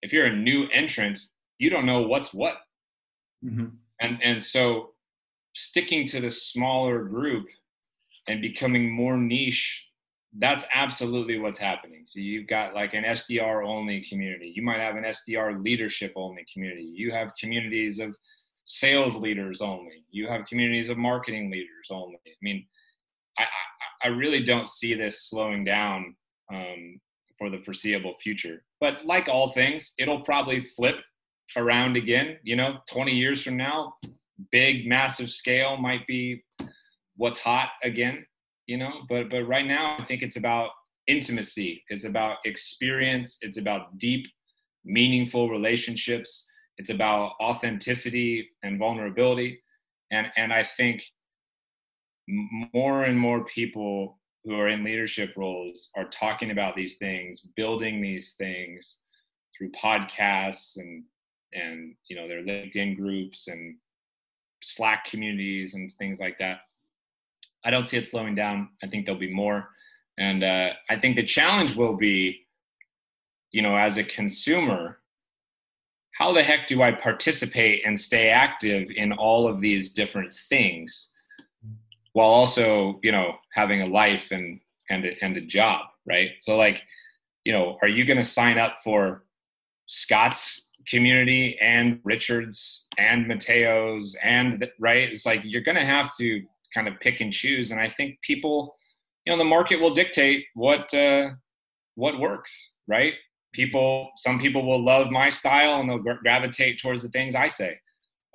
If 0.00 0.12
you're 0.12 0.26
a 0.26 0.36
new 0.36 0.68
entrant, 0.72 1.18
you 1.58 1.70
don't 1.70 1.86
know 1.86 2.02
what's 2.02 2.32
what. 2.32 2.58
Mm-hmm. 3.44 3.66
And 4.00 4.18
and 4.22 4.42
so 4.42 4.90
sticking 5.54 6.06
to 6.08 6.20
the 6.20 6.30
smaller 6.30 7.04
group 7.04 7.46
and 8.26 8.40
becoming 8.40 8.90
more 8.90 9.16
niche 9.16 9.86
that's 10.38 10.64
absolutely 10.72 11.38
what's 11.38 11.58
happening. 11.58 12.02
So 12.06 12.20
you've 12.20 12.46
got 12.46 12.74
like 12.74 12.94
an 12.94 13.04
SDR 13.04 13.66
only 13.66 14.04
community. 14.08 14.52
You 14.54 14.62
might 14.62 14.80
have 14.80 14.96
an 14.96 15.04
SDR 15.04 15.62
leadership 15.62 16.12
only 16.16 16.44
community. 16.52 16.90
You 16.94 17.10
have 17.10 17.34
communities 17.38 17.98
of 17.98 18.16
sales 18.64 19.16
leaders 19.16 19.60
only. 19.60 20.04
You 20.10 20.28
have 20.28 20.46
communities 20.46 20.88
of 20.88 20.96
marketing 20.96 21.50
leaders 21.50 21.88
only. 21.90 22.18
I 22.26 22.30
mean, 22.40 22.66
I, 23.38 23.42
I, 23.42 24.08
I 24.08 24.08
really 24.08 24.42
don't 24.42 24.68
see 24.68 24.94
this 24.94 25.28
slowing 25.28 25.64
down 25.64 26.16
um, 26.52 27.00
for 27.38 27.50
the 27.50 27.58
foreseeable 27.58 28.14
future. 28.22 28.64
But 28.80 29.04
like 29.04 29.28
all 29.28 29.50
things, 29.50 29.92
it'll 29.98 30.22
probably 30.22 30.62
flip 30.62 30.96
around 31.56 31.96
again. 31.96 32.38
You 32.42 32.56
know, 32.56 32.78
20 32.90 33.12
years 33.12 33.42
from 33.42 33.58
now, 33.58 33.94
big, 34.50 34.88
massive 34.88 35.30
scale 35.30 35.76
might 35.76 36.06
be 36.06 36.42
what's 37.16 37.40
hot 37.40 37.70
again. 37.82 38.24
You 38.72 38.78
know, 38.78 39.02
but 39.06 39.28
but 39.28 39.46
right 39.46 39.66
now, 39.66 39.98
I 39.98 40.04
think 40.06 40.22
it's 40.22 40.38
about 40.38 40.70
intimacy. 41.06 41.84
It's 41.90 42.04
about 42.04 42.38
experience. 42.46 43.36
It's 43.42 43.58
about 43.58 43.98
deep, 43.98 44.26
meaningful 44.82 45.50
relationships. 45.50 46.48
It's 46.78 46.88
about 46.88 47.32
authenticity 47.38 48.48
and 48.62 48.78
vulnerability. 48.78 49.62
And, 50.10 50.28
and 50.38 50.54
I 50.54 50.62
think 50.62 51.04
more 52.72 53.04
and 53.04 53.18
more 53.18 53.44
people 53.44 54.18
who 54.42 54.54
are 54.54 54.68
in 54.68 54.84
leadership 54.84 55.34
roles 55.36 55.90
are 55.94 56.08
talking 56.08 56.50
about 56.50 56.74
these 56.74 56.96
things, 56.96 57.42
building 57.54 58.00
these 58.00 58.36
things 58.38 59.00
through 59.54 59.70
podcasts 59.72 60.78
and 60.78 61.04
and 61.52 61.94
you 62.08 62.16
know 62.16 62.26
their 62.26 62.42
LinkedIn 62.42 62.96
groups 62.96 63.48
and 63.48 63.76
Slack 64.62 65.04
communities 65.04 65.74
and 65.74 65.92
things 65.92 66.20
like 66.20 66.38
that. 66.38 66.60
I 67.64 67.70
don't 67.70 67.86
see 67.86 67.96
it 67.96 68.06
slowing 68.06 68.34
down. 68.34 68.70
I 68.82 68.86
think 68.86 69.06
there'll 69.06 69.20
be 69.20 69.32
more, 69.32 69.68
and 70.18 70.42
uh, 70.42 70.70
I 70.90 70.96
think 70.96 71.16
the 71.16 71.24
challenge 71.24 71.76
will 71.76 71.96
be, 71.96 72.46
you 73.50 73.62
know, 73.62 73.76
as 73.76 73.98
a 73.98 74.04
consumer, 74.04 74.98
how 76.12 76.32
the 76.32 76.42
heck 76.42 76.66
do 76.66 76.82
I 76.82 76.92
participate 76.92 77.82
and 77.86 77.98
stay 77.98 78.28
active 78.28 78.90
in 78.90 79.12
all 79.12 79.48
of 79.48 79.60
these 79.60 79.92
different 79.92 80.32
things? 80.34 81.12
while 82.12 82.28
also 82.28 83.00
you 83.02 83.12
know 83.12 83.36
having 83.52 83.82
a 83.82 83.86
life 83.86 84.30
and 84.30 84.60
and 84.90 85.04
a, 85.04 85.24
and 85.24 85.36
a 85.36 85.40
job 85.40 85.86
right 86.06 86.30
so 86.40 86.56
like 86.56 86.82
you 87.44 87.52
know 87.52 87.78
are 87.82 87.88
you 87.88 88.04
going 88.04 88.18
to 88.18 88.24
sign 88.24 88.58
up 88.58 88.78
for 88.84 89.24
scott's 89.86 90.70
community 90.86 91.58
and 91.60 92.00
richards 92.04 92.86
and 92.98 93.26
mateo's 93.28 94.16
and 94.22 94.68
right 94.78 95.12
it's 95.12 95.26
like 95.26 95.40
you're 95.44 95.62
going 95.62 95.76
to 95.76 95.84
have 95.84 96.14
to 96.16 96.42
kind 96.74 96.88
of 96.88 96.98
pick 97.00 97.20
and 97.20 97.32
choose. 97.32 97.70
And 97.70 97.80
i 97.80 97.88
think 97.88 98.20
people 98.22 98.76
you 99.24 99.32
know 99.32 99.38
the 99.38 99.44
market 99.44 99.80
will 99.80 99.94
dictate 99.94 100.46
what 100.54 100.92
uh 100.94 101.30
what 101.94 102.18
works 102.18 102.72
right? 102.88 103.14
People 103.52 104.10
some 104.16 104.38
people 104.38 104.66
will 104.66 104.82
love 104.82 105.10
my 105.10 105.28
style 105.28 105.80
and 105.80 105.88
they'll 105.88 105.98
gravitate 105.98 106.80
towards 106.80 107.02
the 107.02 107.08
things 107.10 107.34
i 107.34 107.48
say. 107.48 107.78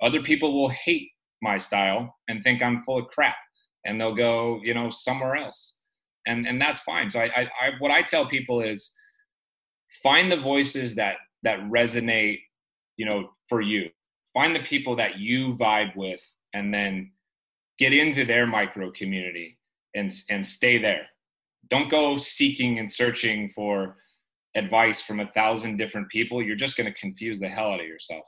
Other 0.00 0.22
people 0.22 0.52
will 0.52 0.68
hate 0.68 1.10
my 1.42 1.56
style 1.56 2.14
and 2.28 2.42
think 2.42 2.62
i'm 2.62 2.82
full 2.84 2.98
of 2.98 3.08
crap 3.08 3.36
and 3.84 4.00
they'll 4.00 4.14
go 4.14 4.60
you 4.62 4.74
know 4.74 4.90
somewhere 4.90 5.36
else. 5.36 5.80
And 6.26 6.46
and 6.46 6.60
that's 6.60 6.80
fine. 6.80 7.10
So 7.10 7.20
I, 7.20 7.24
I, 7.24 7.42
I 7.62 7.70
what 7.78 7.90
i 7.90 8.02
tell 8.02 8.26
people 8.26 8.60
is 8.60 8.92
find 10.02 10.30
the 10.30 10.40
voices 10.40 10.94
that 10.94 11.16
that 11.42 11.60
resonate 11.62 12.38
you 12.96 13.06
know 13.06 13.30
for 13.48 13.60
you. 13.60 13.90
Find 14.34 14.54
the 14.54 14.60
people 14.60 14.94
that 14.96 15.18
you 15.18 15.56
vibe 15.56 15.96
with 15.96 16.22
and 16.54 16.72
then 16.72 17.10
get 17.78 17.92
into 17.92 18.24
their 18.24 18.46
micro 18.46 18.90
community 18.90 19.58
and 19.94 20.12
and 20.30 20.46
stay 20.46 20.78
there. 20.78 21.06
Don't 21.70 21.90
go 21.90 22.18
seeking 22.18 22.78
and 22.78 22.90
searching 22.90 23.50
for 23.50 23.96
advice 24.54 25.02
from 25.02 25.20
a 25.20 25.26
thousand 25.26 25.76
different 25.76 26.08
people. 26.08 26.42
You're 26.42 26.56
just 26.56 26.76
going 26.76 26.92
to 26.92 26.98
confuse 26.98 27.38
the 27.38 27.48
hell 27.48 27.72
out 27.72 27.80
of 27.80 27.86
yourself 27.86 28.24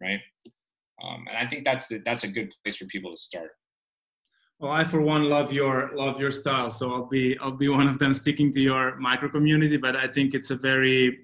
right? 0.00 0.20
Um, 1.02 1.26
and 1.28 1.36
i 1.36 1.48
think 1.48 1.64
that's 1.64 1.92
that's 2.04 2.24
a 2.24 2.28
good 2.28 2.52
place 2.64 2.76
for 2.76 2.86
people 2.86 3.10
to 3.12 3.16
start. 3.16 3.50
Well, 4.58 4.72
I 4.72 4.82
for 4.82 5.00
one 5.00 5.28
love 5.28 5.52
your 5.52 5.90
love 5.94 6.20
your 6.20 6.32
style, 6.32 6.70
so 6.70 6.92
I'll 6.92 7.06
be 7.06 7.38
I'll 7.38 7.52
be 7.52 7.68
one 7.68 7.86
of 7.86 8.00
them 8.00 8.12
sticking 8.12 8.52
to 8.54 8.60
your 8.60 8.96
micro 8.96 9.28
community. 9.28 9.76
But 9.76 9.94
I 9.94 10.08
think 10.08 10.34
it's 10.34 10.50
a 10.50 10.56
very 10.56 11.18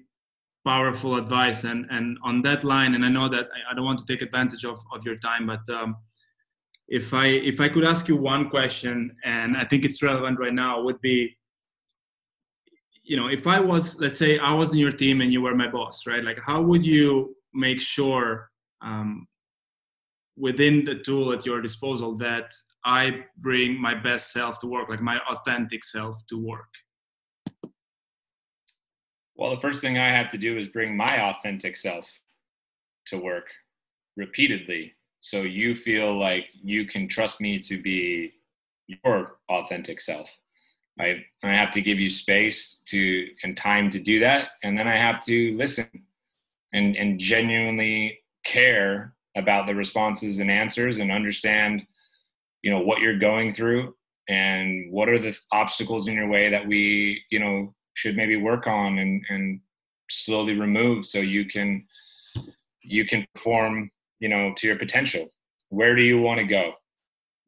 powerful 0.65 1.15
advice, 1.15 1.65
and 1.65 1.85
and 1.89 2.17
on 2.23 2.41
that 2.43 2.63
line, 2.63 2.95
and 2.95 3.03
I 3.03 3.09
know 3.09 3.27
that 3.27 3.49
I 3.69 3.73
don't 3.75 3.83
want 3.83 3.99
to 3.99 4.05
take 4.05 4.21
advantage 4.21 4.63
of 4.63 4.79
of 4.93 5.05
your 5.05 5.17
time, 5.17 5.47
but 5.47 5.67
um, 5.69 5.97
if 6.87 7.13
I 7.13 7.27
if 7.27 7.59
I 7.59 7.69
could 7.69 7.83
ask 7.83 8.07
you 8.07 8.15
one 8.15 8.49
question, 8.49 9.15
and 9.23 9.57
I 9.57 9.65
think 9.65 9.85
it's 9.85 10.03
relevant 10.03 10.39
right 10.39 10.53
now, 10.53 10.81
would 10.81 11.01
be, 11.01 11.35
you 13.03 13.17
know, 13.17 13.27
if 13.27 13.47
I 13.47 13.59
was 13.59 13.99
let's 13.99 14.17
say 14.17 14.37
I 14.37 14.53
was 14.53 14.73
in 14.73 14.79
your 14.79 14.91
team 14.91 15.21
and 15.21 15.33
you 15.33 15.41
were 15.41 15.55
my 15.55 15.69
boss, 15.69 16.05
right? 16.05 16.23
Like, 16.23 16.39
how 16.39 16.61
would 16.61 16.85
you 16.85 17.35
make 17.53 17.81
sure 17.81 18.49
um, 18.81 19.27
within 20.37 20.85
the 20.85 20.95
tool 20.95 21.31
at 21.31 21.45
your 21.45 21.61
disposal 21.61 22.15
that 22.17 22.53
I 22.83 23.25
bring 23.37 23.81
my 23.81 23.95
best 23.95 24.31
self 24.31 24.59
to 24.59 24.67
work, 24.67 24.89
like 24.89 25.01
my 25.01 25.19
authentic 25.31 25.83
self 25.83 26.23
to 26.27 26.37
work? 26.37 26.69
Well, 29.35 29.53
the 29.53 29.61
first 29.61 29.81
thing 29.81 29.97
I 29.97 30.09
have 30.09 30.29
to 30.29 30.37
do 30.37 30.57
is 30.57 30.67
bring 30.67 30.95
my 30.95 31.29
authentic 31.29 31.75
self 31.75 32.09
to 33.07 33.17
work 33.17 33.47
repeatedly. 34.15 34.93
So 35.25 35.41
you 35.41 35.73
feel 35.73 36.15
like 36.19 36.49
you 36.63 36.85
can 36.85 37.07
trust 37.07 37.41
me 37.41 37.57
to 37.57 37.81
be 37.81 38.33
your 38.85 39.37
authentic 39.49 39.99
self. 39.99 40.29
I, 40.99 41.25
I 41.43 41.47
have 41.47 41.71
to 41.71 41.81
give 41.81 41.99
you 41.99 42.09
space 42.09 42.79
to 42.89 43.27
and 43.41 43.57
time 43.57 43.89
to 43.89 43.99
do 43.99 44.19
that. 44.19 44.49
And 44.61 44.77
then 44.77 44.87
I 44.87 44.95
have 44.95 45.25
to 45.25 45.57
listen 45.57 45.89
and, 46.73 46.95
and 46.95 47.19
genuinely 47.19 48.19
care 48.45 49.15
about 49.35 49.65
the 49.65 49.73
responses 49.73 50.37
and 50.37 50.51
answers 50.51 50.99
and 50.99 51.11
understand 51.11 51.87
you 52.61 52.69
know 52.69 52.81
what 52.81 52.99
you're 52.99 53.17
going 53.17 53.51
through 53.51 53.95
and 54.29 54.91
what 54.91 55.09
are 55.09 55.17
the 55.17 55.35
obstacles 55.51 56.07
in 56.07 56.13
your 56.13 56.29
way 56.29 56.49
that 56.49 56.67
we 56.67 57.23
you 57.31 57.39
know 57.39 57.73
should 57.95 58.15
maybe 58.15 58.35
work 58.35 58.67
on 58.67 58.99
and 58.99 59.25
and 59.29 59.59
slowly 60.09 60.53
remove 60.53 61.03
so 61.03 61.17
you 61.17 61.45
can 61.45 61.83
you 62.81 63.05
can 63.05 63.25
perform 63.33 63.89
you 64.19 64.29
know 64.29 64.53
to 64.57 64.67
your 64.67 64.77
potential 64.77 65.27
where 65.69 65.95
do 65.95 66.01
you 66.01 66.21
want 66.21 66.39
to 66.39 66.45
go 66.45 66.73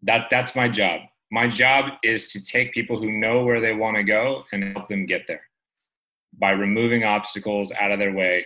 that 0.01 0.27
that's 0.29 0.55
my 0.55 0.67
job 0.67 1.01
my 1.31 1.47
job 1.47 1.91
is 2.03 2.31
to 2.31 2.43
take 2.43 2.73
people 2.73 2.99
who 2.99 3.11
know 3.11 3.43
where 3.43 3.59
they 3.59 3.73
want 3.73 3.97
to 3.97 4.03
go 4.03 4.43
and 4.51 4.63
help 4.63 4.87
them 4.87 5.05
get 5.05 5.27
there 5.27 5.41
by 6.39 6.51
removing 6.51 7.03
obstacles 7.03 7.71
out 7.79 7.91
of 7.91 7.99
their 7.99 8.13
way 8.13 8.45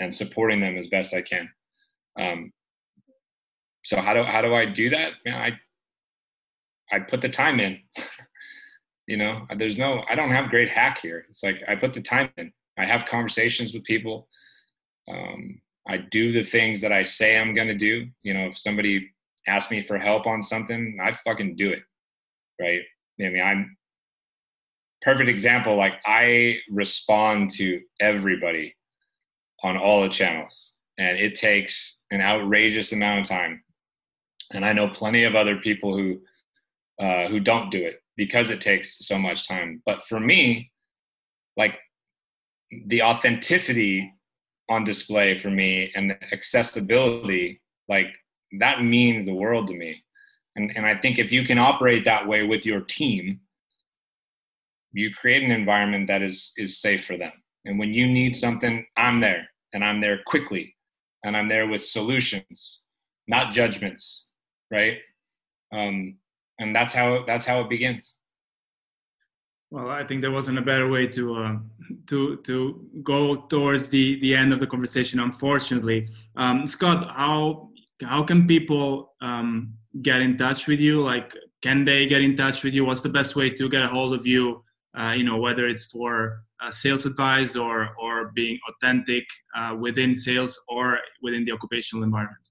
and 0.00 0.12
supporting 0.12 0.60
them 0.60 0.76
as 0.76 0.88
best 0.88 1.14
i 1.14 1.22
can 1.22 1.48
um, 2.18 2.52
so 3.84 4.00
how 4.00 4.12
do 4.14 4.22
how 4.22 4.42
do 4.42 4.54
i 4.54 4.64
do 4.64 4.90
that 4.90 5.12
Man, 5.24 5.34
i 5.34 5.58
I 6.92 6.98
put 6.98 7.20
the 7.20 7.28
time 7.28 7.60
in. 7.60 7.78
you 9.06 9.16
know, 9.16 9.46
there's 9.56 9.78
no, 9.78 10.04
I 10.08 10.14
don't 10.14 10.30
have 10.30 10.50
great 10.50 10.68
hack 10.68 11.00
here. 11.00 11.24
It's 11.28 11.42
like 11.42 11.62
I 11.68 11.74
put 11.74 11.92
the 11.92 12.02
time 12.02 12.30
in. 12.36 12.52
I 12.78 12.84
have 12.84 13.06
conversations 13.06 13.74
with 13.74 13.84
people. 13.84 14.28
Um, 15.08 15.60
I 15.90 15.96
do 15.96 16.30
the 16.30 16.44
things 16.44 16.80
that 16.82 16.92
I 16.92 17.02
say 17.02 17.36
I'm 17.36 17.52
going 17.52 17.66
to 17.66 17.74
do. 17.74 18.08
You 18.22 18.32
know, 18.32 18.46
if 18.46 18.56
somebody 18.56 19.10
asks 19.48 19.72
me 19.72 19.80
for 19.80 19.98
help 19.98 20.24
on 20.24 20.40
something, 20.40 20.98
I 21.02 21.10
fucking 21.10 21.56
do 21.56 21.70
it. 21.70 21.82
Right. 22.60 22.82
I 23.20 23.28
mean, 23.28 23.42
I'm 23.42 23.76
perfect 25.02 25.28
example. 25.28 25.74
Like 25.76 25.94
I 26.06 26.60
respond 26.70 27.50
to 27.52 27.80
everybody 27.98 28.76
on 29.64 29.76
all 29.76 30.02
the 30.02 30.08
channels 30.08 30.76
and 30.96 31.18
it 31.18 31.34
takes 31.34 32.02
an 32.12 32.20
outrageous 32.20 32.92
amount 32.92 33.20
of 33.20 33.28
time. 33.28 33.64
And 34.52 34.64
I 34.64 34.72
know 34.72 34.88
plenty 34.88 35.24
of 35.24 35.34
other 35.34 35.56
people 35.56 35.96
who 35.96 36.20
uh, 37.00 37.26
who 37.26 37.40
don't 37.40 37.70
do 37.70 37.82
it 37.82 38.00
because 38.16 38.50
it 38.50 38.60
takes 38.60 39.06
so 39.06 39.18
much 39.18 39.48
time. 39.48 39.82
But 39.84 40.06
for 40.06 40.20
me, 40.20 40.70
like 41.56 41.78
the 42.86 43.02
authenticity 43.02 44.12
on 44.70 44.84
display 44.84 45.34
for 45.34 45.50
me 45.50 45.92
and 45.94 46.16
accessibility, 46.32 47.60
like 47.88 48.06
that 48.60 48.82
means 48.82 49.24
the 49.24 49.34
world 49.34 49.66
to 49.66 49.74
me. 49.74 50.02
And, 50.56 50.72
and 50.76 50.86
I 50.86 50.96
think 50.96 51.18
if 51.18 51.30
you 51.30 51.44
can 51.44 51.58
operate 51.58 52.04
that 52.04 52.26
way 52.26 52.44
with 52.44 52.64
your 52.64 52.80
team, 52.80 53.40
you 54.92 55.12
create 55.14 55.42
an 55.42 55.52
environment 55.52 56.06
that 56.08 56.22
is 56.22 56.52
is 56.56 56.78
safe 56.78 57.04
for 57.04 57.16
them. 57.16 57.32
And 57.64 57.78
when 57.78 57.92
you 57.92 58.08
need 58.08 58.34
something, 58.34 58.86
I'm 58.96 59.20
there 59.20 59.48
and 59.72 59.84
I'm 59.84 60.00
there 60.00 60.20
quickly 60.26 60.74
and 61.24 61.36
I'm 61.36 61.48
there 61.48 61.68
with 61.68 61.84
solutions, 61.84 62.80
not 63.28 63.52
judgments, 63.52 64.30
right? 64.70 64.98
Um, 65.72 66.16
and 66.58 66.74
that's 66.74 66.94
how 66.94 67.24
that's 67.26 67.46
how 67.46 67.60
it 67.60 67.70
begins 67.70 68.16
well 69.70 69.88
i 69.88 70.04
think 70.04 70.20
there 70.20 70.30
wasn't 70.30 70.58
a 70.58 70.62
better 70.62 70.88
way 70.88 71.06
to 71.06 71.36
uh, 71.36 71.56
to 72.06 72.36
to 72.38 72.88
go 73.02 73.36
towards 73.46 73.88
the 73.88 74.18
the 74.20 74.34
end 74.34 74.52
of 74.52 74.58
the 74.58 74.66
conversation 74.66 75.20
unfortunately. 75.20 76.08
Um, 76.36 76.66
scott 76.66 77.14
how 77.14 77.70
how 78.02 78.22
can 78.22 78.46
people 78.46 79.14
um, 79.20 79.74
get 80.02 80.22
in 80.22 80.36
touch 80.36 80.66
with 80.66 80.80
you? 80.80 81.02
Like 81.02 81.34
can 81.62 81.84
they 81.84 82.06
get 82.06 82.22
in 82.22 82.36
touch 82.36 82.64
with 82.64 82.74
you? 82.74 82.84
What's 82.84 83.02
the 83.02 83.10
best 83.10 83.36
way 83.36 83.50
to 83.50 83.68
get 83.68 83.82
a 83.82 83.88
hold 83.88 84.14
of 84.14 84.26
you? 84.26 84.64
Uh, 84.98 85.12
you 85.12 85.24
know 85.24 85.36
whether 85.36 85.68
it's 85.68 85.84
for 85.84 86.42
uh, 86.62 86.70
sales 86.70 87.06
advice 87.06 87.56
or 87.56 87.90
or 88.00 88.32
being 88.34 88.58
authentic 88.68 89.24
uh, 89.56 89.74
within 89.78 90.14
sales 90.14 90.58
or 90.68 90.98
within 91.22 91.44
the 91.44 91.52
occupational 91.52 92.04
environment? 92.04 92.48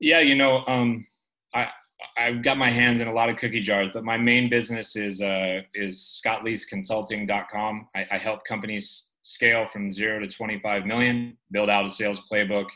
Yeah 0.00 0.20
you 0.20 0.34
know 0.34 0.64
um, 0.66 1.06
I, 1.54 1.68
I've 2.16 2.42
got 2.42 2.58
my 2.58 2.70
hands 2.70 3.00
in 3.00 3.08
a 3.08 3.12
lot 3.12 3.28
of 3.28 3.36
cookie 3.36 3.60
jars, 3.60 3.90
but 3.92 4.04
my 4.04 4.16
main 4.16 4.48
business 4.48 4.96
is 4.96 5.20
uh, 5.20 5.62
is 5.74 6.20
scottleeseconsulting.com. 6.24 7.86
I, 7.94 8.06
I 8.12 8.18
help 8.18 8.44
companies 8.44 9.12
scale 9.22 9.66
from 9.72 9.90
zero 9.90 10.20
to 10.20 10.28
25 10.28 10.86
million, 10.86 11.36
build 11.50 11.70
out 11.70 11.86
a 11.86 11.90
sales 11.90 12.22
playbook, 12.30 12.66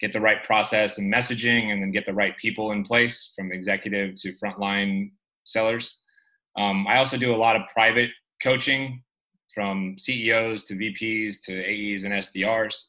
get 0.00 0.12
the 0.12 0.20
right 0.20 0.44
process 0.44 0.98
and 0.98 1.12
messaging, 1.12 1.72
and 1.72 1.82
then 1.82 1.90
get 1.90 2.06
the 2.06 2.14
right 2.14 2.36
people 2.36 2.72
in 2.72 2.84
place 2.84 3.32
from 3.34 3.52
executive 3.52 4.14
to 4.16 4.34
frontline 4.34 5.10
sellers. 5.44 5.98
Um, 6.56 6.86
I 6.86 6.98
also 6.98 7.16
do 7.16 7.34
a 7.34 7.36
lot 7.36 7.56
of 7.56 7.62
private 7.72 8.10
coaching 8.42 9.02
from 9.52 9.96
CEOs 9.98 10.64
to 10.64 10.74
VPs 10.74 11.44
to 11.44 11.54
AEs 11.58 12.04
and 12.04 12.12
SDRs. 12.14 12.84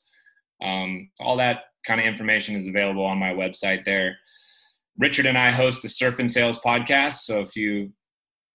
Um, 0.61 1.09
all 1.19 1.37
that 1.37 1.65
kind 1.85 1.99
of 1.99 2.05
information 2.05 2.55
is 2.55 2.67
available 2.67 3.05
on 3.05 3.17
my 3.17 3.33
website 3.33 3.85
there. 3.85 4.17
Richard 4.99 5.25
and 5.25 5.37
I 5.37 5.49
host 5.49 5.81
the 5.81 5.89
Surf 5.89 6.19
and 6.19 6.29
Sales 6.29 6.59
podcast. 6.59 7.21
So 7.21 7.39
if 7.39 7.55
you, 7.55 7.91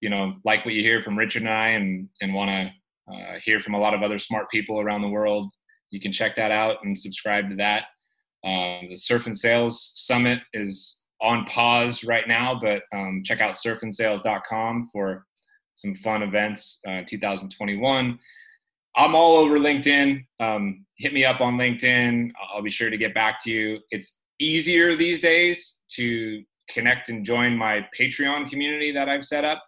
you 0.00 0.10
know, 0.10 0.34
like 0.44 0.64
what 0.64 0.74
you 0.74 0.82
hear 0.82 1.02
from 1.02 1.18
Richard 1.18 1.42
and 1.42 1.50
I 1.50 1.68
and, 1.68 2.08
and 2.20 2.34
want 2.34 2.50
to 2.50 3.12
uh, 3.12 3.38
hear 3.42 3.60
from 3.60 3.74
a 3.74 3.80
lot 3.80 3.94
of 3.94 4.02
other 4.02 4.18
smart 4.18 4.50
people 4.50 4.78
around 4.78 5.00
the 5.00 5.08
world, 5.08 5.50
you 5.90 6.00
can 6.00 6.12
check 6.12 6.36
that 6.36 6.50
out 6.50 6.76
and 6.84 6.96
subscribe 6.96 7.48
to 7.48 7.56
that. 7.56 7.84
Um, 8.44 8.88
the 8.90 8.96
Surf 8.96 9.24
and 9.24 9.36
Sales 9.36 9.90
Summit 9.94 10.40
is 10.52 11.04
on 11.22 11.44
pause 11.44 12.04
right 12.04 12.28
now, 12.28 12.58
but 12.60 12.82
um, 12.94 13.22
check 13.24 13.40
out 13.40 13.54
surfandsales.com 13.54 14.90
for 14.92 15.24
some 15.76 15.94
fun 15.94 16.22
events 16.22 16.80
uh, 16.86 17.00
2021. 17.06 18.18
I'm 18.96 19.14
all 19.14 19.38
over 19.38 19.58
LinkedIn. 19.58 20.24
Um, 20.40 20.84
hit 20.98 21.14
me 21.14 21.24
up 21.24 21.40
on 21.40 21.56
LinkedIn. 21.56 22.30
I'll 22.52 22.62
be 22.62 22.70
sure 22.70 22.90
to 22.90 22.98
get 22.98 23.14
back 23.14 23.42
to 23.44 23.50
you. 23.50 23.78
It's 23.90 24.23
easier 24.40 24.96
these 24.96 25.20
days 25.20 25.78
to 25.96 26.42
connect 26.70 27.08
and 27.08 27.24
join 27.24 27.56
my 27.56 27.86
Patreon 27.98 28.48
community 28.48 28.90
that 28.92 29.08
I've 29.08 29.24
set 29.24 29.44
up. 29.44 29.62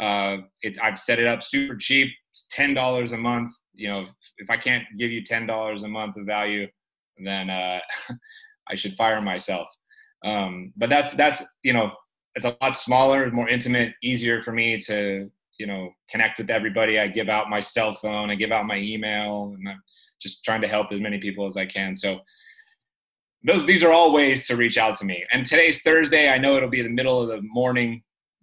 Uh, 0.00 0.38
it, 0.62 0.78
I've 0.82 0.98
set 0.98 1.18
it 1.18 1.26
up 1.26 1.42
super 1.42 1.76
cheap. 1.76 2.12
Ten 2.50 2.74
dollars 2.74 3.12
a 3.12 3.18
month. 3.18 3.52
You 3.74 3.88
know, 3.88 4.06
if 4.38 4.48
I 4.50 4.56
can't 4.56 4.84
give 4.98 5.10
you 5.10 5.22
ten 5.22 5.46
dollars 5.46 5.82
a 5.82 5.88
month 5.88 6.16
of 6.16 6.26
value, 6.26 6.66
then 7.24 7.50
uh, 7.50 7.80
I 8.68 8.74
should 8.74 8.96
fire 8.96 9.20
myself. 9.20 9.68
Um, 10.24 10.72
but 10.76 10.90
that's 10.90 11.12
that's 11.14 11.42
you 11.62 11.72
know, 11.72 11.92
it's 12.34 12.46
a 12.46 12.56
lot 12.62 12.76
smaller, 12.76 13.30
more 13.30 13.48
intimate, 13.48 13.94
easier 14.02 14.40
for 14.40 14.52
me 14.52 14.78
to 14.82 15.30
you 15.60 15.66
know 15.66 15.90
connect 16.10 16.38
with 16.38 16.50
everybody 16.50 16.98
i 16.98 17.06
give 17.06 17.28
out 17.28 17.50
my 17.50 17.60
cell 17.60 17.92
phone 17.92 18.30
i 18.30 18.34
give 18.34 18.50
out 18.50 18.66
my 18.66 18.78
email 18.78 19.54
and 19.56 19.68
i'm 19.68 19.80
just 20.20 20.42
trying 20.42 20.62
to 20.62 20.66
help 20.66 20.90
as 20.90 21.00
many 21.00 21.18
people 21.18 21.46
as 21.46 21.58
i 21.58 21.66
can 21.66 21.94
so 21.94 22.18
those 23.44 23.64
these 23.66 23.82
are 23.82 23.92
all 23.92 24.12
ways 24.12 24.46
to 24.46 24.56
reach 24.56 24.78
out 24.78 24.96
to 24.96 25.04
me 25.04 25.24
and 25.32 25.46
today's 25.46 25.82
thursday 25.82 26.28
i 26.28 26.38
know 26.38 26.56
it'll 26.56 26.68
be 26.68 26.82
the 26.82 26.88
middle 26.88 27.20
of 27.20 27.28
the 27.28 27.40
morning 27.42 28.02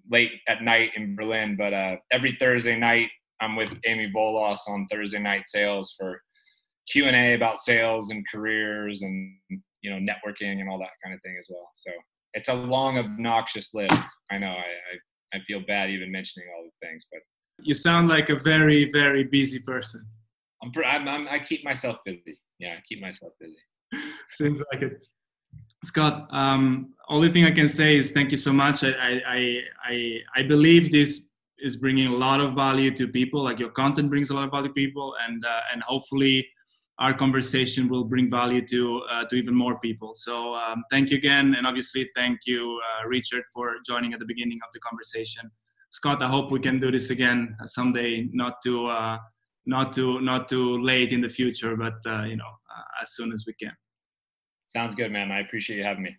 late 0.09 0.31
at 0.47 0.63
night 0.63 0.91
in 0.95 1.15
berlin 1.15 1.55
but 1.57 1.73
uh, 1.73 1.95
every 2.11 2.35
thursday 2.39 2.77
night 2.77 3.09
i'm 3.41 3.55
with 3.55 3.71
amy 3.85 4.11
Volas 4.15 4.59
on 4.67 4.87
thursday 4.91 5.19
night 5.19 5.47
sales 5.47 5.93
for 5.97 6.21
q&a 6.89 7.33
about 7.33 7.59
sales 7.59 8.09
and 8.09 8.25
careers 8.31 9.01
and 9.01 9.33
you 9.81 9.89
know 9.89 9.97
networking 9.97 10.59
and 10.59 10.69
all 10.69 10.79
that 10.79 10.89
kind 11.03 11.13
of 11.13 11.21
thing 11.21 11.35
as 11.39 11.47
well 11.49 11.69
so 11.73 11.91
it's 12.33 12.49
a 12.49 12.53
long 12.53 12.97
obnoxious 12.97 13.73
list 13.73 14.03
i 14.31 14.37
know 14.37 14.49
i, 14.49 14.51
I 14.51 14.97
I 15.33 15.39
feel 15.45 15.61
bad 15.67 15.89
even 15.89 16.11
mentioning 16.11 16.47
all 16.55 16.63
the 16.63 16.87
things, 16.87 17.05
but 17.11 17.21
you 17.59 17.73
sound 17.73 18.07
like 18.07 18.29
a 18.29 18.39
very 18.39 18.91
very 18.91 19.23
busy 19.23 19.59
person. 19.59 20.05
I'm, 20.63 20.71
I'm, 20.85 21.07
I'm 21.07 21.27
i 21.27 21.39
keep 21.39 21.63
myself 21.63 21.97
busy. 22.05 22.39
Yeah, 22.59 22.73
I 22.77 22.81
keep 22.87 23.01
myself 23.01 23.33
busy. 23.39 23.55
Seems 24.29 24.63
like 24.71 24.81
it. 24.81 25.07
Scott, 25.83 26.27
um, 26.31 26.93
only 27.09 27.31
thing 27.31 27.45
I 27.45 27.51
can 27.51 27.69
say 27.69 27.97
is 27.97 28.11
thank 28.11 28.31
you 28.31 28.37
so 28.37 28.51
much. 28.51 28.83
I, 28.83 29.21
I, 29.27 29.61
I, 29.85 30.17
I 30.35 30.43
believe 30.43 30.91
this 30.91 31.31
is 31.59 31.77
bringing 31.77 32.07
a 32.07 32.15
lot 32.15 32.39
of 32.39 32.53
value 32.53 32.91
to 32.95 33.07
people. 33.07 33.43
Like 33.43 33.59
your 33.59 33.69
content 33.69 34.09
brings 34.09 34.29
a 34.29 34.33
lot 34.33 34.45
of 34.45 34.51
value 34.51 34.67
to 34.67 34.73
people, 34.73 35.15
and 35.27 35.43
uh, 35.45 35.61
and 35.71 35.81
hopefully 35.83 36.47
our 36.99 37.13
conversation 37.13 37.89
will 37.89 38.03
bring 38.03 38.29
value 38.29 38.65
to 38.67 39.01
uh, 39.11 39.25
to 39.25 39.35
even 39.35 39.55
more 39.55 39.79
people. 39.79 40.11
So 40.13 40.55
um, 40.55 40.83
thank 40.91 41.09
you 41.11 41.17
again, 41.17 41.55
and 41.55 41.65
obviously 41.65 42.09
thank 42.15 42.39
you, 42.45 42.79
uh, 42.87 43.07
Richard, 43.07 43.43
for 43.53 43.75
joining 43.85 44.13
at 44.13 44.19
the 44.19 44.25
beginning 44.25 44.59
of 44.65 44.71
the 44.73 44.79
conversation. 44.79 45.49
Scott, 45.89 46.21
I 46.21 46.27
hope 46.27 46.51
we 46.51 46.59
can 46.59 46.79
do 46.79 46.91
this 46.91 47.11
again 47.11 47.55
someday, 47.65 48.27
not 48.33 48.61
too 48.63 48.87
uh, 48.87 49.17
not 49.65 49.93
too 49.93 50.21
not 50.21 50.49
too 50.49 50.81
late 50.81 51.13
in 51.13 51.21
the 51.21 51.29
future, 51.29 51.75
but 51.75 51.95
uh, 52.05 52.23
you 52.23 52.35
know 52.35 52.51
as 53.01 53.13
soon 53.13 53.31
as 53.31 53.45
we 53.47 53.53
can. 53.53 53.71
Sounds 54.67 54.95
good, 54.95 55.11
man. 55.11 55.31
I 55.31 55.39
appreciate 55.39 55.77
you 55.77 55.83
having 55.83 56.03
me. 56.03 56.17